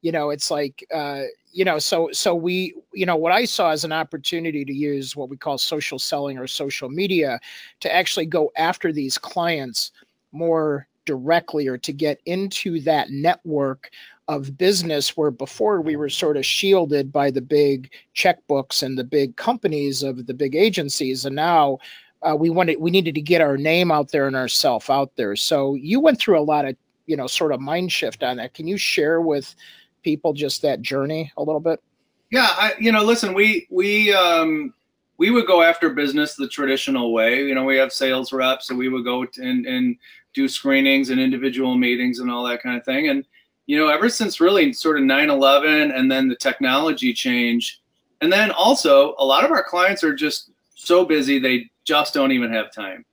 you 0.03 0.13
know, 0.13 0.31
it's 0.31 0.51
like, 0.51 0.87
uh, 0.95 1.23
you 1.53 1.65
know, 1.65 1.79
so 1.79 2.09
so 2.13 2.35
we, 2.35 2.75
you 2.93 3.07
know, 3.07 3.17
what 3.17 3.33
I 3.33 3.45
saw 3.45 3.71
as 3.71 3.85
an 3.85 3.93
opportunity 3.93 4.65
to 4.65 4.73
use 4.73 5.17
what 5.17 5.29
we 5.29 5.37
call 5.37 5.59
social 5.59 5.99
selling 5.99 6.39
or 6.39 6.47
social 6.47 6.89
media 6.89 7.41
to 7.81 7.93
actually 7.93 8.27
go 8.27 8.53
after 8.57 8.93
these 8.93 9.19
clients 9.19 9.91
more 10.31 10.87
directly 11.05 11.67
or 11.67 11.77
to 11.79 11.93
get 11.93 12.21
into 12.27 12.81
that 12.81 13.11
network 13.11 13.91
of 14.29 14.57
business 14.57 15.17
where 15.17 15.31
before 15.31 15.81
we 15.81 15.97
were 15.97 16.09
sort 16.09 16.37
of 16.37 16.47
shielded 16.47 17.13
by 17.13 17.31
the 17.31 17.41
big 17.41 17.93
checkbooks 18.15 18.83
and 18.83 18.97
the 18.97 19.05
big 19.05 19.37
companies 19.37 20.03
of 20.03 20.27
the 20.27 20.35
big 20.35 20.55
agencies. 20.55 21.25
And 21.25 21.35
now 21.35 21.79
uh, 22.23 22.37
we 22.37 22.51
wanted 22.51 22.81
we 22.81 22.91
needed 22.91 23.15
to 23.15 23.21
get 23.21 23.41
our 23.41 23.57
name 23.57 23.91
out 23.91 24.11
there 24.11 24.27
and 24.27 24.37
ourself 24.37 24.91
out 24.91 25.15
there. 25.17 25.35
So 25.35 25.75
you 25.75 25.99
went 26.01 26.19
through 26.19 26.39
a 26.39 26.43
lot 26.43 26.65
of 26.65 26.77
you 27.07 27.17
know 27.17 27.27
sort 27.27 27.53
of 27.53 27.61
mind 27.61 27.91
shift 27.91 28.23
on 28.23 28.37
that. 28.37 28.55
Can 28.55 28.69
you 28.69 28.77
share 28.77 29.21
with 29.21 29.55
people 30.03 30.33
just 30.33 30.63
that 30.63 30.83
journey 30.83 31.33
a 31.37 31.43
little 31.43 31.61
bit? 31.61 31.83
Yeah 32.31 32.49
I, 32.51 32.75
you 32.79 32.93
know 32.93 33.03
listen 33.03 33.35
we 33.35 33.67
we 33.71 34.13
um 34.13 34.73
we 35.19 35.31
would 35.31 35.47
go 35.47 35.63
after 35.63 35.91
business 35.91 36.37
the 36.37 36.49
traditional 36.49 37.13
way. 37.13 37.45
You 37.45 37.55
know 37.57 37.65
we 37.65 37.77
have 37.77 37.93
sales 37.93 38.33
reps 38.33 38.69
so 38.69 38.77
we 38.77 38.89
would 38.89 39.05
go 39.05 39.27
and 39.39 39.67
and 39.67 39.97
do 40.33 40.49
screenings 40.49 41.11
and 41.11 41.21
individual 41.21 41.77
meetings 41.77 42.21
and 42.21 42.31
all 42.31 42.45
that 42.45 42.63
kind 42.63 42.77
of 42.77 42.85
thing. 42.85 43.09
And 43.09 43.27
you 43.67 43.79
know, 43.79 43.89
ever 43.89 44.09
since 44.09 44.41
really 44.41 44.73
sort 44.73 44.99
of 44.99 45.05
9 45.05 45.31
11 45.31 45.93
and 45.93 46.11
then 46.11 46.29
the 46.29 46.37
technology 46.37 47.13
change. 47.13 47.81
And 48.21 48.33
then 48.33 48.51
also, 48.51 49.15
a 49.19 49.25
lot 49.25 49.45
of 49.45 49.51
our 49.51 49.63
clients 49.63 50.05
are 50.05 50.15
just 50.15 50.51
so 50.75 51.05
busy, 51.05 51.39
they 51.39 51.71
just 51.85 52.15
don't 52.15 52.33
even 52.33 52.53
have 52.53 52.73
time. 52.73 53.05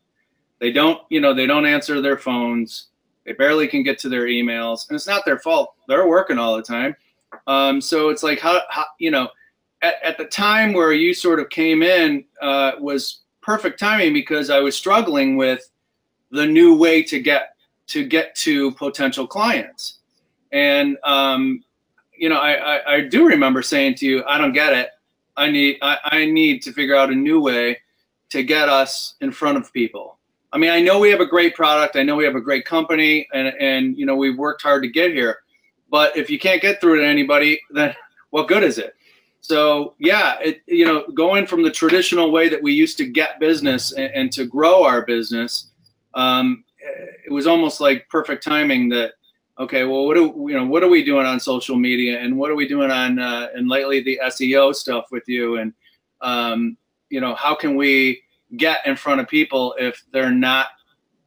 They 0.59 0.71
don't, 0.71 1.01
you 1.09 1.21
know, 1.21 1.33
they 1.33 1.45
don't 1.45 1.65
answer 1.65 2.01
their 2.01 2.17
phones. 2.17 2.88
They 3.25 3.33
barely 3.33 3.67
can 3.67 3.83
get 3.83 3.99
to 3.99 4.09
their 4.09 4.25
emails. 4.25 4.89
And 4.89 4.95
it's 4.95 5.07
not 5.07 5.25
their 5.25 5.39
fault. 5.39 5.73
They're 5.88 6.07
working 6.07 6.38
all 6.38 6.57
the 6.57 6.63
time. 6.63 6.95
Um, 7.47 7.79
so 7.79 8.09
it's 8.09 8.23
like, 8.23 8.39
how, 8.39 8.62
how 8.69 8.85
you 8.97 9.12
know, 9.12 9.29
at, 9.81 9.95
at, 10.03 10.17
the 10.17 10.25
time 10.25 10.73
where 10.73 10.93
you 10.93 11.13
sort 11.13 11.39
of 11.39 11.49
came 11.49 11.83
in 11.83 12.25
uh, 12.41 12.71
was 12.79 13.21
perfect 13.41 13.79
timing 13.79 14.13
because 14.13 14.49
I 14.49 14.59
was 14.59 14.75
struggling 14.75 15.38
with 15.38 15.69
the 16.31 16.45
new 16.45 16.75
way 16.75 17.03
to 17.03 17.19
get 17.19 17.55
to 17.88 18.03
get 18.03 18.35
to 18.35 18.71
potential 18.73 19.25
clients 19.25 19.98
and 20.51 20.97
um, 21.03 21.63
you 22.17 22.29
know, 22.29 22.39
I, 22.39 22.75
I, 22.75 22.93
I 22.95 23.01
do 23.01 23.25
remember 23.25 23.62
saying 23.62 23.95
to 23.95 24.05
you, 24.05 24.23
I 24.25 24.38
don't 24.38 24.51
get 24.51 24.73
it. 24.73 24.89
I 25.38 25.49
need 25.49 25.77
I, 25.81 25.97
I 26.03 26.25
need 26.25 26.62
to 26.63 26.73
figure 26.73 26.95
out 26.95 27.09
a 27.09 27.15
new 27.15 27.41
way 27.41 27.77
to 28.29 28.43
get 28.43 28.69
us 28.69 29.15
in 29.21 29.31
front 29.31 29.57
of 29.57 29.71
people. 29.73 30.17
I 30.51 30.57
mean, 30.57 30.69
I 30.69 30.81
know 30.81 30.99
we 30.99 31.09
have 31.12 31.19
a 31.19 31.25
great 31.25 31.55
product. 31.55 31.95
I 31.95 32.03
know 32.03 32.15
we 32.15 32.25
have 32.25 32.35
a 32.35 32.41
great 32.41 32.65
company, 32.65 33.27
and 33.33 33.47
and 33.59 33.97
you 33.97 34.05
know 34.05 34.15
we've 34.15 34.38
worked 34.38 34.62
hard 34.62 34.83
to 34.83 34.89
get 34.89 35.12
here. 35.12 35.39
But 35.89 36.15
if 36.17 36.29
you 36.29 36.38
can't 36.38 36.62
get 36.62 36.81
through 36.81 36.99
to 36.99 37.05
anybody, 37.05 37.59
then 37.71 37.95
what 38.31 38.47
good 38.47 38.63
is 38.63 38.77
it? 38.77 38.95
So 39.41 39.95
yeah, 39.97 40.38
it 40.39 40.62
you 40.67 40.85
know 40.85 41.07
going 41.13 41.47
from 41.47 41.63
the 41.63 41.71
traditional 41.71 42.31
way 42.31 42.49
that 42.49 42.62
we 42.62 42.73
used 42.73 42.97
to 42.97 43.05
get 43.05 43.39
business 43.39 43.93
and, 43.93 44.12
and 44.13 44.31
to 44.33 44.45
grow 44.45 44.83
our 44.83 45.05
business, 45.05 45.69
um, 46.15 46.65
it 47.25 47.31
was 47.31 47.47
almost 47.47 47.79
like 47.79 48.09
perfect 48.09 48.43
timing 48.43 48.89
that 48.89 49.13
okay, 49.59 49.83
well, 49.83 50.05
what 50.05 50.15
do 50.15 50.33
you 50.47 50.55
know? 50.55 50.65
What 50.65 50.83
are 50.83 50.87
we 50.87 51.03
doing 51.03 51.25
on 51.25 51.39
social 51.39 51.75
media, 51.75 52.19
and 52.19 52.37
what 52.37 52.49
are 52.49 52.55
we 52.55 52.67
doing 52.67 52.91
on 52.91 53.19
uh, 53.19 53.49
and 53.53 53.67
lately 53.67 54.01
the 54.01 54.19
SEO 54.25 54.73
stuff 54.73 55.07
with 55.11 55.23
you, 55.27 55.57
and 55.57 55.73
um, 56.21 56.77
you 57.09 57.21
know, 57.21 57.35
how 57.35 57.55
can 57.55 57.75
we 57.75 58.23
get 58.57 58.79
in 58.85 58.95
front 58.95 59.21
of 59.21 59.27
people 59.27 59.75
if 59.77 60.03
they're 60.11 60.31
not 60.31 60.67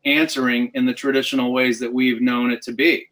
answering 0.04 0.70
in 0.74 0.86
the 0.86 0.94
traditional 0.94 1.52
ways 1.52 1.78
that 1.78 1.92
we've 1.92 2.20
known 2.20 2.50
it 2.50 2.62
to 2.62 2.72
be? 2.72 3.06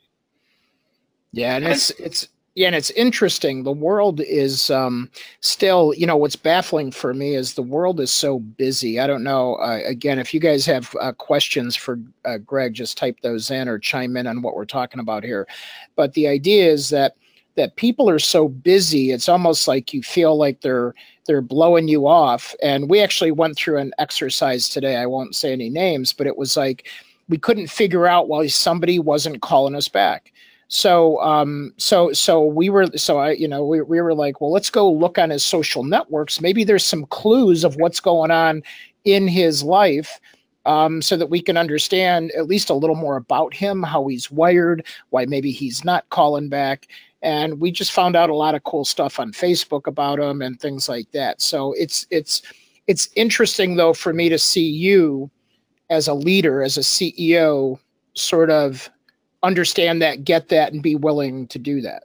Yeah, 1.33 1.56
and 1.56 1.64
it's 1.64 1.90
it's 1.90 2.28
Yeah, 2.57 2.67
and 2.67 2.75
it's 2.75 2.91
interesting. 2.91 3.63
The 3.63 3.71
world 3.73 4.21
is 4.21 4.71
um, 4.71 5.09
still, 5.41 5.95
you 5.95 6.05
know, 6.05 6.17
what's 6.17 6.35
baffling 6.35 6.91
for 6.91 7.15
me 7.15 7.37
is 7.37 7.55
the 7.55 7.63
world 7.63 8.01
is 8.01 8.11
so 8.11 8.41
busy. 8.41 8.99
I 8.99 9.07
don't 9.07 9.23
know. 9.23 9.55
Uh, 9.57 9.81
again, 9.85 10.19
if 10.19 10.35
you 10.35 10.41
guys 10.41 10.67
have 10.67 10.95
uh, 11.01 11.13
questions 11.13 11.77
for 11.77 12.01
uh, 12.25 12.39
Greg, 12.39 12.75
just 12.75 12.99
type 12.99 13.21
those 13.23 13.53
in 13.53 13.69
or 13.69 13.79
chime 13.79 14.17
in 14.17 14.27
on 14.27 14.43
what 14.43 14.57
we're 14.57 14.65
talking 14.65 14.99
about 14.99 15.23
here. 15.23 15.47
But 15.95 16.15
the 16.15 16.27
idea 16.27 16.71
is 16.71 16.91
that 16.91 17.17
that 17.57 17.77
people 17.77 18.09
are 18.09 18.19
so 18.19 18.49
busy, 18.49 19.11
it's 19.11 19.29
almost 19.29 19.69
like 19.69 19.93
you 19.93 20.03
feel 20.03 20.37
like 20.37 20.61
they're 20.61 20.95
they're 21.27 21.43
blowing 21.43 21.87
you 21.87 22.09
off. 22.09 22.55
And 22.63 22.91
we 22.91 23.01
actually 23.01 23.31
went 23.31 23.57
through 23.57 23.79
an 23.79 23.93
exercise 23.99 24.69
today. 24.69 24.97
I 24.97 25.07
won't 25.07 25.37
say 25.37 25.53
any 25.53 25.71
names, 25.71 26.13
but 26.13 26.27
it 26.27 26.37
was 26.37 26.57
like 26.57 26.89
we 27.29 27.39
couldn't 27.39 27.69
figure 27.69 28.09
out 28.09 28.29
why 28.29 28.49
somebody 28.49 28.99
wasn't 28.99 29.41
calling 29.41 29.77
us 29.77 29.89
back 29.89 30.33
so 30.72 31.20
um 31.20 31.74
so 31.78 32.12
so 32.12 32.44
we 32.44 32.70
were 32.70 32.87
so 32.96 33.18
i 33.18 33.33
you 33.33 33.48
know 33.48 33.64
we, 33.64 33.83
we 33.83 34.00
were 34.00 34.14
like 34.14 34.40
well 34.40 34.52
let's 34.52 34.70
go 34.70 34.90
look 34.90 35.18
on 35.18 35.30
his 35.30 35.44
social 35.44 35.83
networks. 35.83 36.40
Maybe 36.40 36.62
there's 36.62 36.85
some 36.85 37.06
clues 37.06 37.64
of 37.64 37.74
what's 37.76 37.98
going 37.98 38.30
on 38.30 38.62
in 39.04 39.26
his 39.26 39.64
life 39.64 40.20
um, 40.66 41.02
so 41.02 41.16
that 41.16 41.28
we 41.28 41.42
can 41.42 41.56
understand 41.56 42.30
at 42.33 42.46
least 42.46 42.70
a 42.70 42.74
little 42.74 42.94
more 42.94 43.16
about 43.16 43.52
him 43.52 43.83
how 43.83 44.06
he's 44.06 44.30
wired 44.30 44.87
why 45.09 45.24
maybe 45.24 45.50
he's 45.50 45.85
not 45.85 46.09
calling 46.11 46.48
back. 46.48 46.87
And 47.20 47.61
we 47.61 47.72
just 47.72 47.90
found 47.90 48.14
out 48.14 48.30
a 48.30 48.35
lot 48.35 48.54
of 48.54 48.62
cool 48.62 48.85
stuff 48.85 49.18
on 49.18 49.33
facebook 49.33 49.88
about 49.88 50.20
him 50.20 50.40
and 50.40 50.61
things 50.61 50.88
like 50.88 51.11
that. 51.11 51.42
So 51.42 51.72
it's 51.72 52.06
it's 52.11 52.42
it's 52.87 53.09
interesting 53.16 53.74
though 53.74 53.92
for 53.92 54.12
me 54.12 54.28
to 54.28 54.38
see 54.38 54.68
you 54.68 55.33
as 55.90 56.06
a 56.06 56.14
leader 56.14 56.62
as 56.62 56.76
a 56.76 56.83
ceo 56.83 57.76
sort 58.14 58.50
of 58.50 58.88
understand 59.42 60.03
that, 60.03 60.24
get 60.24 60.48
that, 60.48 60.72
and 60.72 60.83
be 60.83 60.94
willing 60.94 61.46
to 61.48 61.59
do 61.59 61.81
that? 61.83 62.05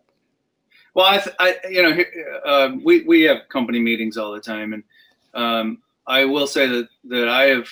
Well, 0.93 1.05
I, 1.05 1.17
th- 1.17 1.35
I 1.39 1.57
you 1.69 1.83
know, 1.83 2.03
uh, 2.45 2.71
we 2.83 3.03
we 3.03 3.23
have 3.23 3.49
company 3.49 3.79
meetings 3.79 4.17
all 4.17 4.31
the 4.31 4.39
time, 4.39 4.73
and 4.73 4.83
um, 5.33 5.81
I 6.07 6.25
will 6.25 6.47
say 6.47 6.67
that 6.67 6.87
that 7.05 7.27
I 7.27 7.43
have 7.43 7.67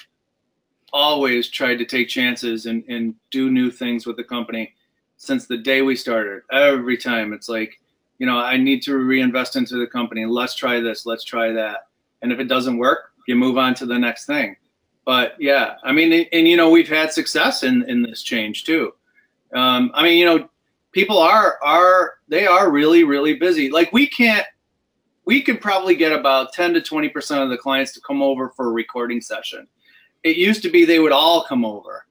always 0.92 1.50
tried 1.50 1.78
to 1.78 1.86
take 1.86 2.10
chances 2.10 2.66
and 2.66 2.84
and 2.90 3.16
do 3.32 3.50
new 3.50 3.72
things 3.72 4.06
with 4.06 4.18
the 4.18 4.24
company 4.24 4.74
since 5.18 5.48
the 5.48 5.58
day 5.58 5.82
we 5.82 5.96
started. 5.96 6.42
Every 6.52 6.98
time 6.98 7.32
it's 7.32 7.48
like, 7.48 7.80
you 8.20 8.26
know, 8.26 8.38
I 8.38 8.58
need 8.58 8.82
to 8.84 8.98
reinvest 8.98 9.56
into 9.56 9.78
the 9.78 9.88
company. 9.88 10.26
Let's 10.26 10.56
try 10.56 10.82
this. 10.82 11.06
Let's 11.06 11.24
try 11.24 11.54
that. 11.54 11.88
And 12.22 12.32
if 12.32 12.40
it 12.40 12.50
doesn't 12.50 12.78
work, 12.78 13.12
you 13.28 13.36
move 13.36 13.58
on 13.58 13.74
to 13.76 13.86
the 13.86 13.98
next 13.98 14.26
thing. 14.26 14.58
But 15.06 15.36
yeah, 15.40 15.76
I 15.84 15.94
mean, 15.94 16.12
and, 16.12 16.28
and 16.34 16.48
you 16.48 16.58
know, 16.58 16.70
we've 16.70 16.90
had 16.90 17.14
success 17.14 17.64
in 17.64 17.84
in 17.90 18.02
this 18.02 18.22
change 18.22 18.66
too. 18.66 18.94
Um, 19.54 19.92
I 19.94 20.04
mean, 20.04 20.18
you 20.18 20.26
know, 20.26 20.50
people 20.92 21.18
are 21.18 21.60
are 21.64 22.16
they 22.28 22.46
are 22.48 22.72
really 22.72 23.04
really 23.04 23.36
busy. 23.36 23.70
Like 23.70 23.92
we 23.92 24.08
can't. 24.08 24.46
We 25.26 25.42
can 25.42 25.58
probably 25.58 25.96
get 25.96 26.12
about 26.12 26.52
10 26.52 26.74
to 26.74 26.82
20 26.82 27.08
percent 27.08 27.42
of 27.42 27.50
the 27.50 27.58
clients 27.58 27.94
to 27.94 28.02
come 28.02 28.22
over 28.22 28.50
for 28.50 28.68
a 28.68 28.72
recording 28.72 29.22
session. 29.22 29.68
It 30.24 30.36
used 30.36 30.62
to 30.64 30.70
be 30.70 30.84
they 30.84 31.00
would 31.00 31.14
all 31.14 31.46
come 31.46 31.64
over. 31.64 32.06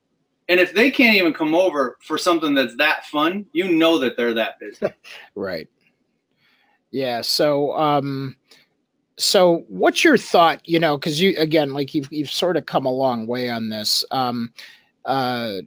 And 0.48 0.58
if 0.58 0.74
they 0.74 0.90
can't 0.90 1.16
even 1.16 1.32
come 1.32 1.54
over 1.54 1.98
for 2.00 2.18
something 2.18 2.54
that's 2.54 2.76
that 2.76 3.06
fun, 3.06 3.46
you 3.52 3.72
know 3.72 3.98
that 3.98 4.16
they're 4.16 4.34
that 4.34 4.58
busy. 4.58 4.86
right. 5.34 5.68
Yeah. 6.90 7.22
So, 7.22 7.76
um, 7.76 8.36
so 9.16 9.64
what's 9.68 10.04
your 10.04 10.16
thought? 10.16 10.60
You 10.68 10.78
know, 10.78 10.96
because 10.96 11.20
you 11.20 11.34
again, 11.38 11.72
like 11.72 11.94
you've 11.94 12.12
you've 12.12 12.30
sort 12.30 12.56
of 12.56 12.66
come 12.66 12.86
a 12.86 12.92
long 12.92 13.26
way 13.26 13.50
on 13.50 13.68
this. 13.68 14.04
Um, 14.10 14.52
uh, 15.04 15.58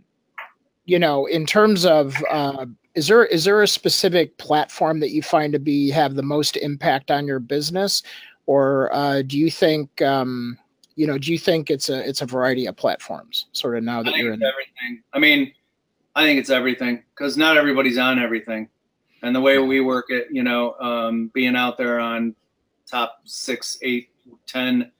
you 0.85 0.99
know, 0.99 1.25
in 1.25 1.45
terms 1.45 1.85
of 1.85 2.15
uh, 2.29 2.65
is 2.93 3.07
there 3.07 3.25
is 3.25 3.45
there 3.45 3.61
a 3.61 3.67
specific 3.67 4.37
platform 4.37 4.99
that 5.01 5.11
you 5.11 5.21
find 5.21 5.51
to 5.53 5.59
be 5.59 5.89
have 5.89 6.15
the 6.15 6.23
most 6.23 6.55
impact 6.57 7.11
on 7.11 7.27
your 7.27 7.39
business, 7.39 8.03
or 8.45 8.93
uh, 8.93 9.21
do 9.23 9.37
you 9.37 9.51
think 9.51 10.01
um, 10.01 10.57
you 10.95 11.05
know 11.05 11.17
do 11.17 11.31
you 11.31 11.39
think 11.39 11.69
it's 11.69 11.89
a 11.89 12.07
it's 12.07 12.21
a 12.21 12.25
variety 12.25 12.67
of 12.67 12.77
platforms? 12.77 13.47
Sort 13.51 13.77
of 13.77 13.83
now 13.83 14.01
that 14.03 14.15
you're 14.15 14.33
in 14.33 14.41
everything. 14.43 15.03
I 15.13 15.19
mean, 15.19 15.51
I 16.15 16.23
think 16.23 16.39
it's 16.39 16.49
everything 16.49 17.03
because 17.13 17.35
not 17.35 17.57
everybody's 17.57 17.97
on 17.97 18.19
everything, 18.19 18.69
and 19.23 19.35
the 19.35 19.41
way 19.41 19.57
we 19.57 19.81
work 19.81 20.05
it, 20.09 20.27
you 20.31 20.43
know, 20.43 20.73
um, 20.79 21.31
being 21.33 21.55
out 21.55 21.77
there 21.77 21.99
on 21.99 22.35
top 22.85 23.21
six, 23.25 23.77
eight, 23.81 24.09
ten 24.45 24.91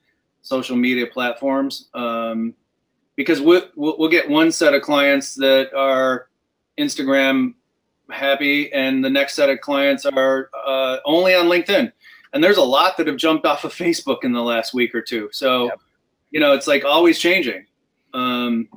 social 0.42 0.76
media 0.76 1.06
platforms. 1.06 1.88
Um, 1.94 2.54
because 3.16 3.40
we'll, 3.40 3.62
we'll 3.74 4.10
get 4.10 4.28
one 4.28 4.52
set 4.52 4.74
of 4.74 4.82
clients 4.82 5.34
that 5.36 5.74
are 5.74 6.28
Instagram 6.78 7.54
happy, 8.10 8.72
and 8.72 9.04
the 9.04 9.10
next 9.10 9.34
set 9.34 9.50
of 9.50 9.60
clients 9.60 10.06
are 10.06 10.50
uh, 10.66 10.98
only 11.04 11.34
on 11.34 11.46
LinkedIn. 11.46 11.92
And 12.32 12.44
there's 12.44 12.58
a 12.58 12.62
lot 12.62 12.96
that 12.98 13.06
have 13.06 13.16
jumped 13.16 13.46
off 13.46 13.64
of 13.64 13.72
Facebook 13.72 14.22
in 14.22 14.32
the 14.32 14.42
last 14.42 14.74
week 14.74 14.94
or 14.94 15.00
two. 15.00 15.28
So, 15.32 15.64
yep. 15.64 15.80
you 16.30 16.40
know, 16.40 16.52
it's 16.52 16.66
like 16.66 16.84
always 16.84 17.18
changing. 17.18 17.66
Um, 18.12 18.68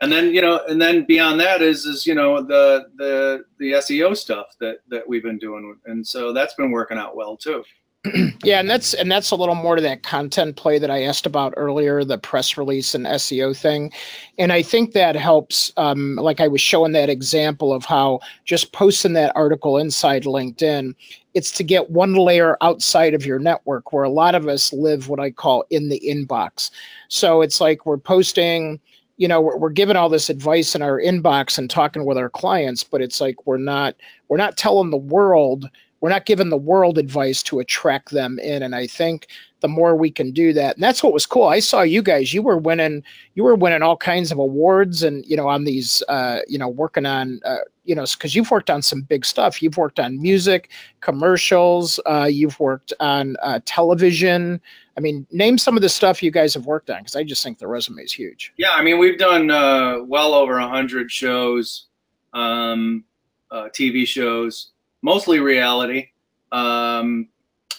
and 0.00 0.10
then 0.10 0.34
you 0.34 0.42
know, 0.42 0.60
and 0.68 0.82
then 0.82 1.04
beyond 1.04 1.38
that 1.40 1.62
is 1.62 1.86
is 1.86 2.06
you 2.06 2.14
know 2.14 2.42
the 2.42 2.88
the 2.96 3.44
the 3.58 3.72
SEO 3.72 4.16
stuff 4.16 4.56
that 4.58 4.78
that 4.88 5.08
we've 5.08 5.22
been 5.22 5.38
doing, 5.38 5.76
and 5.86 6.04
so 6.04 6.32
that's 6.32 6.54
been 6.54 6.72
working 6.72 6.98
out 6.98 7.14
well 7.14 7.36
too. 7.36 7.62
yeah, 8.42 8.58
and 8.58 8.68
that's 8.68 8.94
and 8.94 9.10
that's 9.12 9.30
a 9.30 9.36
little 9.36 9.54
more 9.54 9.76
to 9.76 9.82
that 9.82 10.02
content 10.02 10.56
play 10.56 10.76
that 10.76 10.90
I 10.90 11.02
asked 11.02 11.24
about 11.24 11.54
earlier, 11.56 12.02
the 12.02 12.18
press 12.18 12.58
release 12.58 12.96
and 12.96 13.06
SEO 13.06 13.56
thing, 13.56 13.92
and 14.38 14.52
I 14.52 14.60
think 14.60 14.92
that 14.92 15.14
helps. 15.14 15.72
Um, 15.76 16.16
like 16.16 16.40
I 16.40 16.48
was 16.48 16.60
showing 16.60 16.92
that 16.92 17.08
example 17.08 17.72
of 17.72 17.84
how 17.84 18.18
just 18.44 18.72
posting 18.72 19.12
that 19.12 19.32
article 19.36 19.78
inside 19.78 20.24
LinkedIn, 20.24 20.96
it's 21.34 21.52
to 21.52 21.62
get 21.62 21.90
one 21.90 22.14
layer 22.14 22.56
outside 22.60 23.14
of 23.14 23.24
your 23.24 23.38
network, 23.38 23.92
where 23.92 24.02
a 24.02 24.10
lot 24.10 24.34
of 24.34 24.48
us 24.48 24.72
live 24.72 25.08
what 25.08 25.20
I 25.20 25.30
call 25.30 25.64
in 25.70 25.88
the 25.88 26.02
inbox. 26.04 26.72
So 27.06 27.40
it's 27.40 27.60
like 27.60 27.86
we're 27.86 27.98
posting 27.98 28.80
you 29.16 29.28
know 29.28 29.40
we're, 29.40 29.58
we're 29.58 29.70
giving 29.70 29.94
all 29.94 30.08
this 30.08 30.28
advice 30.28 30.74
in 30.74 30.82
our 30.82 31.00
inbox 31.00 31.56
and 31.56 31.70
talking 31.70 32.06
with 32.06 32.16
our 32.16 32.30
clients 32.30 32.82
but 32.82 33.02
it's 33.02 33.20
like 33.20 33.46
we're 33.46 33.58
not 33.58 33.94
we're 34.28 34.38
not 34.38 34.56
telling 34.56 34.90
the 34.90 34.96
world 34.96 35.68
we're 36.02 36.10
not 36.10 36.26
giving 36.26 36.50
the 36.50 36.56
world 36.56 36.98
advice 36.98 37.44
to 37.44 37.60
attract 37.60 38.10
them 38.10 38.38
in. 38.40 38.62
And 38.62 38.74
i 38.74 38.86
think 38.86 39.28
the 39.60 39.68
more 39.68 39.94
we 39.94 40.10
can 40.10 40.32
do 40.32 40.52
that 40.52 40.74
and 40.74 40.82
that's 40.82 41.02
what 41.04 41.12
was 41.12 41.24
cool. 41.24 41.44
I 41.44 41.60
saw 41.60 41.82
you 41.82 42.02
guys 42.02 42.34
you 42.34 42.42
were 42.42 42.58
winning 42.58 43.02
you 43.34 43.44
were 43.44 43.54
winning 43.54 43.80
all 43.80 43.96
kinds 43.96 44.30
of 44.30 44.38
awards 44.38 45.02
and 45.04 45.24
you 45.24 45.36
know 45.36 45.48
on 45.48 45.64
these 45.64 46.02
uh, 46.08 46.40
you 46.48 46.58
know 46.58 46.68
working 46.68 47.06
on 47.06 47.40
uh, 47.44 47.58
you 47.84 47.94
know 47.94 48.04
because 48.12 48.34
you've 48.34 48.50
worked 48.50 48.68
on 48.68 48.82
some 48.82 49.02
big 49.02 49.24
stuff. 49.24 49.62
You've 49.62 49.78
worked 49.78 50.00
on 50.00 50.20
music 50.20 50.70
commercials 51.00 52.00
uh, 52.06 52.28
you've 52.30 52.58
worked 52.58 52.92
on 52.98 53.36
uh, 53.40 53.60
television. 53.64 54.60
I 54.96 55.00
mean 55.00 55.26
name 55.30 55.56
some 55.56 55.76
of 55.76 55.82
the 55.82 55.88
stuff 55.88 56.22
you 56.22 56.32
guys 56.32 56.52
have 56.54 56.66
worked 56.66 56.90
on 56.90 56.98
because 56.98 57.16
i 57.16 57.22
just 57.22 57.42
think 57.44 57.58
the 57.58 57.68
resume 57.68 58.02
is 58.02 58.12
huge. 58.12 58.52
Yeah 58.56 58.72
i 58.72 58.82
mean 58.82 58.98
we've 58.98 59.18
done 59.18 59.50
uh, 59.50 60.02
well 60.02 60.34
over 60.34 60.58
a 60.58 60.62
100 60.62 61.10
shows 61.10 61.86
um, 62.34 63.04
uh, 63.52 63.68
tv 63.72 64.06
shows 64.06 64.72
mostly 65.02 65.40
reality. 65.40 66.08
Um, 66.50 67.28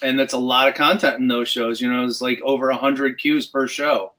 and 0.02 0.18
that's 0.18 0.34
a 0.34 0.38
lot 0.38 0.68
of 0.68 0.74
content 0.74 1.18
in 1.18 1.28
those 1.28 1.48
shows. 1.48 1.80
You 1.80 1.92
know, 1.92 2.04
it's 2.04 2.20
like 2.20 2.40
over 2.42 2.70
a 2.70 2.76
hundred 2.76 3.18
cues 3.18 3.46
per 3.46 3.66
show. 3.66 4.12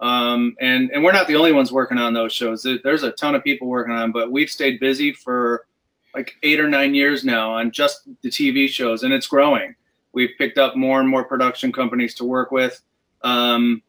Um, 0.00 0.56
and 0.60 0.90
and 0.90 1.04
we're 1.04 1.12
not 1.12 1.26
the 1.28 1.36
only 1.36 1.52
ones 1.52 1.72
working 1.72 1.98
on 1.98 2.14
those 2.14 2.32
shows. 2.32 2.66
There's 2.82 3.02
a 3.02 3.12
ton 3.12 3.34
of 3.34 3.44
people 3.44 3.68
working 3.68 3.92
on, 3.92 4.12
but 4.12 4.32
we've 4.32 4.50
stayed 4.50 4.80
busy 4.80 5.12
for 5.12 5.66
like 6.14 6.36
eight 6.42 6.58
or 6.58 6.68
nine 6.68 6.94
years 6.94 7.24
now 7.24 7.52
on 7.52 7.70
just 7.70 8.08
the 8.22 8.30
TV 8.30 8.68
shows, 8.68 9.02
and 9.02 9.12
it's 9.12 9.26
growing. 9.26 9.74
We've 10.12 10.30
picked 10.38 10.58
up 10.58 10.74
more 10.74 11.00
and 11.00 11.08
more 11.08 11.24
production 11.24 11.70
companies 11.70 12.14
to 12.16 12.24
work 12.24 12.50
with. 12.50 12.80
Um, 13.22 13.82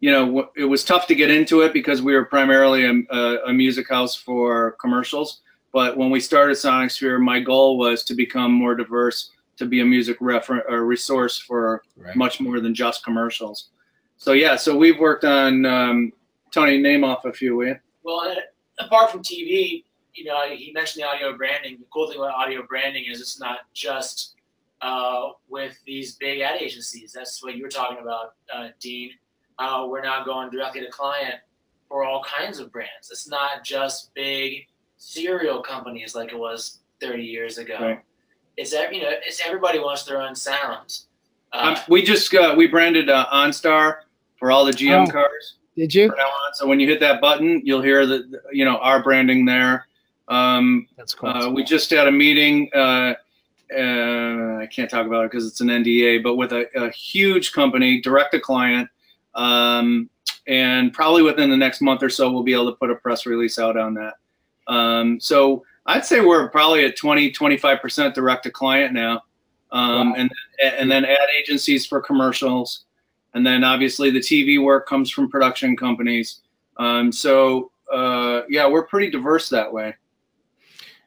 you 0.00 0.10
know, 0.10 0.50
it 0.56 0.64
was 0.64 0.84
tough 0.84 1.06
to 1.08 1.14
get 1.14 1.30
into 1.30 1.60
it 1.60 1.72
because 1.72 2.02
we 2.02 2.14
were 2.14 2.24
primarily 2.24 2.84
a, 2.84 3.44
a 3.46 3.52
music 3.52 3.88
house 3.88 4.16
for 4.16 4.72
commercials. 4.80 5.42
But 5.72 5.96
when 5.96 6.10
we 6.10 6.20
started 6.20 6.56
Sonic 6.56 6.90
Sphere, 6.90 7.18
my 7.18 7.40
goal 7.40 7.78
was 7.78 8.04
to 8.04 8.14
become 8.14 8.52
more 8.52 8.74
diverse, 8.74 9.30
to 9.56 9.66
be 9.66 9.80
a 9.80 9.84
music 9.84 10.18
reference 10.20 10.64
or 10.68 10.84
resource 10.84 11.38
for 11.38 11.82
right. 11.96 12.14
much 12.14 12.40
more 12.40 12.60
than 12.60 12.74
just 12.74 13.04
commercials. 13.04 13.70
So 14.18 14.32
yeah, 14.32 14.56
so 14.56 14.76
we've 14.76 14.98
worked 14.98 15.24
on 15.24 15.64
um, 15.64 16.12
Tony. 16.52 16.78
Name 16.78 17.04
off 17.04 17.24
a 17.24 17.32
few, 17.32 17.56
will 17.56 17.66
you? 17.68 17.76
Well, 18.04 18.20
uh, 18.20 18.84
apart 18.84 19.10
from 19.10 19.22
TV, 19.22 19.84
you 20.14 20.24
know, 20.24 20.42
he 20.48 20.72
mentioned 20.72 21.02
the 21.02 21.08
audio 21.08 21.36
branding. 21.36 21.78
The 21.78 21.86
cool 21.92 22.08
thing 22.08 22.18
about 22.18 22.34
audio 22.34 22.64
branding 22.68 23.04
is 23.10 23.20
it's 23.20 23.40
not 23.40 23.60
just 23.72 24.34
uh, 24.82 25.30
with 25.48 25.76
these 25.86 26.16
big 26.16 26.40
ad 26.40 26.60
agencies. 26.60 27.12
That's 27.12 27.42
what 27.42 27.56
you 27.56 27.62
were 27.62 27.70
talking 27.70 27.98
about, 28.02 28.34
uh, 28.54 28.68
Dean. 28.80 29.10
Uh, 29.58 29.86
we're 29.88 30.02
now 30.02 30.24
going 30.24 30.50
directly 30.50 30.82
to 30.82 30.90
client 30.90 31.36
for 31.88 32.04
all 32.04 32.22
kinds 32.24 32.58
of 32.58 32.70
brands. 32.72 33.10
It's 33.10 33.28
not 33.28 33.64
just 33.64 34.14
big 34.14 34.66
cereal 35.02 35.60
companies 35.60 36.14
like 36.14 36.32
it 36.32 36.38
was 36.38 36.78
30 37.00 37.22
years 37.22 37.58
ago. 37.58 37.76
Right. 37.80 38.00
It's 38.56 38.72
you 38.72 39.02
know, 39.02 39.10
it's 39.10 39.40
everybody 39.44 39.78
wants 39.78 40.04
their 40.04 40.20
own 40.20 40.34
sounds. 40.34 41.06
Uh, 41.52 41.74
um, 41.76 41.82
we 41.88 42.02
just 42.02 42.32
uh, 42.34 42.54
we 42.56 42.66
branded 42.66 43.10
uh, 43.10 43.26
OnStar 43.32 44.00
for 44.38 44.50
all 44.50 44.64
the 44.64 44.72
GM 44.72 45.08
oh, 45.08 45.10
cars. 45.10 45.56
Did 45.76 45.94
you? 45.94 46.12
So 46.54 46.66
when 46.66 46.78
you 46.78 46.86
hit 46.86 47.00
that 47.00 47.20
button, 47.20 47.62
you'll 47.64 47.80
hear 47.80 48.04
the 48.06 48.42
you 48.52 48.64
know 48.64 48.76
our 48.78 49.02
branding 49.02 49.46
there. 49.46 49.86
Um, 50.28 50.86
That's 50.96 51.14
cool. 51.14 51.30
Uh, 51.30 51.50
we 51.50 51.64
just 51.64 51.90
had 51.90 52.06
a 52.06 52.12
meeting 52.12 52.70
uh, 52.74 53.14
uh, 53.76 54.58
I 54.58 54.68
can't 54.70 54.90
talk 54.90 55.06
about 55.06 55.24
it 55.24 55.30
because 55.30 55.46
it's 55.46 55.60
an 55.60 55.68
NDA, 55.68 56.22
but 56.22 56.36
with 56.36 56.52
a, 56.52 56.66
a 56.76 56.90
huge 56.90 57.52
company, 57.52 58.00
direct 58.00 58.32
to 58.32 58.40
client. 58.40 58.88
Um, 59.34 60.10
and 60.46 60.92
probably 60.92 61.22
within 61.22 61.50
the 61.50 61.56
next 61.56 61.80
month 61.80 62.02
or 62.02 62.10
so, 62.10 62.30
we'll 62.30 62.42
be 62.42 62.52
able 62.52 62.70
to 62.70 62.76
put 62.76 62.90
a 62.90 62.96
press 62.96 63.26
release 63.26 63.58
out 63.58 63.76
on 63.76 63.94
that. 63.94 64.14
Um, 64.68 65.20
so 65.20 65.64
I'd 65.86 66.04
say 66.04 66.20
we're 66.20 66.48
probably 66.48 66.84
at 66.84 66.96
20, 66.96 67.32
25% 67.32 68.14
direct 68.14 68.44
to 68.44 68.50
client 68.50 68.92
now. 68.92 69.22
Um, 69.72 70.10
wow. 70.10 70.14
and, 70.18 70.30
and 70.62 70.90
then 70.90 71.04
ad 71.04 71.28
agencies 71.38 71.86
for 71.86 72.00
commercials. 72.00 72.84
And 73.34 73.46
then 73.46 73.64
obviously 73.64 74.10
the 74.10 74.20
TV 74.20 74.62
work 74.62 74.86
comes 74.86 75.10
from 75.10 75.30
production 75.30 75.76
companies. 75.76 76.40
Um, 76.76 77.10
so 77.10 77.70
uh, 77.92 78.42
yeah, 78.48 78.68
we're 78.68 78.86
pretty 78.86 79.10
diverse 79.10 79.48
that 79.48 79.72
way. 79.72 79.94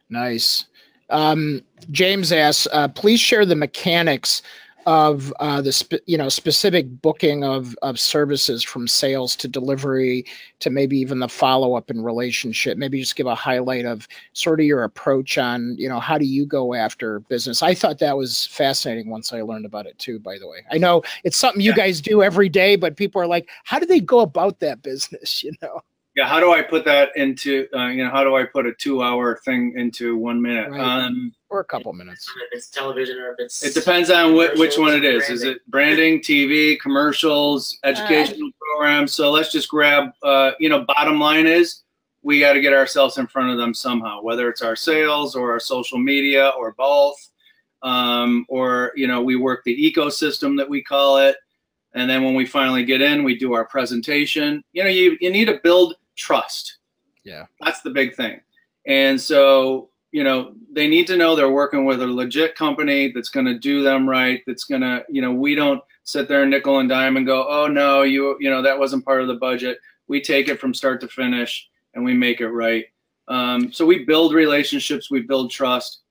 Nice. 0.10 0.66
Um, 1.10 1.62
James 1.92 2.32
asks, 2.32 2.68
uh, 2.72 2.88
please 2.88 3.20
share 3.20 3.46
the 3.46 3.56
mechanics 3.56 4.42
of 4.86 5.34
uh, 5.40 5.62
the 5.62 5.72
spe- 5.72 6.06
you 6.06 6.18
know 6.18 6.30
specific 6.30 7.02
booking 7.02 7.44
of 7.44 7.76
of 7.82 8.00
services 8.00 8.64
from 8.64 8.88
sales 8.88 9.36
to 9.38 9.48
delivery 9.48 10.26
to 10.60 10.70
maybe 10.70 10.98
even 10.98 11.20
the 11.20 11.28
follow 11.28 11.76
up 11.76 11.90
and 11.90 12.06
relationship. 12.06 12.78
Maybe 12.78 13.00
just 13.00 13.16
give 13.16 13.28
a 13.28 13.36
highlight 13.36 13.86
of 13.86 14.08
sort 14.34 14.60
of 14.60 14.66
your 14.66 14.84
approach 14.84 15.38
on 15.38 15.76
you 15.78 15.90
know 15.90 16.00
how 16.00 16.18
do 16.18 16.26
you 16.26 16.46
go 16.46 16.74
after 16.74 17.20
business. 17.22 17.64
I 17.64 17.74
thought 17.74 18.00
that 18.00 18.18
was 18.18 18.46
fascinating 18.46 19.10
once 19.10 19.34
I 19.34 19.42
learned 19.42 19.66
about 19.66 19.88
it 19.88 19.98
too. 19.98 20.20
By 20.20 20.38
the 20.38 20.48
way, 20.48 20.60
I 20.72 20.78
know 20.78 21.04
it's 21.24 21.38
something 21.38 21.62
you 21.62 21.72
yeah. 21.72 21.78
guys 21.78 22.02
do 22.02 22.24
every 22.24 22.50
day, 22.50 22.76
but 22.76 22.98
people 22.98 23.22
are 23.22 23.28
like, 23.28 23.50
how 23.64 23.80
do 23.80 23.86
they 23.86 24.00
go 24.00 24.20
about 24.20 24.60
that 24.60 24.82
business? 24.82 25.44
You 25.46 25.52
know 25.62 25.82
yeah 26.16 26.28
how 26.28 26.40
do 26.40 26.52
i 26.52 26.62
put 26.62 26.86
that 26.86 27.16
into 27.16 27.68
uh, 27.76 27.88
you 27.88 28.04
know 28.04 28.10
how 28.10 28.24
do 28.24 28.36
i 28.36 28.44
put 28.44 28.66
a 28.66 28.74
two 28.74 29.04
hour 29.04 29.38
thing 29.46 29.74
into 29.78 30.18
one 30.18 30.42
minute? 30.42 30.70
Right. 30.70 30.80
um, 30.80 31.34
or 31.50 31.62
a 31.62 31.66
couple 31.66 31.94
minutes. 31.94 32.30
If 32.52 32.58
it's 32.58 32.70
television 32.70 33.18
or 33.18 33.32
if 33.32 33.40
it's 33.40 33.64
it 33.64 33.74
depends 33.74 34.10
on 34.10 34.34
wh- 34.34 34.58
which 34.58 34.78
one 34.78 34.94
it 34.94 35.06
is. 35.06 35.26
Branding. 35.26 35.36
is 35.36 35.44
it 35.44 35.72
branding 35.72 36.20
tv 36.20 36.80
commercials 36.80 37.78
educational 37.84 38.50
uh, 38.50 38.52
programs? 38.60 39.14
So 39.14 39.32
let's 39.32 39.52
just 39.52 39.70
grab 39.70 40.12
uh, 40.24 40.52
you 40.60 40.70
know 40.70 40.84
bottom 40.86 41.20
line 41.20 41.48
is 41.48 41.84
we 42.24 42.40
got 42.40 42.54
to 42.54 42.62
get 42.62 42.74
ourselves 42.74 43.18
in 43.20 43.28
front 43.28 43.52
of 43.52 43.58
them 43.58 43.74
somehow 43.74 44.22
whether 44.22 44.50
it's 44.50 44.62
our 44.62 44.76
sales 44.76 45.36
or 45.36 45.52
our 45.52 45.60
social 45.60 45.98
media 45.98 46.50
or 46.58 46.74
both. 46.74 47.18
Um, 47.84 48.46
or 48.50 48.92
you 48.96 49.08
know 49.08 49.22
we 49.22 49.36
work 49.36 49.62
the 49.64 49.94
ecosystem 49.94 50.58
that 50.58 50.68
we 50.68 50.82
call 50.82 51.18
it. 51.18 51.38
And 51.94 52.10
then 52.10 52.24
when 52.24 52.34
we 52.34 52.46
finally 52.46 52.84
get 52.84 53.02
in 53.02 53.24
we 53.24 53.38
do 53.38 53.54
our 53.54 53.66
presentation. 53.66 54.64
You 54.74 54.84
know 54.84 54.90
you, 54.90 55.18
you 55.22 55.30
need 55.30 55.46
to 55.46 55.60
build 55.64 55.96
trust. 56.16 56.78
Yeah. 57.24 57.46
That's 57.62 57.82
the 57.82 57.90
big 57.90 58.16
thing. 58.16 58.40
And 58.88 59.20
so, 59.20 59.90
you 60.12 60.24
know, 60.24 60.54
they 60.72 60.88
need 60.88 61.08
to 61.08 61.18
know 61.18 61.36
they're 61.36 61.50
working 61.50 61.86
with 61.86 62.02
a 62.02 62.08
legit 62.08 62.56
company 62.56 63.12
that's 63.12 63.30
going 63.30 63.46
to 63.48 63.58
do 63.58 63.84
them 63.84 64.08
right. 64.08 64.42
That's 64.48 64.64
going 64.64 64.82
to, 64.82 65.04
you 65.10 65.22
know, 65.22 65.32
we 65.32 65.56
don't 65.56 65.82
sit 66.04 66.28
there 66.28 66.44
and 66.44 66.52
nickel 66.52 66.80
and 66.80 66.88
dime 66.88 67.18
and 67.18 67.26
go, 67.26 67.48
oh, 67.50 67.68
no, 67.68 68.04
you, 68.04 68.38
you 68.40 68.50
know, 68.50 68.62
that 68.62 68.78
wasn't 68.78 69.04
part 69.04 69.22
of 69.22 69.28
the 69.28 69.36
budget. 69.36 69.80
We 70.08 70.22
take 70.22 70.48
it 70.48 70.60
from 70.60 70.74
start 70.74 71.02
to 71.02 71.08
finish 71.08 71.68
and 71.96 72.06
we 72.06 72.14
make 72.14 72.42
it 72.42 72.50
right. 72.50 72.86
Um, 73.28 73.74
so 73.74 73.86
we 73.86 74.06
build 74.06 74.34
relationships, 74.34 75.10
we 75.10 75.22
build 75.22 75.50
trust. 75.50 76.02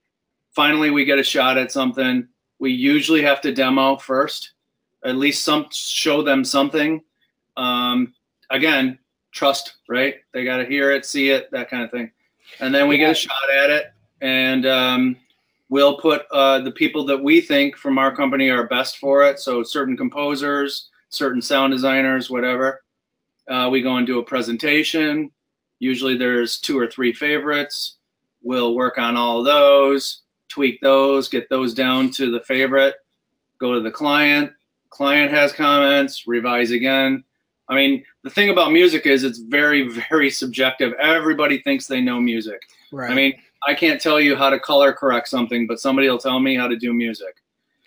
Finally, 0.50 0.90
we 0.90 1.04
get 1.04 1.18
a 1.18 1.22
shot 1.22 1.58
at 1.58 1.70
something. 1.70 2.26
We 2.58 2.72
usually 2.72 3.22
have 3.22 3.40
to 3.42 3.52
demo 3.52 3.96
first, 3.96 4.52
at 5.04 5.16
least 5.16 5.44
some 5.44 5.66
show 5.70 6.22
them 6.22 6.44
something. 6.44 7.02
Um, 7.56 8.14
again, 8.50 8.98
trust, 9.34 9.74
right? 9.88 10.16
They 10.32 10.44
got 10.44 10.58
to 10.58 10.64
hear 10.64 10.92
it, 10.92 11.04
see 11.04 11.30
it, 11.30 11.50
that 11.50 11.68
kind 11.68 11.82
of 11.82 11.90
thing. 11.90 12.10
And 12.60 12.74
then 12.74 12.88
we 12.88 12.96
yeah. 12.96 13.08
get 13.08 13.10
a 13.10 13.14
shot 13.14 13.50
at 13.54 13.68
it, 13.68 13.92
and 14.22 14.64
um, 14.64 15.16
we'll 15.68 15.98
put 15.98 16.22
uh, 16.30 16.60
the 16.60 16.70
people 16.70 17.04
that 17.06 17.22
we 17.22 17.40
think 17.40 17.76
from 17.76 17.98
our 17.98 18.14
company 18.14 18.48
are 18.48 18.66
best 18.68 18.98
for 18.98 19.24
it. 19.24 19.40
So 19.40 19.62
certain 19.62 19.96
composers, 19.96 20.88
certain 21.10 21.42
sound 21.42 21.72
designers, 21.72 22.30
whatever. 22.30 22.82
Uh, 23.48 23.68
we 23.70 23.82
go 23.82 23.96
and 23.96 24.06
do 24.06 24.20
a 24.20 24.24
presentation. 24.24 25.30
Usually 25.80 26.16
there's 26.16 26.58
two 26.58 26.78
or 26.78 26.86
three 26.86 27.12
favorites. 27.12 27.96
We'll 28.42 28.74
work 28.74 28.98
on 28.98 29.16
all 29.16 29.42
those, 29.42 30.22
tweak 30.48 30.80
those, 30.80 31.28
get 31.28 31.48
those 31.50 31.74
down 31.74 32.10
to 32.12 32.30
the 32.30 32.40
favorite, 32.40 32.94
go 33.58 33.74
to 33.74 33.80
the 33.80 33.90
client. 33.90 34.52
Client 34.90 35.32
has 35.32 35.52
comments, 35.52 36.26
revise 36.26 36.70
again 36.70 37.24
I 37.68 37.74
mean, 37.74 38.04
the 38.22 38.30
thing 38.30 38.50
about 38.50 38.72
music 38.72 39.06
is 39.06 39.24
it's 39.24 39.38
very, 39.38 39.88
very 40.10 40.30
subjective. 40.30 40.92
Everybody 41.00 41.58
thinks 41.58 41.86
they 41.86 42.00
know 42.00 42.20
music. 42.20 42.62
Right. 42.92 43.10
I 43.10 43.14
mean, 43.14 43.34
I 43.66 43.74
can't 43.74 44.00
tell 44.00 44.20
you 44.20 44.36
how 44.36 44.50
to 44.50 44.60
color 44.60 44.92
correct 44.92 45.28
something, 45.28 45.66
but 45.66 45.80
somebody 45.80 46.08
will 46.08 46.18
tell 46.18 46.40
me 46.40 46.56
how 46.56 46.68
to 46.68 46.76
do 46.76 46.92
music. 46.92 47.36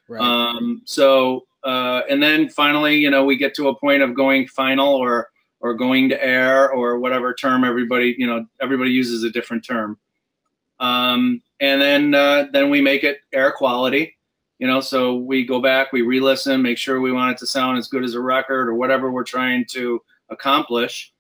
Right. 0.08 0.22
Um, 0.22 0.82
so, 0.86 1.46
uh, 1.64 2.02
and 2.10 2.22
then 2.22 2.50
finally, 2.50 2.98
you 2.98 3.10
know, 3.10 3.24
we 3.24 3.38
get 3.38 3.54
to 3.56 3.68
a 3.68 3.76
point 3.76 4.02
of 4.02 4.14
going 4.14 4.48
final 4.48 4.94
or 4.96 5.30
or 5.60 5.74
going 5.74 6.08
to 6.08 6.24
air 6.24 6.72
or 6.72 7.00
whatever 7.00 7.34
term 7.34 7.64
everybody, 7.64 8.16
you 8.18 8.28
know, 8.28 8.46
everybody 8.62 8.92
uses 8.92 9.24
a 9.24 9.32
different 9.32 9.66
term. 9.66 9.98
Um, 10.80 11.42
and 11.60 11.82
then 11.82 12.14
uh, 12.14 12.46
then 12.54 12.70
we 12.70 12.82
make 12.82 13.04
it 13.04 13.20
air 13.34 13.52
quality 13.52 14.17
you 14.60 14.68
know 14.68 14.82
so 14.82 15.16
we 15.16 15.46
go 15.46 15.62
back 15.62 15.92
we 15.92 16.02
re-listen 16.02 16.62
make 16.62 16.78
sure 16.78 17.00
we 17.00 17.12
want 17.12 17.32
it 17.32 17.38
to 17.38 17.46
sound 17.46 17.78
as 17.78 17.88
good 17.88 18.04
as 18.04 18.16
a 18.16 18.20
record 18.20 18.68
or 18.68 18.74
whatever 18.74 19.12
we're 19.12 19.24
trying 19.24 19.66
to 19.66 20.02
accomplish 20.30 21.14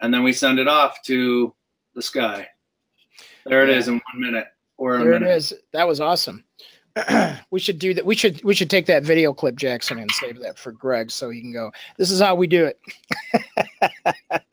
and 0.00 0.12
then 0.12 0.22
we 0.22 0.32
send 0.32 0.58
it 0.58 0.68
off 0.68 1.02
to 1.02 1.54
the 1.94 2.02
sky. 2.02 2.48
There 3.46 3.62
it 3.62 3.70
yeah. 3.70 3.76
is 3.76 3.88
in 3.88 3.94
one 3.94 4.20
minute 4.20 4.46
or 4.76 4.98
there 4.98 5.12
minute. 5.12 5.28
it 5.28 5.36
is. 5.36 5.54
That 5.72 5.86
was 5.86 6.00
awesome. 6.00 6.44
We 7.50 7.60
should 7.60 7.78
do 7.78 7.94
that. 7.94 8.04
We 8.04 8.14
should 8.14 8.42
we 8.44 8.54
should 8.54 8.70
take 8.70 8.86
that 8.86 9.04
video 9.04 9.32
clip 9.32 9.56
jackson 9.56 9.98
and 9.98 10.10
save 10.12 10.40
that 10.40 10.58
for 10.58 10.72
greg 10.72 11.10
so 11.10 11.30
he 11.30 11.40
can 11.40 11.52
go. 11.52 11.72
This 11.98 12.10
is 12.10 12.20
how 12.20 12.34
we 12.34 12.46
do 12.46 12.66
it. 12.66 12.80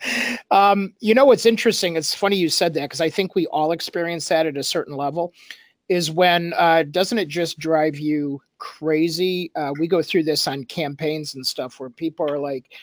Um, 0.49 0.93
you 1.01 1.13
know 1.13 1.25
what's 1.25 1.45
interesting? 1.45 1.97
It's 1.97 2.13
funny 2.13 2.37
you 2.37 2.47
said 2.47 2.73
that 2.75 2.83
because 2.83 3.01
i 3.01 3.09
think 3.09 3.35
we 3.35 3.45
all 3.47 3.73
experience 3.73 4.29
that 4.29 4.45
at 4.45 4.55
a 4.55 4.63
certain 4.63 4.95
level 4.95 5.33
is 5.89 6.11
when 6.11 6.53
uh, 6.57 6.83
doesn't 6.83 7.17
it 7.17 7.27
just 7.27 7.59
drive 7.59 7.97
you 7.97 8.41
crazy? 8.57 9.51
Uh, 9.55 9.71
we 9.79 9.87
go 9.87 10.01
through 10.01 10.23
this 10.23 10.47
on 10.47 10.63
campaigns 10.65 11.35
and 11.35 11.45
stuff 11.45 11.79
where 11.79 11.89
people 11.89 12.29
are 12.29 12.39
like, 12.39 12.73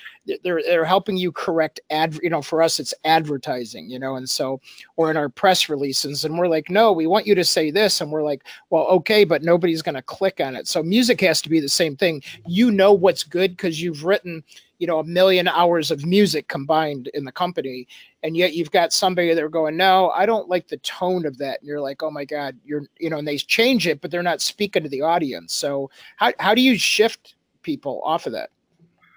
they're 0.42 0.62
they're 0.64 0.84
helping 0.84 1.16
you 1.16 1.30
correct 1.30 1.80
ad. 1.90 2.18
You 2.22 2.30
know, 2.30 2.40
for 2.40 2.62
us 2.62 2.80
it's 2.80 2.94
advertising. 3.04 3.90
You 3.90 3.98
know, 3.98 4.16
and 4.16 4.28
so 4.28 4.60
or 4.96 5.10
in 5.10 5.16
our 5.16 5.28
press 5.28 5.68
releases, 5.68 6.24
and 6.24 6.38
we're 6.38 6.48
like, 6.48 6.70
no, 6.70 6.92
we 6.92 7.06
want 7.06 7.26
you 7.26 7.34
to 7.34 7.44
say 7.44 7.70
this, 7.70 8.00
and 8.00 8.10
we're 8.10 8.22
like, 8.22 8.44
well, 8.70 8.84
okay, 8.84 9.24
but 9.24 9.42
nobody's 9.42 9.82
going 9.82 9.96
to 9.96 10.02
click 10.02 10.40
on 10.40 10.56
it. 10.56 10.66
So 10.66 10.82
music 10.82 11.20
has 11.20 11.42
to 11.42 11.50
be 11.50 11.60
the 11.60 11.68
same 11.68 11.96
thing. 11.96 12.22
You 12.46 12.70
know 12.70 12.92
what's 12.92 13.22
good 13.22 13.52
because 13.52 13.82
you've 13.82 14.04
written 14.04 14.42
you 14.84 14.88
know 14.88 14.98
a 14.98 15.04
million 15.04 15.48
hours 15.48 15.90
of 15.90 16.04
music 16.04 16.46
combined 16.48 17.08
in 17.14 17.24
the 17.24 17.32
company 17.32 17.88
and 18.22 18.36
yet 18.36 18.52
you've 18.52 18.70
got 18.70 18.92
somebody 18.92 19.32
that 19.32 19.42
are 19.42 19.48
going 19.48 19.78
no 19.78 20.10
i 20.10 20.26
don't 20.26 20.46
like 20.46 20.68
the 20.68 20.76
tone 20.78 21.24
of 21.24 21.38
that. 21.38 21.58
And 21.60 21.66
you're 21.66 21.80
like 21.80 22.02
oh 22.02 22.10
my 22.10 22.26
god 22.26 22.54
you're 22.66 22.82
you 22.98 23.08
know 23.08 23.16
and 23.16 23.26
they 23.26 23.38
change 23.38 23.86
it 23.86 24.02
but 24.02 24.10
they're 24.10 24.22
not 24.22 24.42
speaking 24.42 24.82
to 24.82 24.90
the 24.90 25.00
audience. 25.00 25.54
So 25.54 25.88
how, 26.16 26.34
how 26.38 26.54
do 26.54 26.60
you 26.60 26.76
shift 26.76 27.36
people 27.62 28.02
off 28.04 28.26
of 28.26 28.32
that? 28.32 28.50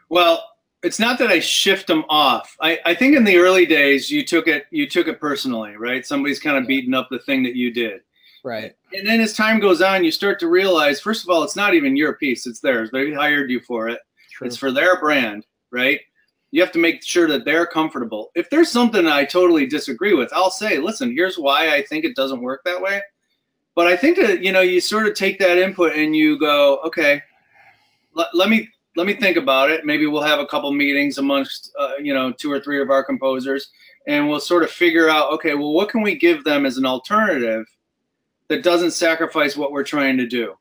Well 0.08 0.42
it's 0.84 1.00
not 1.00 1.20
that 1.20 1.28
i 1.28 1.40
shift 1.42 1.88
them 1.88 2.06
off. 2.08 2.56
I, 2.62 2.80
I 2.86 2.96
think 2.96 3.18
in 3.18 3.26
the 3.26 3.36
early 3.36 3.66
days 3.66 4.10
you 4.10 4.24
took 4.24 4.48
it 4.48 4.68
you 4.72 4.88
took 4.88 5.10
it 5.10 5.20
personally 5.20 5.76
right? 5.76 6.06
Somebody's 6.06 6.40
kind 6.40 6.56
of 6.56 6.64
yeah. 6.64 6.68
beating 6.68 6.94
up 6.94 7.10
the 7.12 7.20
thing 7.20 7.44
that 7.44 7.58
you 7.58 7.74
did. 7.74 8.00
Right. 8.42 8.74
And 8.94 9.06
then 9.06 9.20
as 9.20 9.34
time 9.34 9.60
goes 9.60 9.82
on 9.82 10.06
you 10.06 10.12
start 10.12 10.40
to 10.40 10.48
realize 10.48 11.02
first 11.02 11.26
of 11.26 11.30
all 11.30 11.44
it's 11.44 11.58
not 11.58 11.74
even 11.74 11.98
your 11.98 12.14
piece 12.14 12.48
it's 12.48 12.62
theirs. 12.62 12.90
They 12.90 13.12
hired 13.12 13.52
you 13.52 13.60
for 13.60 13.90
it. 13.90 14.00
True. 14.38 14.46
it's 14.46 14.58
for 14.58 14.72
their 14.72 15.00
brand 15.00 15.47
right? 15.72 16.00
You 16.52 16.62
have 16.62 16.72
to 16.72 16.80
make 16.80 17.04
sure 17.04 17.28
that 17.28 17.46
they're 17.46 17.66
comfortable. 17.66 18.32
If 18.36 18.50
there's 18.50 18.72
something 18.72 19.06
I 19.06 19.26
totally 19.26 19.66
disagree 19.66 20.14
with, 20.14 20.32
I'll 20.34 20.50
say, 20.50 20.78
listen, 20.78 21.12
here's 21.12 21.38
why 21.38 21.74
I 21.74 21.84
think 21.84 22.06
it 22.06 22.16
doesn't 22.16 22.42
work 22.42 22.62
that 22.64 22.82
way. 22.82 23.02
But 23.76 23.88
I 23.88 23.96
think 23.96 24.18
that 24.18 24.44
you 24.44 24.52
know 24.52 24.62
you 24.62 24.82
sort 24.82 25.08
of 25.08 25.14
take 25.14 25.38
that 25.40 25.60
input 25.60 25.96
and 25.96 26.16
you 26.16 26.40
go, 26.40 26.80
okay, 26.80 27.22
let, 28.16 28.28
let 28.34 28.50
me 28.50 28.68
let 28.96 29.06
me 29.06 29.14
think 29.14 29.38
about 29.38 29.70
it. 29.70 29.86
Maybe 29.86 30.08
we'll 30.08 30.24
have 30.24 30.40
a 30.40 30.48
couple 30.48 30.72
meetings 30.72 31.20
amongst 31.20 31.72
uh, 31.80 31.92
you 32.02 32.12
know 32.12 32.32
two 32.32 32.52
or 32.52 32.60
three 32.60 32.82
of 32.82 32.90
our 32.90 33.04
composers, 33.04 33.70
and 34.08 34.28
we'll 34.28 34.40
sort 34.40 34.64
of 34.64 34.72
figure 34.72 35.10
out, 35.10 35.32
okay, 35.34 35.54
well, 35.54 35.74
what 35.74 35.90
can 35.90 36.02
we 36.02 36.18
give 36.18 36.44
them 36.44 36.66
as 36.66 36.78
an 36.78 36.88
alternative 36.88 37.68
that 38.48 38.64
doesn't 38.64 38.92
sacrifice 38.92 39.56
what 39.56 39.72
we're 39.72 39.84
trying 39.84 40.18
to 40.18 40.26
do? 40.26 40.56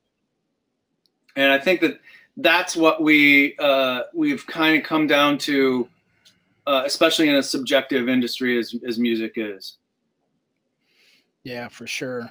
And 1.36 1.50
I 1.52 1.58
think 1.58 1.80
that 1.80 1.98
that's 2.36 2.76
what 2.76 3.02
we 3.02 3.56
uh, 3.58 4.02
we've 4.14 4.46
kind 4.46 4.76
of 4.76 4.84
come 4.84 5.06
down 5.06 5.38
to, 5.38 5.88
uh, 6.66 6.82
especially 6.84 7.28
in 7.28 7.36
a 7.36 7.42
subjective 7.42 8.08
industry 8.08 8.58
as 8.58 8.74
as 8.86 8.98
music 8.98 9.32
is. 9.36 9.78
Yeah, 11.44 11.68
for 11.68 11.86
sure. 11.86 12.30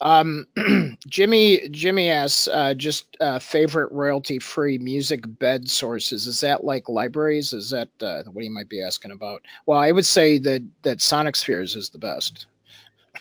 Um, 0.00 0.46
Jimmy 1.08 1.68
Jimmy 1.70 2.10
asks 2.10 2.48
uh, 2.48 2.74
just 2.74 3.16
uh, 3.20 3.38
favorite 3.38 3.90
royalty 3.92 4.38
free 4.38 4.76
music 4.76 5.22
bed 5.38 5.68
sources. 5.68 6.26
Is 6.26 6.40
that 6.40 6.64
like 6.64 6.88
libraries? 6.88 7.52
Is 7.52 7.70
that 7.70 7.88
uh, 8.00 8.24
what 8.24 8.44
you 8.44 8.50
might 8.50 8.68
be 8.68 8.82
asking 8.82 9.12
about? 9.12 9.42
Well, 9.64 9.78
I 9.78 9.92
would 9.92 10.04
say 10.04 10.38
that 10.38 10.62
that 10.82 11.00
Sonic 11.00 11.36
Spheres 11.36 11.76
is 11.76 11.88
the 11.88 11.98
best. 11.98 12.46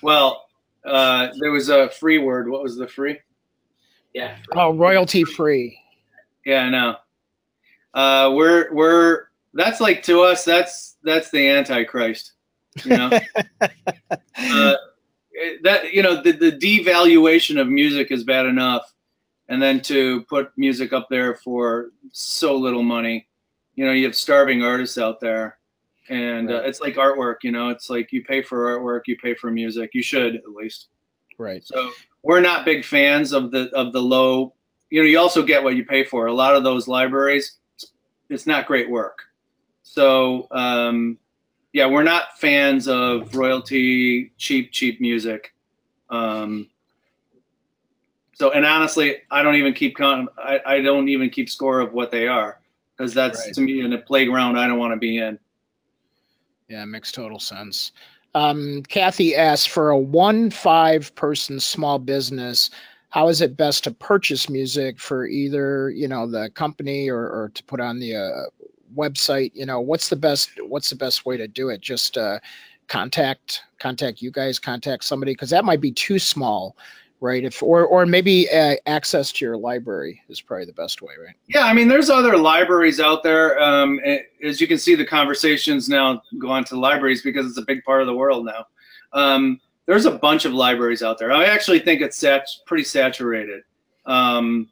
Well, 0.01 0.47
uh, 0.83 1.29
there 1.39 1.51
was 1.51 1.69
a 1.69 1.89
free 1.89 2.17
word. 2.17 2.49
What 2.49 2.61
was 2.61 2.75
the 2.75 2.87
free? 2.87 3.19
Yeah. 4.13 4.35
Oh, 4.53 4.73
royalty 4.73 5.23
free. 5.23 5.79
Yeah, 6.45 6.61
I 6.61 6.69
know. 6.69 6.95
Uh, 7.93 8.31
we're 8.33 8.73
we're 8.73 9.25
that's 9.53 9.81
like 9.81 10.03
to 10.03 10.21
us 10.21 10.45
that's 10.45 10.97
that's 11.03 11.31
the 11.31 11.49
antichrist. 11.49 12.33
You 12.83 12.97
know, 12.97 13.19
uh, 13.61 14.75
that 15.63 15.93
you 15.93 16.03
know 16.03 16.21
the 16.21 16.31
the 16.31 16.51
devaluation 16.51 17.59
of 17.59 17.67
music 17.67 18.11
is 18.11 18.23
bad 18.23 18.45
enough, 18.45 18.93
and 19.47 19.61
then 19.61 19.81
to 19.81 20.23
put 20.23 20.51
music 20.57 20.93
up 20.93 21.07
there 21.09 21.35
for 21.35 21.91
so 22.11 22.55
little 22.55 22.83
money, 22.83 23.27
you 23.75 23.85
know, 23.85 23.91
you 23.91 24.05
have 24.05 24.15
starving 24.15 24.63
artists 24.63 24.97
out 24.97 25.19
there, 25.19 25.57
and 26.09 26.49
uh, 26.49 26.61
it's 26.63 26.81
like 26.81 26.95
artwork. 26.95 27.37
You 27.43 27.51
know, 27.51 27.69
it's 27.69 27.89
like 27.89 28.11
you 28.11 28.23
pay 28.23 28.41
for 28.41 28.77
artwork, 28.77 29.01
you 29.07 29.17
pay 29.17 29.35
for 29.35 29.51
music. 29.51 29.91
You 29.93 30.01
should 30.01 30.35
at 30.35 30.49
least. 30.49 30.87
Right. 31.37 31.65
So 31.65 31.91
we're 32.23 32.41
not 32.41 32.65
big 32.65 32.85
fans 32.85 33.33
of 33.33 33.51
the 33.51 33.69
of 33.71 33.93
the 33.93 34.01
low. 34.01 34.53
You 34.89 35.01
know, 35.01 35.07
you 35.07 35.19
also 35.19 35.43
get 35.43 35.63
what 35.63 35.75
you 35.75 35.85
pay 35.85 36.03
for. 36.03 36.27
A 36.27 36.33
lot 36.33 36.55
of 36.55 36.63
those 36.63 36.87
libraries, 36.87 37.57
it's 38.29 38.47
not 38.47 38.67
great 38.67 38.89
work. 38.89 39.19
So 39.83 40.47
um, 40.51 41.17
yeah, 41.73 41.85
we're 41.85 42.03
not 42.03 42.37
fans 42.39 42.87
of 42.87 43.35
royalty 43.35 44.31
cheap 44.37 44.71
cheap 44.71 45.01
music. 45.01 45.53
Um, 46.09 46.69
so 48.33 48.51
and 48.51 48.65
honestly, 48.65 49.17
I 49.31 49.43
don't 49.43 49.55
even 49.55 49.73
keep 49.73 49.95
con- 49.95 50.29
I, 50.37 50.59
I 50.65 50.81
don't 50.81 51.09
even 51.09 51.29
keep 51.29 51.49
score 51.49 51.79
of 51.79 51.93
what 51.93 52.11
they 52.11 52.27
are 52.27 52.59
because 52.95 53.13
that's 53.13 53.45
Right. 53.45 53.53
to 53.55 53.61
me 53.61 53.81
in 53.81 53.93
a 53.93 53.97
playground 53.97 54.57
I 54.57 54.67
don't 54.67 54.79
want 54.79 54.93
to 54.93 54.97
be 54.99 55.17
in. 55.17 55.39
Yeah, 56.67 56.83
it 56.83 56.87
makes 56.87 57.11
total 57.11 57.39
sense. 57.39 57.91
Um, 58.33 58.83
Kathy 58.89 59.35
asked 59.35 59.69
for 59.69 59.91
a 59.91 59.97
one 59.97 60.49
five 60.49 61.13
person 61.15 61.59
small 61.59 61.99
business. 61.99 62.69
How 63.15 63.29
is 63.29 63.39
it 63.39 63.55
best 63.55 63.85
to 63.85 63.91
purchase 63.91 64.49
music 64.49 64.99
for 64.99 65.25
either 65.25 65.89
you 65.89 66.05
know 66.05 66.29
the 66.29 66.49
company 66.49 67.09
or, 67.09 67.29
or 67.29 67.49
to 67.53 67.63
put 67.63 67.79
on 67.79 67.97
the 67.97 68.13
uh, 68.13 68.65
website? 68.93 69.51
You 69.53 69.65
know, 69.65 69.79
what's 69.79 70.09
the 70.09 70.17
best 70.17 70.49
what's 70.67 70.89
the 70.89 70.97
best 70.97 71.25
way 71.25 71.37
to 71.37 71.47
do 71.47 71.69
it? 71.69 71.79
Just 71.79 72.17
uh, 72.17 72.39
contact 72.89 73.63
contact 73.79 74.21
you 74.21 74.31
guys, 74.31 74.59
contact 74.59 75.05
somebody 75.05 75.31
because 75.31 75.49
that 75.51 75.63
might 75.63 75.79
be 75.79 75.93
too 75.93 76.19
small, 76.19 76.75
right? 77.21 77.45
If 77.45 77.63
or 77.63 77.85
or 77.85 78.05
maybe 78.05 78.49
uh, 78.51 78.75
access 78.85 79.31
to 79.31 79.45
your 79.45 79.55
library 79.55 80.21
is 80.27 80.41
probably 80.41 80.65
the 80.65 80.73
best 80.73 81.01
way, 81.01 81.13
right? 81.17 81.35
Yeah, 81.47 81.67
I 81.67 81.73
mean, 81.73 81.87
there's 81.87 82.09
other 82.09 82.37
libraries 82.37 82.99
out 82.99 83.23
there. 83.23 83.57
Um, 83.61 83.97
as 84.43 84.59
you 84.59 84.67
can 84.67 84.77
see, 84.77 84.93
the 84.93 85.05
conversations 85.05 85.87
now 85.87 86.21
go 86.37 86.49
on 86.49 86.65
to 86.65 86.77
libraries 86.77 87.21
because 87.21 87.45
it's 87.45 87.57
a 87.57 87.65
big 87.65 87.81
part 87.85 88.01
of 88.01 88.07
the 88.07 88.13
world 88.13 88.45
now. 88.45 88.65
Um, 89.13 89.61
there's 89.85 90.05
a 90.05 90.11
bunch 90.11 90.45
of 90.45 90.53
libraries 90.53 91.03
out 91.03 91.17
there. 91.17 91.31
I 91.31 91.45
actually 91.45 91.79
think 91.79 92.01
it's 92.01 92.17
sat- 92.17 92.47
pretty 92.65 92.83
saturated. 92.83 93.63
Um, 94.05 94.69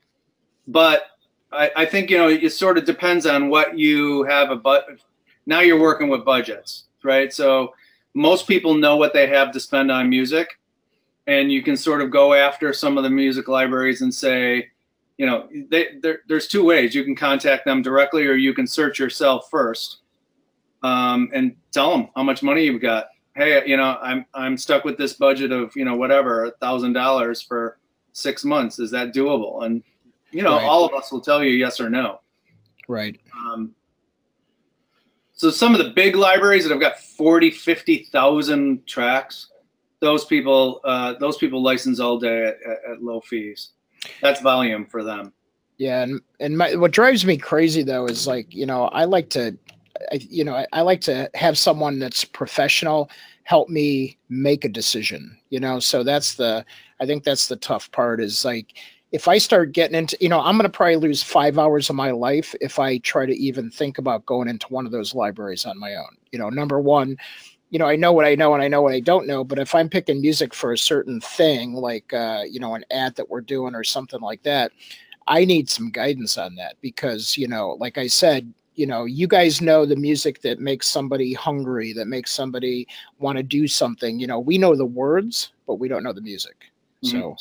but 0.68 1.04
I, 1.52 1.72
I 1.76 1.86
think, 1.86 2.10
you 2.10 2.18
know, 2.18 2.30
it 2.30 2.52
sort 2.52 2.78
of 2.78 2.86
depends 2.86 3.26
on 3.26 3.50
what 3.50 3.78
you 3.78 4.24
have 4.24 4.50
a 4.50 4.56
but 4.56 4.88
now 5.46 5.60
you're 5.60 5.80
working 5.80 6.10
with 6.10 6.26
budgets, 6.26 6.86
right? 7.04 7.34
So 7.34 7.74
most 8.14 8.48
people 8.48 8.74
know 8.74 8.96
what 8.96 9.14
they 9.14 9.28
have 9.28 9.52
to 9.52 9.60
spend 9.60 9.92
on 9.92 10.10
music 10.10 10.60
and 11.28 11.52
you 11.52 11.64
can 11.64 11.78
sort 11.78 12.02
of 12.02 12.12
go 12.12 12.34
after 12.34 12.74
some 12.74 12.98
of 12.98 13.04
the 13.04 13.10
music 13.10 13.48
libraries 13.48 14.02
and 14.02 14.14
say, 14.14 14.70
you 15.18 15.26
know, 15.26 15.48
they, 15.70 16.00
there's 16.28 16.48
two 16.48 16.66
ways. 16.66 16.94
You 16.94 17.04
can 17.04 17.16
contact 17.16 17.66
them 17.66 17.82
directly, 17.82 18.26
or 18.26 18.34
you 18.34 18.54
can 18.54 18.68
search 18.68 19.00
yourself 19.00 19.48
first, 19.50 20.00
um, 20.82 21.30
and 21.34 21.56
tell 21.72 21.92
them 21.92 22.10
how 22.16 22.24
much 22.24 22.44
money 22.44 22.66
you've 22.66 22.82
got. 22.82 23.06
Hey, 23.36 23.64
you 23.66 23.78
know, 23.78 23.98
I'm 24.02 24.26
I'm 24.34 24.58
stuck 24.58 24.84
with 24.86 24.98
this 24.98 25.14
budget 25.14 25.52
of 25.52 25.76
you 25.76 25.86
know 25.86 25.96
whatever 25.96 26.46
a 26.46 26.52
thousand 26.52 26.94
dollars 26.94 27.42
for 27.42 27.80
six 28.12 28.46
months. 28.46 28.80
Is 28.80 28.92
that 28.92 29.14
doable? 29.14 29.66
And 29.66 29.84
you 30.32 30.44
know, 30.44 30.56
Right. 30.56 30.66
all 30.66 30.86
of 30.86 30.94
us 30.94 31.12
will 31.12 31.22
tell 31.22 31.44
you 31.44 31.52
yes 31.52 31.80
or 31.80 31.90
no. 31.90 32.20
Right. 32.88 33.20
Um, 33.36 33.74
so 35.34 35.50
some 35.50 35.74
of 35.74 35.84
the 35.84 35.92
big 35.92 36.16
libraries 36.16 36.64
that 36.64 36.72
have 36.72 36.80
got 36.80 37.00
40, 37.00 37.52
50,000 37.52 38.86
tracks, 38.88 39.50
those 40.00 40.26
people, 40.26 40.80
uh, 40.84 41.14
those 41.20 41.38
people 41.38 41.62
license 41.62 42.00
all 42.00 42.20
day 42.20 42.46
at, 42.46 42.58
at, 42.66 42.92
at 42.94 43.04
low 43.04 43.20
fees. 43.20 43.72
That's 44.22 44.42
volume 44.42 44.86
for 44.86 45.04
them. 45.04 45.34
Yeah, 45.78 46.04
and 46.04 46.22
and 46.40 46.58
my, 46.58 46.76
what 46.76 46.92
drives 46.92 47.26
me 47.26 47.36
crazy 47.38 47.82
though 47.84 48.06
is 48.06 48.28
like 48.28 48.54
you 48.54 48.66
know 48.68 48.86
I 48.86 49.06
like 49.06 49.30
to, 49.32 49.58
I, 50.12 50.16
you 50.16 50.44
know 50.44 50.56
I, 50.56 50.68
I 50.74 50.82
like 50.82 51.02
to 51.02 51.30
have 51.34 51.58
someone 51.58 52.00
that's 52.00 52.26
professional 52.26 53.10
help 53.44 53.70
me 53.70 54.18
make 54.30 54.66
a 54.66 54.70
decision. 54.70 55.38
You 55.50 55.60
know, 55.60 55.80
so 55.80 56.04
that's 56.04 56.36
the 56.36 56.66
I 57.00 57.06
think 57.06 57.24
that's 57.24 57.48
the 57.48 57.56
tough 57.58 57.92
part 57.92 58.22
is 58.22 58.46
like 58.46 58.78
if 59.12 59.28
I 59.28 59.38
start 59.38 59.74
getting 59.74 59.98
into 59.98 60.18
you 60.20 60.30
know 60.30 60.40
I'm 60.40 60.58
going 60.58 60.70
to 60.70 60.76
probably 60.76 60.96
lose 60.96 61.22
five 61.22 61.58
hours 61.58 61.90
of 61.90 61.96
my 61.96 62.12
life 62.12 62.56
if 62.62 62.80
I 62.80 62.98
try 63.00 63.26
to 63.26 63.36
even 63.36 63.70
think 63.70 63.98
about 63.98 64.26
going 64.26 64.48
into 64.48 64.68
one 64.68 64.86
of 64.86 64.92
those 64.92 65.14
libraries 65.14 65.66
on 65.66 65.80
my 65.80 65.96
own. 65.96 66.18
You 66.32 66.40
know, 66.40 66.50
number 66.50 66.80
one. 66.80 67.18
You 67.70 67.80
know, 67.80 67.88
I 67.88 67.96
know 67.96 68.14
what 68.14 68.26
I 68.26 68.36
know 68.36 68.54
and 68.54 68.62
I 68.62 68.68
know 68.68 68.84
what 68.84 68.94
I 68.94 69.00
don't 69.00 69.26
know. 69.26 69.44
But 69.44 69.58
if 69.58 69.74
I'm 69.74 69.90
picking 69.90 70.22
music 70.22 70.54
for 70.54 70.74
a 70.74 70.78
certain 70.78 71.20
thing, 71.20 71.74
like 71.74 72.14
uh, 72.14 72.44
you 72.48 72.60
know, 72.60 72.76
an 72.76 72.86
ad 72.92 73.16
that 73.16 73.32
we're 73.32 73.42
doing 73.42 73.74
or 73.74 73.84
something 73.84 74.22
like 74.22 74.44
that, 74.44 74.72
I 75.28 75.44
need 75.44 75.70
some 75.70 75.90
guidance 75.90 76.38
on 76.38 76.54
that 76.56 76.76
because, 76.82 77.36
you 77.36 77.48
know, 77.48 77.76
like 77.80 77.98
I 77.98 78.06
said, 78.06 78.54
you 78.76 78.88
know, 78.88 79.06
you 79.06 79.28
guys 79.28 79.62
know 79.62 79.86
the 79.86 79.96
music 79.96 80.42
that 80.42 80.60
makes 80.60 80.88
somebody 80.88 81.34
hungry, 81.34 81.94
that 81.94 82.08
makes 82.08 82.32
somebody 82.32 82.88
want 83.20 83.38
to 83.38 83.44
do 83.44 83.68
something. 83.68 84.20
You 84.20 84.28
know, 84.28 84.40
we 84.40 84.58
know 84.58 84.76
the 84.76 84.86
words, 84.86 85.54
but 85.68 85.76
we 85.76 85.88
don't 85.88 86.04
know 86.04 86.14
the 86.14 86.22
music. 86.22 86.56
So, 87.02 87.36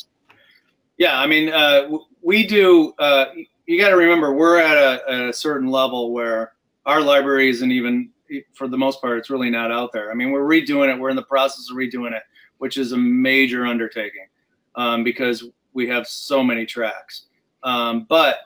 Yeah, 0.99 1.19
I 1.19 1.27
mean, 1.27 1.49
uh, 1.51 1.89
we 2.21 2.47
do. 2.47 2.93
Uh, 2.99 3.27
you 3.67 3.79
got 3.79 3.91
to 3.91 3.97
remember, 3.97 4.35
we're 4.35 4.59
at 4.59 4.77
a, 4.77 5.29
a 5.29 5.33
certain 5.33 5.69
level 5.69 6.13
where 6.13 6.53
our 6.85 7.01
library 7.01 7.49
isn't 7.49 7.71
even, 7.71 8.11
for 8.55 8.67
the 8.67 8.77
most 8.77 9.01
part, 9.01 9.19
it's 9.19 9.31
really 9.31 9.51
not 9.51 9.71
out 9.71 9.93
there. 9.93 10.11
I 10.11 10.15
mean, 10.15 10.33
we're 10.33 10.43
redoing 10.43 10.93
it. 10.93 10.99
We're 10.99 11.11
in 11.11 11.17
the 11.17 11.23
process 11.23 11.71
of 11.71 11.77
redoing 11.77 12.13
it, 12.13 12.23
which 12.59 12.77
is 12.77 12.93
a 12.93 12.97
major 12.97 13.65
undertaking 13.67 14.27
um, 14.75 15.05
because 15.05 15.45
we 15.73 15.87
have 15.89 16.07
so 16.07 16.43
many 16.43 16.67
tracks. 16.67 17.27
Um, 17.63 18.05
but 18.09 18.39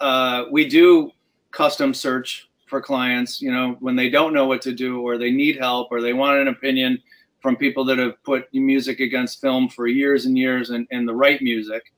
uh, 0.00 0.46
we 0.50 0.68
do 0.68 1.12
custom 1.54 1.94
search 1.94 2.50
for 2.66 2.80
clients. 2.80 3.40
You 3.40 3.52
know, 3.52 3.76
when 3.80 3.96
they 3.96 4.10
don't 4.10 4.34
know 4.34 4.46
what 4.46 4.60
to 4.62 4.72
do, 4.72 5.00
or 5.00 5.16
they 5.16 5.30
need 5.30 5.56
help, 5.56 5.88
or 5.90 6.02
they 6.02 6.12
want 6.12 6.40
an 6.40 6.48
opinion 6.48 7.00
from 7.40 7.56
people 7.56 7.84
that 7.84 7.98
have 7.98 8.22
put 8.24 8.52
music 8.54 9.00
against 9.00 9.38
film 9.38 9.68
for 9.68 9.86
years 9.86 10.24
and 10.24 10.38
years 10.38 10.70
and, 10.70 10.86
and 10.90 11.06
the 11.06 11.14
right 11.14 11.42
music. 11.42 11.92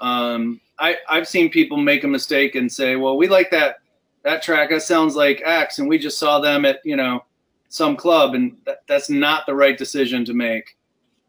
Um, 0.00 0.62
I, 0.78 0.96
I've 1.10 1.28
seen 1.28 1.50
people 1.50 1.76
make 1.76 2.04
a 2.04 2.08
mistake 2.08 2.54
and 2.54 2.72
say, 2.72 2.96
well, 2.96 3.18
we 3.18 3.28
like 3.28 3.50
that, 3.50 3.80
that 4.24 4.42
track. 4.42 4.70
That 4.70 4.80
sounds 4.80 5.14
like 5.14 5.42
X. 5.44 5.78
And 5.78 5.90
we 5.90 5.98
just 5.98 6.16
saw 6.16 6.40
them 6.40 6.64
at, 6.64 6.78
you 6.84 6.96
know, 6.96 7.22
some 7.68 7.96
club. 7.96 8.34
And 8.34 8.56
that, 8.64 8.78
that's 8.88 9.10
not 9.10 9.44
the 9.44 9.54
right 9.54 9.76
decision 9.76 10.24
to 10.24 10.32
make 10.32 10.78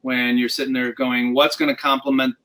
when 0.04 0.38
you're 0.38 0.48
sitting 0.48 0.74
there 0.74 0.94
going, 0.94 1.34
what's 1.34 1.58
going 1.58 1.76
to 1.76 1.82
complement 1.82 2.36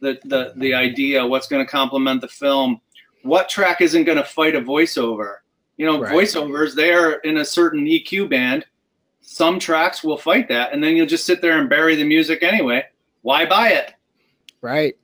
the, 0.00 0.18
the, 0.24 0.52
the 0.56 0.74
idea? 0.74 1.26
What's 1.26 1.48
going 1.48 1.64
to 1.64 1.70
complement 1.70 2.20
the 2.20 2.28
film? 2.28 2.82
What 3.28 3.48
track 3.48 3.80
isn't 3.80 4.04
going 4.04 4.18
to 4.18 4.24
fight 4.24 4.56
a 4.56 4.60
voiceover? 4.60 5.36
You 5.76 5.86
know, 5.86 6.00
Right. 6.00 6.12
voiceovers, 6.12 6.74
they 6.74 6.92
are 6.92 7.12
in 7.20 7.36
a 7.38 7.44
certain 7.44 7.84
EQ 7.86 8.28
band 8.30 8.64
some 9.30 9.58
tracks 9.58 10.02
will 10.02 10.16
fight 10.16 10.48
that 10.48 10.72
and 10.72 10.82
then 10.82 10.96
you'll 10.96 11.06
just 11.06 11.26
sit 11.26 11.42
there 11.42 11.58
and 11.58 11.68
bury 11.68 11.94
the 11.94 12.02
music 12.02 12.42
anyway 12.42 12.82
why 13.20 13.44
buy 13.44 13.68
it 13.68 13.92
right. 14.62 14.96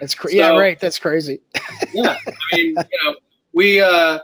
That's 0.00 0.14
crazy. 0.14 0.38
yeah, 0.38 0.56
right. 0.56 0.80
That's 0.80 0.98
crazy. 0.98 1.40
yeah 1.92 2.16
i 2.26 2.56
mean 2.56 2.68
you 2.68 2.98
know 3.04 3.14
we 3.52 3.78
uh 3.82 4.20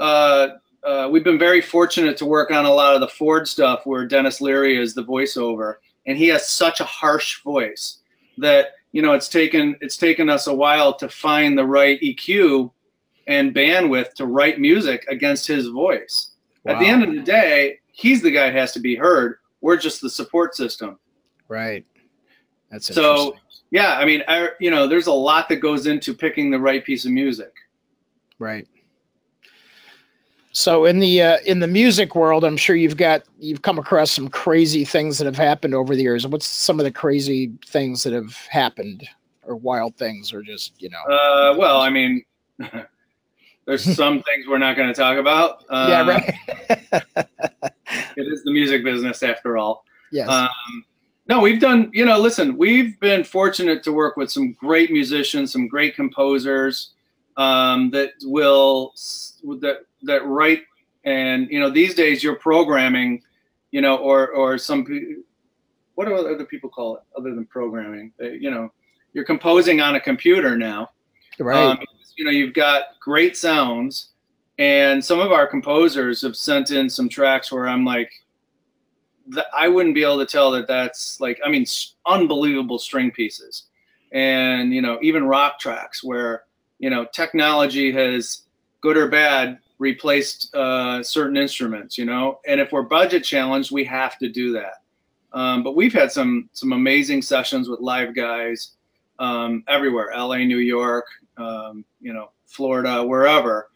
uh 0.00 0.48
uh, 0.82 1.08
we've 1.08 1.22
been 1.24 1.38
very 1.38 1.60
fortunate 1.60 2.16
to 2.16 2.24
work 2.26 2.50
on 2.50 2.64
a 2.64 2.72
lot 2.72 2.94
of 2.94 3.00
the 3.00 3.08
Ford 3.08 3.46
stuff 3.46 3.84
where 3.84 4.06
Denis 4.06 4.40
Leary 4.40 4.76
is 4.80 4.94
the 4.94 5.02
voiceover, 5.04 5.74
and 6.06 6.16
he 6.16 6.28
has 6.28 6.48
such 6.48 6.78
a 6.80 6.84
harsh 6.84 7.42
voice 7.42 7.98
that 8.38 8.68
you 8.92 9.02
know 9.02 9.12
it's 9.12 9.28
taken 9.28 9.76
it's 9.80 9.96
taken 9.96 10.28
us 10.30 10.46
a 10.46 10.54
while 10.54 10.94
to 10.94 11.08
find 11.08 11.56
the 11.58 11.64
right 11.64 12.00
EQ 12.00 12.70
and 13.26 13.54
bandwidth 13.54 14.14
to 14.14 14.26
write 14.26 14.58
music 14.58 15.04
against 15.08 15.46
his 15.46 15.68
voice. 15.68 16.32
At 16.66 16.78
the 16.80 16.86
end 16.86 17.02
of 17.02 17.14
the 17.14 17.20
day, 17.22 17.78
he's 17.92 18.20
the 18.22 18.30
guy 18.30 18.46
that 18.50 18.54
has 18.54 18.72
to 18.72 18.80
be 18.80 18.94
heard. 18.96 19.38
We're 19.60 19.76
just 19.76 20.00
the 20.02 20.10
support 20.10 20.54
system. 20.54 20.98
Right. 21.48 21.84
That's 22.70 22.94
So- 22.94 23.36
Yeah, 23.70 23.96
I 23.98 24.04
mean, 24.06 24.22
I, 24.28 24.50
you 24.60 24.70
know, 24.70 24.86
there's 24.86 25.08
a 25.08 25.12
lot 25.12 25.48
that 25.50 25.56
goes 25.56 25.86
into 25.86 26.14
picking 26.14 26.50
the 26.50 26.58
right 26.58 26.82
piece 26.84 27.04
of 27.04 27.10
music. 27.10 27.52
Right. 28.38 28.66
So 30.58 30.86
in 30.86 30.98
the 30.98 31.22
uh, 31.22 31.38
in 31.46 31.60
the 31.60 31.68
music 31.68 32.16
world, 32.16 32.42
I'm 32.42 32.56
sure 32.56 32.74
you've 32.74 32.96
got 32.96 33.22
you've 33.38 33.62
come 33.62 33.78
across 33.78 34.10
some 34.10 34.26
crazy 34.26 34.84
things 34.84 35.16
that 35.18 35.24
have 35.26 35.36
happened 35.36 35.72
over 35.72 35.94
the 35.94 36.02
years. 36.02 36.26
What's 36.26 36.48
some 36.48 36.80
of 36.80 36.84
the 36.84 36.90
crazy 36.90 37.52
things 37.64 38.02
that 38.02 38.12
have 38.12 38.34
happened, 38.50 39.08
or 39.44 39.54
wild 39.54 39.96
things, 39.96 40.32
or 40.32 40.42
just 40.42 40.72
you 40.82 40.90
know? 40.90 41.00
Uh, 41.04 41.54
well, 41.56 41.80
I 41.80 41.90
mean, 41.90 42.24
there's 43.66 43.84
some 43.96 44.20
things 44.24 44.48
we're 44.48 44.58
not 44.58 44.74
going 44.74 44.88
to 44.88 45.00
talk 45.00 45.16
about. 45.16 45.62
Uh, 45.68 45.86
yeah, 45.88 46.08
right. 46.08 47.14
It 48.16 48.26
is 48.26 48.42
the 48.42 48.50
music 48.50 48.82
business 48.82 49.22
after 49.22 49.56
all. 49.56 49.84
yes. 50.10 50.28
Um, 50.28 50.84
No, 51.28 51.38
we've 51.40 51.60
done, 51.60 51.88
you 51.94 52.04
know, 52.04 52.18
listen, 52.18 52.58
we've 52.58 52.98
been 52.98 53.22
fortunate 53.22 53.84
to 53.84 53.92
work 53.92 54.16
with 54.16 54.28
some 54.28 54.54
great 54.54 54.90
musicians, 54.90 55.52
some 55.52 55.68
great 55.68 55.94
composers 55.94 56.94
um, 57.36 57.90
that 57.90 58.14
will, 58.24 58.92
that, 59.60 59.84
that 60.02 60.24
write. 60.26 60.62
And, 61.04 61.48
you 61.50 61.60
know, 61.60 61.70
these 61.70 61.94
days 61.94 62.22
you're 62.22 62.36
programming, 62.36 63.22
you 63.70 63.80
know, 63.80 63.96
or, 63.96 64.28
or 64.28 64.58
some, 64.58 64.84
what 65.94 66.06
do 66.06 66.14
other 66.14 66.44
people 66.44 66.70
call 66.70 66.96
it 66.96 67.02
other 67.16 67.34
than 67.34 67.46
programming? 67.46 68.12
Uh, 68.20 68.28
you 68.28 68.50
know, 68.50 68.72
you're 69.12 69.24
composing 69.24 69.80
on 69.80 69.94
a 69.94 70.00
computer 70.00 70.56
now. 70.56 70.90
Right. 71.38 71.56
Um, 71.56 71.78
you 72.16 72.24
know, 72.24 72.30
you've 72.30 72.54
got 72.54 72.98
great 73.00 73.36
sounds. 73.36 74.10
And 74.58 75.04
some 75.04 75.20
of 75.20 75.30
our 75.30 75.46
composers 75.46 76.20
have 76.22 76.34
sent 76.34 76.72
in 76.72 76.90
some 76.90 77.08
tracks 77.08 77.52
where 77.52 77.68
I'm 77.68 77.84
like, 77.84 78.10
I 79.56 79.68
wouldn't 79.68 79.94
be 79.94 80.02
able 80.02 80.18
to 80.18 80.26
tell 80.26 80.50
that 80.52 80.66
that's 80.66 81.20
like, 81.20 81.38
I 81.44 81.50
mean, 81.50 81.66
unbelievable 82.06 82.78
string 82.78 83.10
pieces, 83.10 83.64
and 84.10 84.72
you 84.72 84.80
know, 84.80 84.98
even 85.02 85.24
rock 85.24 85.58
tracks 85.58 86.02
where 86.02 86.44
you 86.78 86.88
know 86.88 87.06
technology 87.12 87.92
has, 87.92 88.44
good 88.80 88.96
or 88.96 89.06
bad, 89.06 89.58
replaced 89.78 90.54
uh, 90.54 91.02
certain 91.02 91.36
instruments. 91.36 91.98
You 91.98 92.04
know, 92.04 92.40
and 92.46 92.60
if 92.60 92.72
we're 92.72 92.82
budget 92.82 93.24
challenged, 93.24 93.70
we 93.70 93.84
have 93.84 94.18
to 94.18 94.28
do 94.28 94.52
that. 94.52 94.82
Um, 95.32 95.62
but 95.62 95.76
we've 95.76 95.92
had 95.92 96.10
some 96.10 96.48
some 96.52 96.72
amazing 96.72 97.22
sessions 97.22 97.68
with 97.68 97.80
live 97.80 98.14
guys 98.14 98.72
um, 99.18 99.64
everywhere, 99.68 100.10
L.A., 100.12 100.44
New 100.44 100.58
York, 100.58 101.06
um, 101.36 101.84
you 102.00 102.12
know, 102.12 102.30
Florida, 102.46 103.04
wherever. 103.04 103.68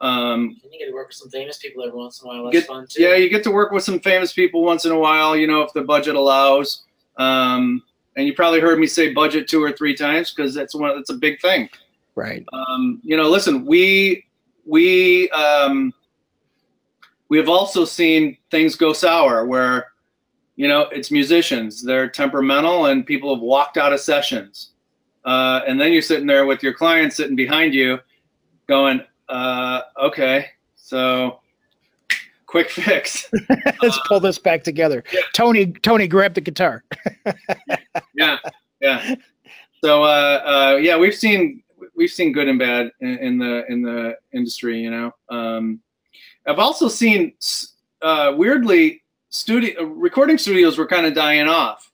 Um, 0.00 0.56
you 0.64 0.78
get 0.78 0.86
to 0.86 0.94
work 0.94 1.08
with 1.08 1.16
some 1.16 1.30
famous 1.30 1.58
people 1.58 1.82
every 1.84 1.98
once 1.98 2.22
in 2.22 2.28
a 2.28 2.32
while. 2.32 2.44
That's 2.44 2.54
get, 2.54 2.66
fun 2.66 2.86
too. 2.88 3.02
Yeah, 3.02 3.16
you 3.16 3.28
get 3.28 3.42
to 3.44 3.50
work 3.50 3.70
with 3.70 3.84
some 3.84 4.00
famous 4.00 4.32
people 4.32 4.62
once 4.62 4.84
in 4.84 4.92
a 4.92 4.98
while. 4.98 5.36
You 5.36 5.46
know, 5.46 5.62
if 5.62 5.72
the 5.72 5.82
budget 5.82 6.14
allows. 6.14 6.84
Um, 7.16 7.82
and 8.16 8.26
you 8.26 8.34
probably 8.34 8.60
heard 8.60 8.78
me 8.78 8.86
say 8.86 9.12
budget 9.12 9.46
two 9.46 9.62
or 9.62 9.72
three 9.72 9.94
times 9.94 10.32
because 10.32 10.54
that's 10.54 10.74
one. 10.74 10.96
That's 10.96 11.10
a 11.10 11.14
big 11.14 11.40
thing. 11.40 11.68
Right. 12.14 12.44
Um, 12.52 13.00
you 13.02 13.16
know, 13.16 13.28
listen, 13.28 13.64
we 13.66 14.26
we 14.66 15.30
um, 15.30 15.92
we 17.28 17.38
have 17.38 17.48
also 17.48 17.84
seen 17.84 18.36
things 18.50 18.74
go 18.74 18.92
sour 18.92 19.44
where 19.46 19.88
you 20.56 20.68
know 20.68 20.82
it's 20.92 21.10
musicians 21.10 21.82
they're 21.82 22.08
temperamental 22.08 22.86
and 22.86 23.06
people 23.06 23.34
have 23.34 23.42
walked 23.42 23.76
out 23.76 23.92
of 23.92 24.00
sessions 24.00 24.70
uh, 25.24 25.60
and 25.66 25.80
then 25.80 25.92
you're 25.92 26.02
sitting 26.02 26.26
there 26.26 26.46
with 26.46 26.62
your 26.62 26.74
client 26.74 27.12
sitting 27.12 27.36
behind 27.36 27.74
you 27.74 27.98
going 28.66 29.00
uh, 29.30 29.82
okay, 30.02 30.46
so 30.74 31.40
quick 32.46 32.68
fix. 32.70 33.30
Let's 33.82 33.96
uh, 33.96 34.02
pull 34.06 34.20
this 34.20 34.38
back 34.38 34.64
together. 34.64 35.04
Yeah. 35.12 35.20
Tony, 35.32 35.66
Tony, 35.66 36.08
grab 36.08 36.34
the 36.34 36.40
guitar. 36.40 36.84
yeah, 38.14 38.38
yeah. 38.80 39.14
So 39.82 40.02
uh, 40.02 40.06
uh, 40.76 40.78
yeah, 40.80 40.98
we've 40.98 41.14
seen 41.14 41.62
we've 42.00 42.10
seen 42.10 42.32
good 42.32 42.48
and 42.48 42.58
bad 42.58 42.90
in, 43.00 43.18
in 43.18 43.38
the 43.38 43.70
in 43.70 43.82
the 43.82 44.16
industry. 44.32 44.80
You 44.80 44.90
know, 44.90 45.14
um, 45.28 45.80
I've 46.46 46.58
also 46.58 46.88
seen 46.88 47.34
uh, 48.00 48.32
weirdly 48.36 49.02
studio 49.28 49.84
recording 49.84 50.38
studios 50.38 50.78
were 50.78 50.86
kind 50.86 51.06
of 51.06 51.14
dying 51.14 51.46
off 51.46 51.92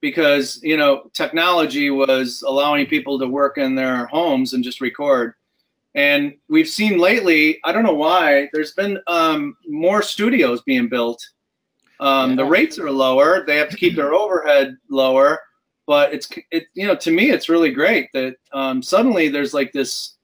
because 0.00 0.60
you 0.62 0.76
know 0.76 1.10
technology 1.14 1.90
was 1.90 2.42
allowing 2.46 2.86
people 2.86 3.18
to 3.18 3.26
work 3.26 3.56
in 3.58 3.74
their 3.74 4.06
homes 4.06 4.52
and 4.52 4.62
just 4.62 4.80
record 4.80 5.34
and 5.96 6.34
we've 6.50 6.68
seen 6.68 6.98
lately, 6.98 7.58
I 7.64 7.72
don't 7.72 7.82
know 7.82 7.94
why, 7.94 8.50
there's 8.52 8.72
been 8.72 8.98
um, 9.06 9.56
more 9.66 10.02
studios 10.02 10.60
being 10.60 10.90
built. 10.90 11.26
Um, 12.00 12.30
yeah. 12.30 12.36
The 12.36 12.44
rates 12.44 12.78
are 12.78 12.90
lower. 12.90 13.46
They 13.46 13.56
have 13.56 13.70
to 13.70 13.78
keep 13.78 13.96
their 13.96 14.12
overhead 14.12 14.76
lower, 14.90 15.40
but 15.86 16.12
it's 16.12 16.28
it 16.50 16.66
you 16.74 16.86
know 16.86 16.94
to 16.96 17.10
me 17.10 17.30
it's 17.30 17.48
really 17.48 17.70
great 17.70 18.08
that 18.12 18.36
um, 18.52 18.82
suddenly 18.82 19.28
there's 19.28 19.54
like 19.54 19.72
this 19.72 20.14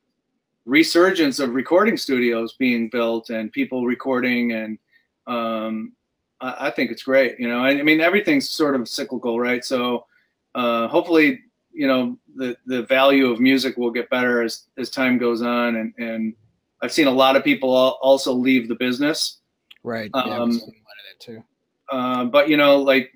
resurgence 0.64 1.38
of 1.38 1.54
recording 1.54 1.96
studios 1.96 2.54
being 2.54 2.88
built 2.88 3.30
and 3.30 3.52
people 3.52 3.84
recording 3.84 4.52
and 4.52 4.78
um, 5.26 5.92
I, 6.40 6.66
I, 6.66 6.70
think 6.70 6.90
it's 6.90 7.04
great. 7.04 7.38
You 7.38 7.48
know, 7.48 7.60
I, 7.60 7.70
I, 7.70 7.82
mean 7.82 8.00
everything's 8.00 8.50
sort 8.50 8.74
of 8.74 8.88
cyclical, 8.88 9.38
right? 9.38 9.64
So 9.64 10.06
uh, 10.54 10.88
hopefully 10.88 11.40
you 11.72 11.86
know 11.86 12.18
the 12.36 12.56
the 12.66 12.82
value 12.82 13.30
of 13.30 13.40
music 13.40 13.76
will 13.76 13.90
get 13.90 14.10
better 14.10 14.42
as 14.42 14.66
as 14.78 14.90
time 14.90 15.16
goes 15.16 15.42
on 15.42 15.76
and 15.76 15.94
and 15.96 16.34
I've 16.82 16.92
seen 16.92 17.06
a 17.06 17.12
lot 17.12 17.36
of 17.36 17.44
people 17.44 17.70
also 17.70 18.32
leave 18.32 18.68
the 18.68 18.74
business. 18.74 19.38
Right. 19.84 20.10
Yeah, 20.14 20.22
um, 20.22 20.50
of 20.50 20.60
that 20.60 21.20
too. 21.20 21.44
Uh, 21.90 22.24
but 22.24 22.48
you 22.48 22.56
know, 22.56 22.78
like 22.78 23.12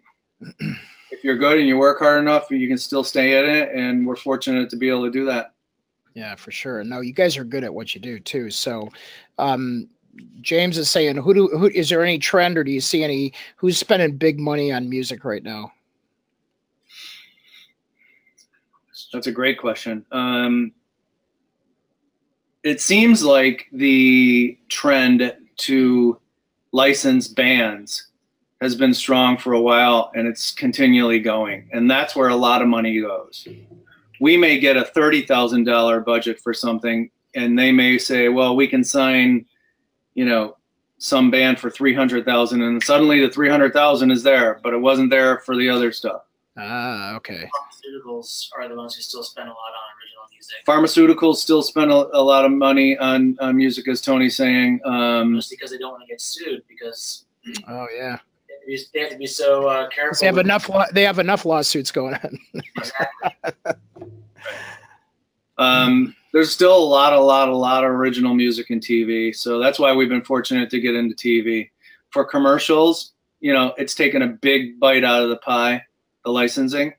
if 1.16 1.24
you're 1.24 1.36
good 1.36 1.58
and 1.58 1.66
you 1.66 1.78
work 1.78 1.98
hard 1.98 2.20
enough, 2.20 2.50
you 2.50 2.68
can 2.68 2.76
still 2.76 3.02
stay 3.02 3.38
in 3.38 3.48
it, 3.48 3.70
and 3.74 4.06
we're 4.06 4.16
fortunate 4.16 4.68
to 4.70 4.76
be 4.76 4.88
able 4.88 5.04
to 5.04 5.10
do 5.10 5.24
that. 5.24 5.54
Yeah, 6.14 6.34
for 6.34 6.50
sure. 6.50 6.84
No, 6.84 7.00
you 7.00 7.12
guys 7.12 7.36
are 7.36 7.44
good 7.44 7.64
at 7.64 7.72
what 7.72 7.94
you 7.94 8.00
do 8.00 8.18
too. 8.18 8.50
So, 8.50 8.90
um, 9.38 9.88
James 10.40 10.78
is 10.78 10.90
saying, 10.90 11.16
who 11.16 11.34
do 11.34 11.48
who 11.48 11.66
is 11.68 11.88
there 11.88 12.02
any 12.02 12.18
trend, 12.18 12.58
or 12.58 12.64
do 12.64 12.70
you 12.70 12.80
see 12.80 13.02
any 13.02 13.32
who's 13.56 13.78
spending 13.78 14.16
big 14.16 14.38
money 14.38 14.72
on 14.72 14.88
music 14.88 15.24
right 15.24 15.42
now? 15.42 15.72
That's 19.12 19.26
a 19.26 19.32
great 19.32 19.58
question. 19.58 20.04
Um, 20.12 20.72
it 22.62 22.80
seems 22.80 23.22
like 23.22 23.68
the 23.72 24.58
trend 24.68 25.34
to 25.58 26.20
license 26.72 27.28
bands 27.28 28.08
has 28.60 28.74
been 28.74 28.94
strong 28.94 29.36
for 29.36 29.52
a 29.52 29.60
while 29.60 30.10
and 30.14 30.26
it's 30.26 30.52
continually 30.52 31.20
going. 31.20 31.68
And 31.72 31.90
that's 31.90 32.16
where 32.16 32.28
a 32.28 32.36
lot 32.36 32.62
of 32.62 32.68
money 32.68 33.00
goes. 33.00 33.46
We 34.20 34.36
may 34.36 34.58
get 34.58 34.76
a 34.76 34.90
$30,000 34.96 36.04
budget 36.04 36.40
for 36.40 36.54
something 36.54 37.10
and 37.34 37.58
they 37.58 37.70
may 37.70 37.98
say, 37.98 38.28
well, 38.28 38.56
we 38.56 38.66
can 38.66 38.82
sign, 38.82 39.44
you 40.14 40.24
know, 40.24 40.56
some 40.98 41.30
band 41.30 41.60
for 41.60 41.68
300,000 41.68 42.62
and 42.62 42.82
suddenly 42.82 43.20
the 43.20 43.30
300,000 43.30 44.10
is 44.10 44.22
there, 44.22 44.58
but 44.62 44.72
it 44.72 44.78
wasn't 44.78 45.10
there 45.10 45.40
for 45.40 45.54
the 45.54 45.68
other 45.68 45.92
stuff. 45.92 46.22
Ah, 46.56 47.14
okay. 47.16 47.48
Pharmaceuticals 47.86 48.48
are 48.56 48.66
the 48.68 48.74
ones 48.74 48.94
who 48.94 49.02
still 49.02 49.22
spend 49.22 49.48
a 49.48 49.52
lot 49.52 49.56
on 49.58 49.86
original 50.00 50.24
music. 50.32 50.64
Pharmaceuticals 50.66 51.36
still 51.36 51.62
spend 51.62 51.90
a, 51.90 52.08
a 52.16 52.22
lot 52.22 52.46
of 52.46 52.50
money 52.50 52.96
on, 52.96 53.36
on 53.40 53.56
music, 53.56 53.88
as 53.88 54.00
Tony's 54.00 54.36
saying. 54.36 54.80
Um, 54.86 55.36
Just 55.36 55.50
because 55.50 55.70
they 55.70 55.76
don't 55.78 55.92
want 55.92 56.04
to 56.04 56.08
get 56.08 56.20
sued, 56.20 56.62
because 56.66 57.26
oh 57.68 57.86
yeah, 57.94 57.98
they 58.04 58.12
have 58.12 58.20
to 58.20 58.35
be, 58.66 58.78
they 58.92 59.00
have 59.00 59.10
to 59.10 59.18
be 59.18 59.26
so 59.26 59.66
uh, 59.68 59.88
careful. 59.88 60.18
They 60.20 60.26
have 60.26 60.38
enough. 60.38 60.70
they 60.92 61.02
have 61.02 61.18
enough 61.18 61.44
lawsuits 61.44 61.90
going 61.90 62.14
on. 62.14 62.38
um, 65.58 66.14
there's 66.32 66.52
still 66.52 66.76
a 66.76 66.84
lot, 66.84 67.12
a 67.12 67.20
lot, 67.20 67.48
a 67.48 67.56
lot 67.56 67.84
of 67.84 67.90
original 67.90 68.34
music 68.34 68.70
in 68.70 68.80
TV, 68.80 69.34
so 69.34 69.58
that's 69.58 69.78
why 69.78 69.94
we've 69.94 70.08
been 70.08 70.24
fortunate 70.24 70.70
to 70.70 70.80
get 70.80 70.94
into 70.94 71.14
TV. 71.14 71.70
For 72.10 72.24
commercials, 72.24 73.12
you 73.40 73.52
know, 73.52 73.74
it's 73.78 73.94
taken 73.94 74.22
a 74.22 74.28
big 74.28 74.80
bite 74.80 75.04
out 75.04 75.22
of 75.22 75.28
the 75.28 75.36
pie 75.36 75.82
the 76.26 76.32
licensing. 76.32 76.92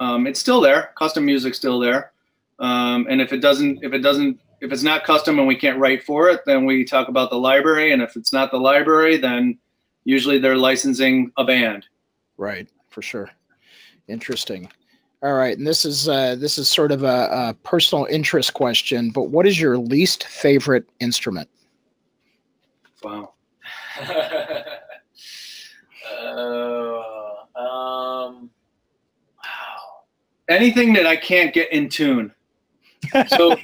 Um, 0.00 0.26
it's 0.26 0.40
still 0.40 0.60
there. 0.60 0.92
Custom 0.96 1.26
music's 1.26 1.58
still 1.58 1.78
there. 1.78 2.12
Um, 2.60 3.06
and 3.10 3.20
if 3.20 3.32
it 3.32 3.40
doesn't, 3.40 3.80
if 3.82 3.92
it 3.92 3.98
doesn't, 3.98 4.40
if 4.60 4.72
it's 4.72 4.82
not 4.82 5.04
custom 5.04 5.38
and 5.38 5.46
we 5.46 5.56
can't 5.56 5.78
write 5.78 6.02
for 6.04 6.30
it, 6.30 6.40
then 6.46 6.64
we 6.64 6.84
talk 6.84 7.08
about 7.08 7.30
the 7.30 7.36
library. 7.36 7.92
And 7.92 8.00
if 8.00 8.16
it's 8.16 8.32
not 8.32 8.50
the 8.50 8.58
library, 8.58 9.18
then 9.18 9.58
usually 10.04 10.38
they're 10.38 10.56
licensing 10.56 11.32
a 11.36 11.44
band. 11.44 11.86
Right, 12.36 12.68
for 12.90 13.02
sure. 13.02 13.30
Interesting. 14.08 14.70
All 15.22 15.34
right, 15.34 15.58
and 15.58 15.66
this 15.66 15.84
is 15.84 16.08
uh, 16.08 16.36
this 16.36 16.58
is 16.58 16.70
sort 16.70 16.92
of 16.92 17.02
a, 17.02 17.28
a 17.30 17.56
personal 17.64 18.06
interest 18.06 18.54
question, 18.54 19.10
but 19.10 19.24
what 19.24 19.46
is 19.46 19.60
your 19.60 19.76
least 19.76 20.24
favorite 20.24 20.88
instrument? 21.00 21.48
Wow. 23.02 23.32
uh, 26.22 27.02
um, 27.58 28.50
anything 30.48 30.92
that 30.92 31.06
I 31.06 31.16
can't 31.16 31.52
get 31.52 31.72
in 31.72 31.88
tune. 31.88 32.32
So 33.28 33.56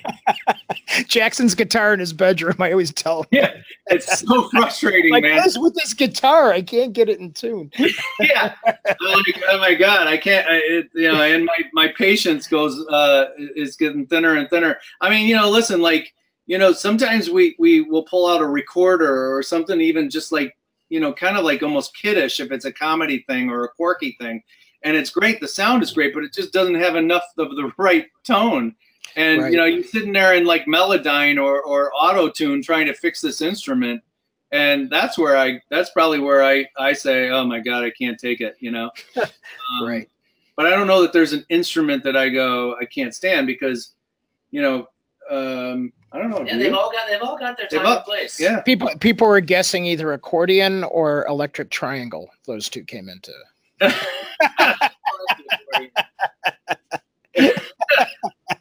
Jackson's 1.09 1.55
guitar 1.55 1.95
in 1.95 2.01
his 2.01 2.12
bedroom. 2.12 2.57
I 2.61 2.70
always 2.70 2.93
tell 2.93 3.22
him. 3.22 3.28
Yeah, 3.30 3.55
it's 3.87 4.20
so 4.20 4.49
frustrating, 4.51 5.12
like, 5.12 5.22
man. 5.22 5.43
with 5.57 5.74
this 5.74 5.95
guitar, 5.95 6.53
I 6.53 6.62
can't 6.62 6.93
get 6.93 7.09
it 7.09 7.20
in 7.20 7.32
tune. 7.32 7.70
yeah, 8.20 8.55
like, 8.66 9.43
oh 9.49 9.59
my 9.59 9.74
god, 9.74 10.07
I 10.07 10.16
can't. 10.16 10.47
I, 10.49 10.57
it, 10.57 10.91
you 10.95 11.11
know, 11.11 11.22
and 11.22 11.45
my 11.45 11.59
my 11.72 11.89
patience 11.89 12.47
goes 12.47 12.87
uh 12.89 13.26
is 13.39 13.76
getting 13.76 14.07
thinner 14.07 14.37
and 14.37 14.49
thinner. 14.51 14.78
I 15.01 15.11
mean, 15.11 15.26
you 15.26 15.37
know, 15.37 15.51
listen, 15.51 15.80
like 15.80 16.14
you 16.47 16.59
know, 16.59 16.72
sometimes 16.72 17.30
we 17.30 17.57
we 17.59 17.82
will 17.82 18.05
pull 18.05 18.26
out 18.26 18.43
a 18.43 18.47
recorder 18.47 19.35
or 19.35 19.43
something, 19.43 19.80
even 19.80 20.11
just 20.11 20.32
like 20.32 20.57
you 20.91 21.01
know, 21.01 21.12
kind 21.12 21.37
of 21.37 21.45
like 21.45 21.62
almost 21.62 21.97
kiddish 21.97 22.41
if 22.41 22.53
it's 22.53 22.66
a 22.66 22.72
comedy 22.72 23.24
thing 23.28 23.51
or 23.51 23.64
a 23.64 23.68
quirky 23.68 24.16
thing 24.20 24.43
and 24.85 24.97
it's 24.97 25.11
great. 25.11 25.41
The 25.41 25.49
sound 25.49 25.82
is 25.82 25.93
great, 25.93 26.14
but 26.14 26.22
it 26.22 26.32
just 26.32 26.53
doesn't 26.53 26.74
have 26.76 26.95
enough 26.95 27.24
of 27.39 27.57
the 27.57 27.72
right 27.78 28.07
tone. 28.22 28.76
And 29.16 29.42
right. 29.42 29.52
you 29.52 29.59
know, 29.59 29.64
you're 29.64 29.84
sitting 29.84 30.12
there 30.12 30.34
in 30.34 30.44
like 30.44 30.66
Melodyne 30.66 31.42
or 31.42 31.62
or 31.62 31.92
Auto 31.94 32.28
Tune 32.28 32.62
trying 32.62 32.86
to 32.86 32.94
fix 32.94 33.20
this 33.20 33.40
instrument, 33.40 34.02
and 34.50 34.90
that's 34.90 35.18
where 35.18 35.36
I 35.36 35.61
that's 35.70 35.90
probably 35.90 36.18
where 36.18 36.42
I 36.42 36.66
I 36.76 36.92
say, 36.92 37.30
oh 37.30 37.44
my 37.44 37.61
god, 37.61 37.84
I 37.84 37.90
can't 37.90 38.18
take 38.18 38.40
it, 38.40 38.57
you 38.61 38.70
know. 38.70 38.90
Um, 39.80 39.88
right. 39.88 40.09
But 40.57 40.66
I 40.66 40.70
don't 40.70 40.86
know 40.86 41.00
that 41.02 41.12
there's 41.12 41.32
an 41.32 41.44
instrument 41.48 42.05
that 42.05 42.16
I 42.16 42.28
go 42.28 42.76
I 42.80 42.84
can't 42.84 43.14
stand 43.14 43.46
because, 43.46 43.94
you 44.50 44.61
know, 44.61 44.86
um, 45.30 45.90
I 46.12 46.18
don't 46.18 46.30
know. 46.30 46.44
Yeah, 46.46 46.59
they've 46.59 46.74
all 46.74 46.92
got 46.92 47.09
they've 47.09 47.22
all 47.22 47.38
got 47.38 47.57
their 47.57 47.66
time 47.66 47.86
all- 47.86 47.96
and 47.96 48.05
place. 48.05 48.38
yeah. 48.38 48.61
People 48.61 48.90
people 49.00 49.26
were 49.26 49.40
guessing 49.40 49.86
either 49.86 50.12
accordion 50.12 50.84
or 50.84 51.26
electric 51.26 51.70
triangle. 51.70 52.28
Those 52.46 52.68
two 52.68 52.84
came 52.84 53.09
into. 53.09 53.32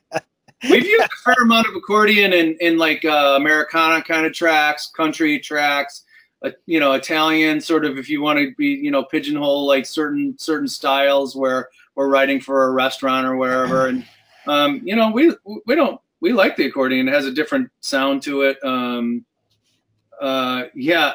We've 0.70 0.86
used 0.86 1.03
a 1.03 1.09
fair 1.24 1.36
amount 1.43 1.68
of 1.68 1.76
accordion 1.76 2.34
in, 2.34 2.55
in 2.59 2.78
like 2.78 3.03
uh, 3.05 3.36
Americana 3.38 4.01
kind 4.01 4.26
of 4.26 4.34
tracks, 4.34 4.88
country 4.88 5.39
tracks, 5.39 6.03
uh, 6.43 6.51
you 6.66 6.80
know, 6.80 6.93
Italian 6.93 7.61
sort 7.61 7.86
of 7.86 7.97
if 7.97 8.09
you 8.09 8.22
want 8.22 8.39
to 8.39 8.53
be, 8.55 8.68
you 8.68 8.91
know, 8.91 9.03
pigeonhole 9.03 9.66
like 9.66 9.86
certain 9.86 10.38
certain 10.38 10.68
styles 10.68 11.36
where 11.36 11.70
we're 11.95 12.09
writing 12.09 12.39
for 12.39 12.66
a 12.66 12.72
restaurant 12.72 13.28
or 13.28 13.36
wherever. 13.36 13.88
And 13.88 14.05
um, 14.47 14.82
you 14.84 14.95
know, 14.95 15.11
we 15.11 15.34
we 15.66 15.76
don't 15.76 15.99
we 16.20 16.34
like 16.34 16.55
the 16.55 16.66
accordion. 16.66 17.07
It 17.07 17.14
has 17.14 17.26
a 17.26 17.34
different 17.34 17.70
sound 17.82 18.22
to 18.24 18.43
it. 18.43 18.57
Um, 18.64 19.26
uh, 20.22 20.64
yeah, 20.74 21.14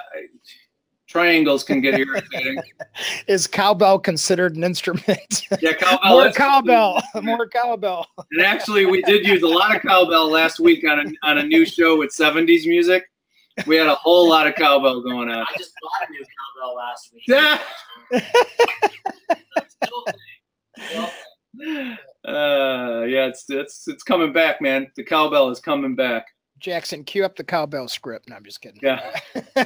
triangles 1.09 1.65
can 1.65 1.81
get 1.81 1.99
irritating. 1.99 2.61
Is 3.27 3.47
cowbell 3.47 3.99
considered 3.99 4.57
an 4.57 4.63
instrument? 4.63 5.47
Yeah, 5.61 5.73
cowbell. 5.73 6.11
more 6.11 6.33
cowbell. 6.33 7.03
More 7.23 7.49
cowbell. 7.49 8.07
And 8.33 8.43
actually, 8.43 8.87
we 8.87 9.03
did 9.03 9.27
use 9.27 9.43
a 9.43 9.49
lot 9.49 9.75
of 9.75 9.83
cowbell 9.83 10.31
last 10.31 10.61
week 10.61 10.89
on 10.89 11.01
a, 11.01 11.27
on 11.27 11.39
a 11.39 11.43
new 11.43 11.67
show 11.67 11.99
with 11.99 12.11
70s 12.11 12.67
music. 12.67 13.05
We 13.67 13.75
had 13.75 13.89
a 13.89 13.95
whole 13.97 14.29
lot 14.29 14.47
of 14.47 14.55
cowbell 14.55 15.03
going 15.03 15.29
on. 15.29 15.39
I 15.39 15.47
just 15.57 15.73
bought 15.83 16.09
a 16.09 16.13
new 16.13 16.25
cowbell 16.25 16.77
last 16.77 17.13
week. 17.13 17.25
Yeah. 17.27 17.59
Still 19.69 20.05
thing. 20.07 20.87
Still 20.89 21.11
thing. 21.59 21.99
Uh, 22.27 23.05
yeah, 23.09 23.27
it's 23.27 23.47
it's 23.49 23.89
it's 23.89 24.03
coming 24.05 24.33
back, 24.33 24.61
man. 24.61 24.87
The 24.97 25.03
cowbell 25.03 25.51
is 25.51 25.59
coming 25.61 25.97
back. 25.97 26.27
Jackson, 26.59 27.05
cue 27.05 27.25
up 27.25 27.37
the 27.37 27.45
cowbell 27.45 27.89
script. 27.89 28.29
No, 28.29 28.37
I'm 28.37 28.45
just 28.45 28.61
kidding. 28.61 28.81
Yeah. 28.83 29.21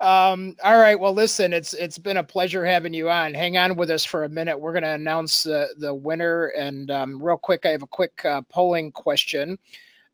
um, 0.00 0.56
all 0.62 0.78
right. 0.78 0.98
Well, 0.98 1.12
listen, 1.12 1.52
it's 1.52 1.74
it's 1.74 1.98
been 1.98 2.18
a 2.18 2.24
pleasure 2.24 2.64
having 2.64 2.94
you 2.94 3.10
on. 3.10 3.34
Hang 3.34 3.56
on 3.56 3.76
with 3.76 3.90
us 3.90 4.04
for 4.04 4.24
a 4.24 4.28
minute. 4.28 4.58
We're 4.58 4.72
going 4.72 4.82
to 4.82 4.90
announce 4.90 5.42
the 5.42 5.68
the 5.78 5.94
winner, 5.94 6.46
and 6.48 6.90
um, 6.90 7.22
real 7.22 7.36
quick, 7.36 7.66
I 7.66 7.70
have 7.70 7.82
a 7.82 7.88
quick 7.88 8.24
uh, 8.24 8.42
polling 8.48 8.92
question. 8.92 9.58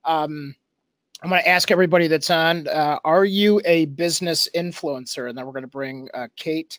Um, 0.05 0.55
I'm 1.23 1.31
going 1.31 1.43
to 1.43 1.49
ask 1.49 1.71
everybody 1.71 2.07
that's 2.09 2.31
on: 2.31 2.69
uh, 2.69 2.99
Are 3.05 3.25
you 3.25 3.61
a 3.65 3.87
business 3.87 4.49
influencer? 4.55 5.29
And 5.29 5.37
then 5.37 5.47
we're 5.47 5.53
going 5.53 5.63
to 5.63 5.69
bring 5.69 6.09
uh, 6.15 6.29
Kate 6.37 6.79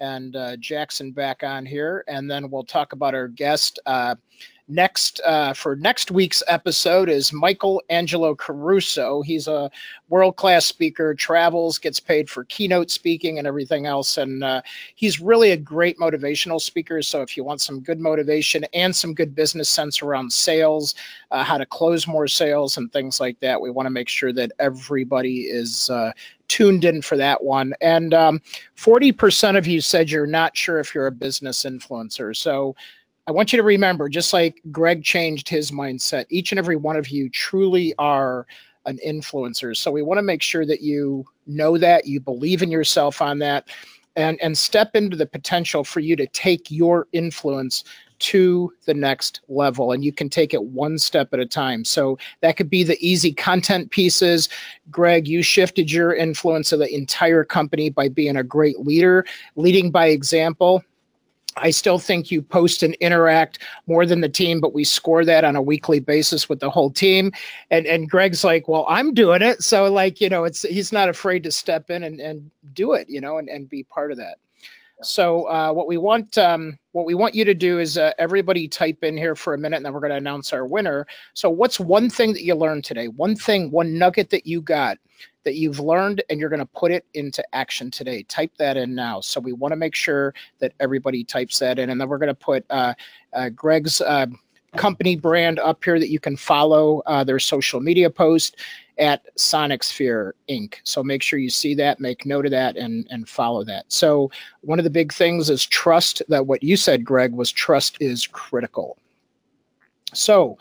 and 0.00 0.36
uh, 0.36 0.56
Jackson 0.58 1.12
back 1.12 1.42
on 1.42 1.66
here, 1.66 2.04
and 2.06 2.30
then 2.30 2.50
we'll 2.50 2.64
talk 2.64 2.92
about 2.92 3.14
our 3.14 3.28
guest. 3.28 3.80
Next 4.70 5.22
uh, 5.24 5.54
for 5.54 5.76
next 5.76 6.10
week's 6.10 6.42
episode 6.46 7.08
is 7.08 7.32
Michael 7.32 7.82
Angelo 7.88 8.34
Caruso. 8.34 9.22
He's 9.22 9.48
a 9.48 9.70
world 10.10 10.36
class 10.36 10.66
speaker, 10.66 11.14
travels, 11.14 11.78
gets 11.78 11.98
paid 11.98 12.28
for 12.28 12.44
keynote 12.44 12.90
speaking 12.90 13.38
and 13.38 13.46
everything 13.46 13.86
else, 13.86 14.18
and 14.18 14.44
uh, 14.44 14.60
he's 14.94 15.20
really 15.20 15.52
a 15.52 15.56
great 15.56 15.98
motivational 15.98 16.60
speaker. 16.60 17.00
So 17.00 17.22
if 17.22 17.34
you 17.34 17.44
want 17.44 17.62
some 17.62 17.80
good 17.80 17.98
motivation 17.98 18.66
and 18.74 18.94
some 18.94 19.14
good 19.14 19.34
business 19.34 19.70
sense 19.70 20.02
around 20.02 20.30
sales, 20.30 20.94
uh, 21.30 21.42
how 21.42 21.56
to 21.56 21.64
close 21.64 22.06
more 22.06 22.28
sales, 22.28 22.76
and 22.76 22.92
things 22.92 23.20
like 23.20 23.40
that, 23.40 23.58
we 23.58 23.70
want 23.70 23.86
to 23.86 23.90
make 23.90 24.08
sure 24.08 24.34
that 24.34 24.52
everybody 24.58 25.44
is. 25.44 25.88
Uh, 25.88 26.12
tuned 26.48 26.86
in 26.86 27.02
for 27.02 27.18
that 27.18 27.44
one 27.44 27.74
and 27.82 28.14
um, 28.14 28.40
40% 28.74 29.58
of 29.58 29.66
you 29.66 29.82
said 29.82 30.10
you're 30.10 30.26
not 30.26 30.56
sure 30.56 30.78
if 30.78 30.94
you're 30.94 31.08
a 31.08 31.12
business 31.12 31.64
influencer 31.64 32.34
so 32.34 32.74
I 33.28 33.30
want 33.30 33.52
you 33.52 33.58
to 33.58 33.62
remember, 33.62 34.08
just 34.08 34.32
like 34.32 34.62
Greg 34.72 35.04
changed 35.04 35.50
his 35.50 35.70
mindset, 35.70 36.24
each 36.30 36.50
and 36.50 36.58
every 36.58 36.76
one 36.76 36.96
of 36.96 37.10
you 37.10 37.28
truly 37.28 37.94
are 37.98 38.46
an 38.86 38.98
influencer. 39.06 39.76
So 39.76 39.90
we 39.90 40.00
want 40.00 40.16
to 40.16 40.22
make 40.22 40.40
sure 40.40 40.64
that 40.64 40.80
you 40.80 41.26
know 41.46 41.76
that, 41.76 42.06
you 42.06 42.20
believe 42.20 42.62
in 42.62 42.70
yourself 42.70 43.20
on 43.20 43.38
that, 43.40 43.68
and, 44.16 44.40
and 44.40 44.56
step 44.56 44.96
into 44.96 45.14
the 45.14 45.26
potential 45.26 45.84
for 45.84 46.00
you 46.00 46.16
to 46.16 46.26
take 46.28 46.70
your 46.70 47.06
influence 47.12 47.84
to 48.20 48.72
the 48.86 48.94
next 48.94 49.42
level. 49.48 49.92
And 49.92 50.02
you 50.02 50.10
can 50.10 50.30
take 50.30 50.54
it 50.54 50.64
one 50.64 50.96
step 50.96 51.28
at 51.34 51.38
a 51.38 51.44
time. 51.44 51.84
So 51.84 52.16
that 52.40 52.56
could 52.56 52.70
be 52.70 52.82
the 52.82 52.96
easy 53.06 53.34
content 53.34 53.90
pieces. 53.90 54.48
Greg, 54.90 55.28
you 55.28 55.42
shifted 55.42 55.92
your 55.92 56.14
influence 56.14 56.72
of 56.72 56.78
the 56.78 56.92
entire 56.94 57.44
company 57.44 57.90
by 57.90 58.08
being 58.08 58.38
a 58.38 58.42
great 58.42 58.80
leader, 58.80 59.26
leading 59.54 59.90
by 59.90 60.06
example. 60.06 60.82
I 61.56 61.70
still 61.70 61.98
think 61.98 62.30
you 62.30 62.42
post 62.42 62.82
and 62.82 62.94
interact 62.96 63.60
more 63.86 64.06
than 64.06 64.20
the 64.20 64.28
team, 64.28 64.60
but 64.60 64.74
we 64.74 64.84
score 64.84 65.24
that 65.24 65.44
on 65.44 65.56
a 65.56 65.62
weekly 65.62 66.00
basis 66.00 66.48
with 66.48 66.60
the 66.60 66.70
whole 66.70 66.90
team. 66.90 67.32
And 67.70 67.86
and 67.86 68.08
Greg's 68.08 68.44
like, 68.44 68.68
well, 68.68 68.86
I'm 68.88 69.14
doing 69.14 69.42
it. 69.42 69.62
So 69.62 69.92
like, 69.92 70.20
you 70.20 70.28
know, 70.28 70.44
it's 70.44 70.62
he's 70.62 70.92
not 70.92 71.08
afraid 71.08 71.42
to 71.44 71.52
step 71.52 71.90
in 71.90 72.04
and, 72.04 72.20
and 72.20 72.50
do 72.72 72.92
it, 72.92 73.08
you 73.08 73.20
know, 73.20 73.38
and, 73.38 73.48
and 73.48 73.68
be 73.68 73.82
part 73.82 74.12
of 74.12 74.18
that. 74.18 74.38
So 75.02 75.44
uh, 75.44 75.72
what 75.72 75.86
we 75.86 75.96
want 75.96 76.36
um, 76.38 76.76
what 76.92 77.06
we 77.06 77.14
want 77.14 77.34
you 77.34 77.44
to 77.44 77.54
do 77.54 77.78
is 77.78 77.96
uh, 77.96 78.12
everybody 78.18 78.66
type 78.66 79.04
in 79.04 79.16
here 79.16 79.36
for 79.36 79.54
a 79.54 79.58
minute, 79.58 79.76
and 79.76 79.86
then 79.86 79.92
we're 79.92 80.00
going 80.00 80.10
to 80.10 80.16
announce 80.16 80.52
our 80.52 80.66
winner. 80.66 81.06
So 81.34 81.48
what's 81.50 81.78
one 81.78 82.10
thing 82.10 82.32
that 82.32 82.42
you 82.42 82.56
learned 82.56 82.84
today? 82.84 83.06
One 83.08 83.36
thing, 83.36 83.70
one 83.70 83.96
nugget 83.96 84.30
that 84.30 84.46
you 84.46 84.60
got 84.60 84.98
that 85.48 85.54
you've 85.54 85.80
learned, 85.80 86.22
and 86.28 86.38
you're 86.38 86.50
going 86.50 86.58
to 86.58 86.66
put 86.66 86.92
it 86.92 87.06
into 87.14 87.42
action 87.54 87.90
today. 87.90 88.22
Type 88.24 88.52
that 88.58 88.76
in 88.76 88.94
now. 88.94 89.18
So 89.22 89.40
we 89.40 89.54
want 89.54 89.72
to 89.72 89.76
make 89.76 89.94
sure 89.94 90.34
that 90.58 90.74
everybody 90.78 91.24
types 91.24 91.58
that 91.60 91.78
in, 91.78 91.88
and 91.88 91.98
then 91.98 92.06
we're 92.06 92.18
going 92.18 92.28
to 92.28 92.34
put 92.34 92.66
uh, 92.68 92.92
uh, 93.32 93.48
Greg's. 93.48 94.02
Uh, 94.02 94.26
company 94.76 95.16
brand 95.16 95.58
up 95.60 95.82
here 95.82 95.98
that 95.98 96.10
you 96.10 96.20
can 96.20 96.36
follow 96.36 97.02
uh, 97.06 97.24
their 97.24 97.38
social 97.38 97.80
media 97.80 98.10
post 98.10 98.58
at 98.98 99.24
Sonic 99.34 99.82
Sphere 99.82 100.34
Inc. 100.50 100.74
So 100.84 101.02
make 101.02 101.22
sure 101.22 101.38
you 101.38 101.48
see 101.48 101.74
that, 101.76 102.00
make 102.00 102.26
note 102.26 102.44
of 102.44 102.50
that, 102.50 102.76
and 102.76 103.06
and 103.08 103.26
follow 103.26 103.64
that. 103.64 103.86
So 103.88 104.30
one 104.60 104.78
of 104.78 104.84
the 104.84 104.90
big 104.90 105.10
things 105.10 105.48
is 105.48 105.64
trust. 105.64 106.20
That 106.28 106.46
what 106.46 106.62
you 106.62 106.76
said, 106.76 107.02
Greg, 107.02 107.32
was 107.32 107.50
trust 107.50 107.96
is 107.98 108.26
critical. 108.26 108.98
So. 110.12 110.58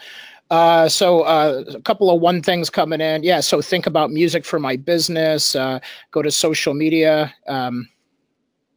Uh, 0.50 0.88
so 0.88 1.22
uh, 1.22 1.64
a 1.74 1.82
couple 1.82 2.10
of 2.10 2.22
one 2.22 2.41
things 2.41 2.70
coming 2.70 3.02
in. 3.02 3.24
Yeah. 3.24 3.41
So 3.41 3.62
think 3.62 3.86
about 3.86 4.12
music 4.12 4.45
for 4.45 4.60
my 4.60 4.76
business. 4.76 5.56
Uh, 5.56 5.80
go 6.12 6.22
to 6.22 6.32
social 6.32 6.74
media. 6.74 7.34
Um, 7.48 7.89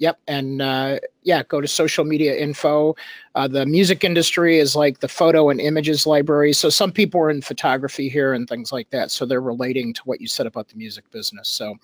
Yep, 0.01 0.19
and 0.29 0.63
uh, 0.63 0.99
yeah, 1.25 1.43
go 1.43 1.61
to 1.61 1.69
social 1.69 2.07
media 2.07 2.35
info. 2.35 2.97
Uh, 3.35 3.47
the 3.47 3.67
music 3.67 4.03
industry 4.03 4.59
is 4.59 4.75
like 4.75 5.01
the 5.01 5.09
photo 5.09 5.51
and 5.51 5.61
images 5.61 6.07
library. 6.07 6.55
So 6.55 6.71
some 6.71 6.91
people 6.91 7.21
are 7.21 7.29
in 7.29 7.43
photography 7.43 8.09
here 8.09 8.33
and 8.33 8.49
things 8.49 8.73
like 8.73 8.89
that. 8.91 9.11
So 9.11 9.27
they're 9.27 9.43
relating 9.43 9.93
to 9.93 10.03
what 10.07 10.19
you 10.19 10.27
said 10.27 10.47
about 10.47 10.69
the 10.69 10.77
music 10.77 11.05
business. 11.11 11.51
So 11.51 11.77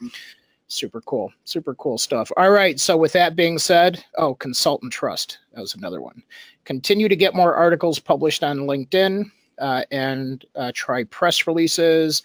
super 0.68 1.02
cool, 1.02 1.30
super 1.44 1.74
cool 1.74 1.98
stuff. 1.98 2.32
All 2.38 2.52
right. 2.52 2.80
So 2.80 2.96
with 2.96 3.12
that 3.12 3.36
being 3.36 3.58
said, 3.58 4.02
oh, 4.16 4.34
consultant 4.34 4.94
trust. 4.94 5.40
That 5.52 5.60
was 5.60 5.74
another 5.74 6.00
one. 6.00 6.22
Continue 6.64 7.08
to 7.08 7.16
get 7.16 7.34
more 7.34 7.54
articles 7.54 7.98
published 7.98 8.42
on 8.42 8.60
LinkedIn 8.60 9.30
uh, 9.58 9.82
and 9.90 10.44
uh, 10.54 10.72
try 10.74 11.04
press 11.04 11.46
releases 11.46 12.22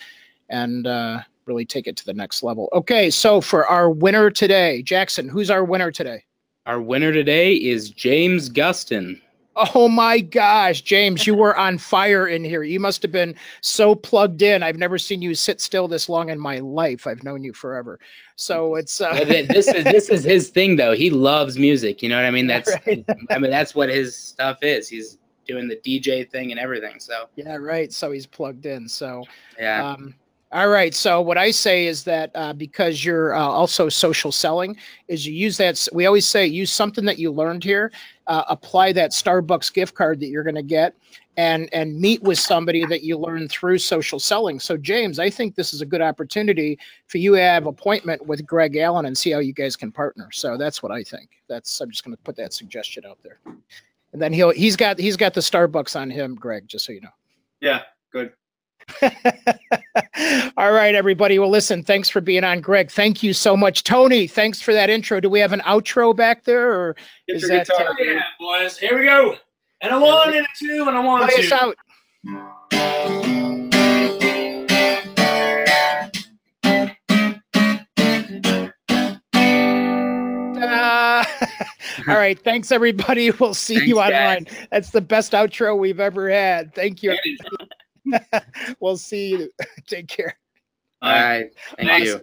and 0.49 0.87
uh, 0.87 1.19
really 1.45 1.65
take 1.65 1.87
it 1.87 1.95
to 1.97 2.05
the 2.05 2.13
next 2.13 2.43
level. 2.43 2.69
Okay, 2.73 3.09
so 3.09 3.41
for 3.41 3.65
our 3.67 3.89
winner 3.89 4.29
today, 4.29 4.81
Jackson, 4.81 5.27
who's 5.27 5.49
our 5.49 5.63
winner 5.63 5.91
today? 5.91 6.23
Our 6.65 6.79
winner 6.79 7.11
today 7.11 7.53
is 7.55 7.89
James 7.89 8.49
Gustin. 8.49 9.19
Oh 9.55 9.89
my 9.89 10.21
gosh, 10.21 10.81
James, 10.81 11.27
you 11.27 11.35
were 11.35 11.57
on 11.57 11.77
fire 11.77 12.27
in 12.27 12.43
here. 12.43 12.63
You 12.63 12.79
must 12.79 13.01
have 13.01 13.11
been 13.11 13.35
so 13.59 13.95
plugged 13.95 14.41
in. 14.41 14.63
I've 14.63 14.77
never 14.77 14.97
seen 14.97 15.21
you 15.21 15.35
sit 15.35 15.59
still 15.59 15.89
this 15.89 16.07
long 16.07 16.29
in 16.29 16.39
my 16.39 16.59
life. 16.59 17.05
I've 17.05 17.23
known 17.23 17.43
you 17.43 17.51
forever. 17.51 17.99
So 18.37 18.75
it's 18.75 19.01
uh, 19.01 19.25
this 19.25 19.67
is 19.67 19.83
this 19.83 20.09
is 20.09 20.23
his 20.23 20.49
thing 20.49 20.77
though. 20.77 20.93
He 20.93 21.09
loves 21.09 21.59
music. 21.59 22.01
You 22.01 22.07
know 22.07 22.15
what 22.15 22.25
I 22.25 22.31
mean? 22.31 22.47
That's 22.51 22.71
Right. 22.87 23.05
I 23.29 23.37
mean 23.39 23.51
that's 23.51 23.75
what 23.75 23.89
his 23.89 24.15
stuff 24.15 24.59
is. 24.61 24.87
He's 24.87 25.17
doing 25.47 25.67
the 25.67 25.77
DJ 25.77 26.29
thing 26.29 26.51
and 26.51 26.59
everything. 26.59 26.99
So 26.99 27.29
yeah, 27.35 27.55
right. 27.55 27.91
So 27.91 28.11
he's 28.11 28.25
plugged 28.25 28.65
in. 28.65 28.87
So 28.87 29.23
yeah. 29.59 29.91
Um, 29.91 30.15
all 30.53 30.67
right. 30.67 30.93
So 30.93 31.21
what 31.21 31.37
I 31.37 31.49
say 31.51 31.87
is 31.87 32.03
that 32.03 32.29
uh, 32.35 32.51
because 32.51 33.05
you're 33.05 33.33
uh, 33.33 33.39
also 33.39 33.87
social 33.87 34.33
selling, 34.33 34.75
is 35.07 35.25
you 35.25 35.33
use 35.33 35.55
that. 35.57 35.87
We 35.93 36.05
always 36.05 36.27
say 36.27 36.45
use 36.45 36.71
something 36.71 37.05
that 37.05 37.17
you 37.17 37.31
learned 37.31 37.63
here. 37.63 37.91
Uh, 38.27 38.43
apply 38.49 38.91
that 38.93 39.11
Starbucks 39.11 39.73
gift 39.73 39.95
card 39.95 40.19
that 40.19 40.27
you're 40.27 40.43
going 40.43 40.55
to 40.55 40.61
get, 40.61 40.93
and 41.37 41.69
and 41.73 41.97
meet 41.97 42.21
with 42.23 42.37
somebody 42.37 42.85
that 42.85 43.01
you 43.01 43.17
learned 43.17 43.49
through 43.49 43.77
social 43.77 44.19
selling. 44.19 44.59
So 44.59 44.75
James, 44.75 45.19
I 45.19 45.29
think 45.29 45.55
this 45.55 45.73
is 45.73 45.79
a 45.79 45.85
good 45.85 46.01
opportunity 46.01 46.77
for 47.07 47.17
you 47.17 47.35
to 47.35 47.41
have 47.41 47.65
appointment 47.65 48.25
with 48.27 48.45
Greg 48.45 48.75
Allen 48.75 49.05
and 49.05 49.17
see 49.17 49.31
how 49.31 49.39
you 49.39 49.53
guys 49.53 49.77
can 49.77 49.89
partner. 49.89 50.29
So 50.33 50.57
that's 50.57 50.83
what 50.83 50.91
I 50.91 51.01
think. 51.01 51.29
That's 51.47 51.79
I'm 51.79 51.89
just 51.89 52.03
going 52.03 52.15
to 52.15 52.23
put 52.23 52.35
that 52.35 52.51
suggestion 52.51 53.05
out 53.05 53.19
there. 53.23 53.39
And 54.13 54.21
then 54.21 54.33
he'll 54.33 54.51
he's 54.51 54.75
got 54.75 54.99
he's 54.99 55.17
got 55.17 55.33
the 55.33 55.41
Starbucks 55.41 55.99
on 55.99 56.09
him, 56.09 56.35
Greg. 56.35 56.67
Just 56.67 56.85
so 56.85 56.91
you 56.91 57.01
know. 57.01 57.09
Yeah, 57.61 57.81
good. 58.11 58.33
All 60.57 60.71
right, 60.71 60.95
everybody. 60.95 61.39
Well, 61.39 61.49
listen, 61.49 61.83
thanks 61.83 62.09
for 62.09 62.19
being 62.19 62.43
on, 62.43 62.61
Greg. 62.61 62.91
Thank 62.91 63.23
you 63.23 63.33
so 63.33 63.55
much. 63.55 63.83
Tony, 63.83 64.27
thanks 64.27 64.61
for 64.61 64.73
that 64.73 64.89
intro. 64.89 65.19
Do 65.19 65.29
we 65.29 65.39
have 65.39 65.53
an 65.53 65.61
outro 65.61 66.15
back 66.15 66.43
there 66.43 66.73
or 66.73 66.95
Get 67.27 67.37
is 67.37 67.41
your 67.43 67.51
that 67.57 67.67
guitar, 67.67 67.89
uh. 67.89 67.95
Yeah, 67.99 68.21
boys. 68.39 68.77
Here 68.77 68.97
we 68.97 69.05
go. 69.05 69.35
And 69.81 69.93
a 69.93 69.99
one 69.99 70.33
and 70.33 70.45
a 70.45 70.49
two 70.59 70.85
and 70.87 70.97
a 70.97 71.01
one 71.01 71.27
play 71.27 71.43
us 71.43 71.49
two. 71.49 71.55
out? 71.55 73.17
All 82.07 82.15
right, 82.15 82.39
thanks 82.39 82.71
everybody. 82.71 83.31
We'll 83.39 83.53
see 83.53 83.85
you 83.85 83.95
Thanks, 83.95 84.15
online. 84.15 84.67
That's 84.71 84.91
the 84.91 85.01
best 85.01 85.31
outro 85.33 85.77
we've 85.77 85.99
ever 85.99 86.29
had. 86.29 86.73
Thank 86.75 87.01
you. 87.01 87.17
we'll 88.79 88.97
see 88.97 89.29
you. 89.29 89.51
Take 89.87 90.07
care. 90.07 90.37
All 91.01 91.11
right. 91.11 91.49
Thank 91.77 91.89
Thanks. 91.89 92.07
you. 92.07 92.21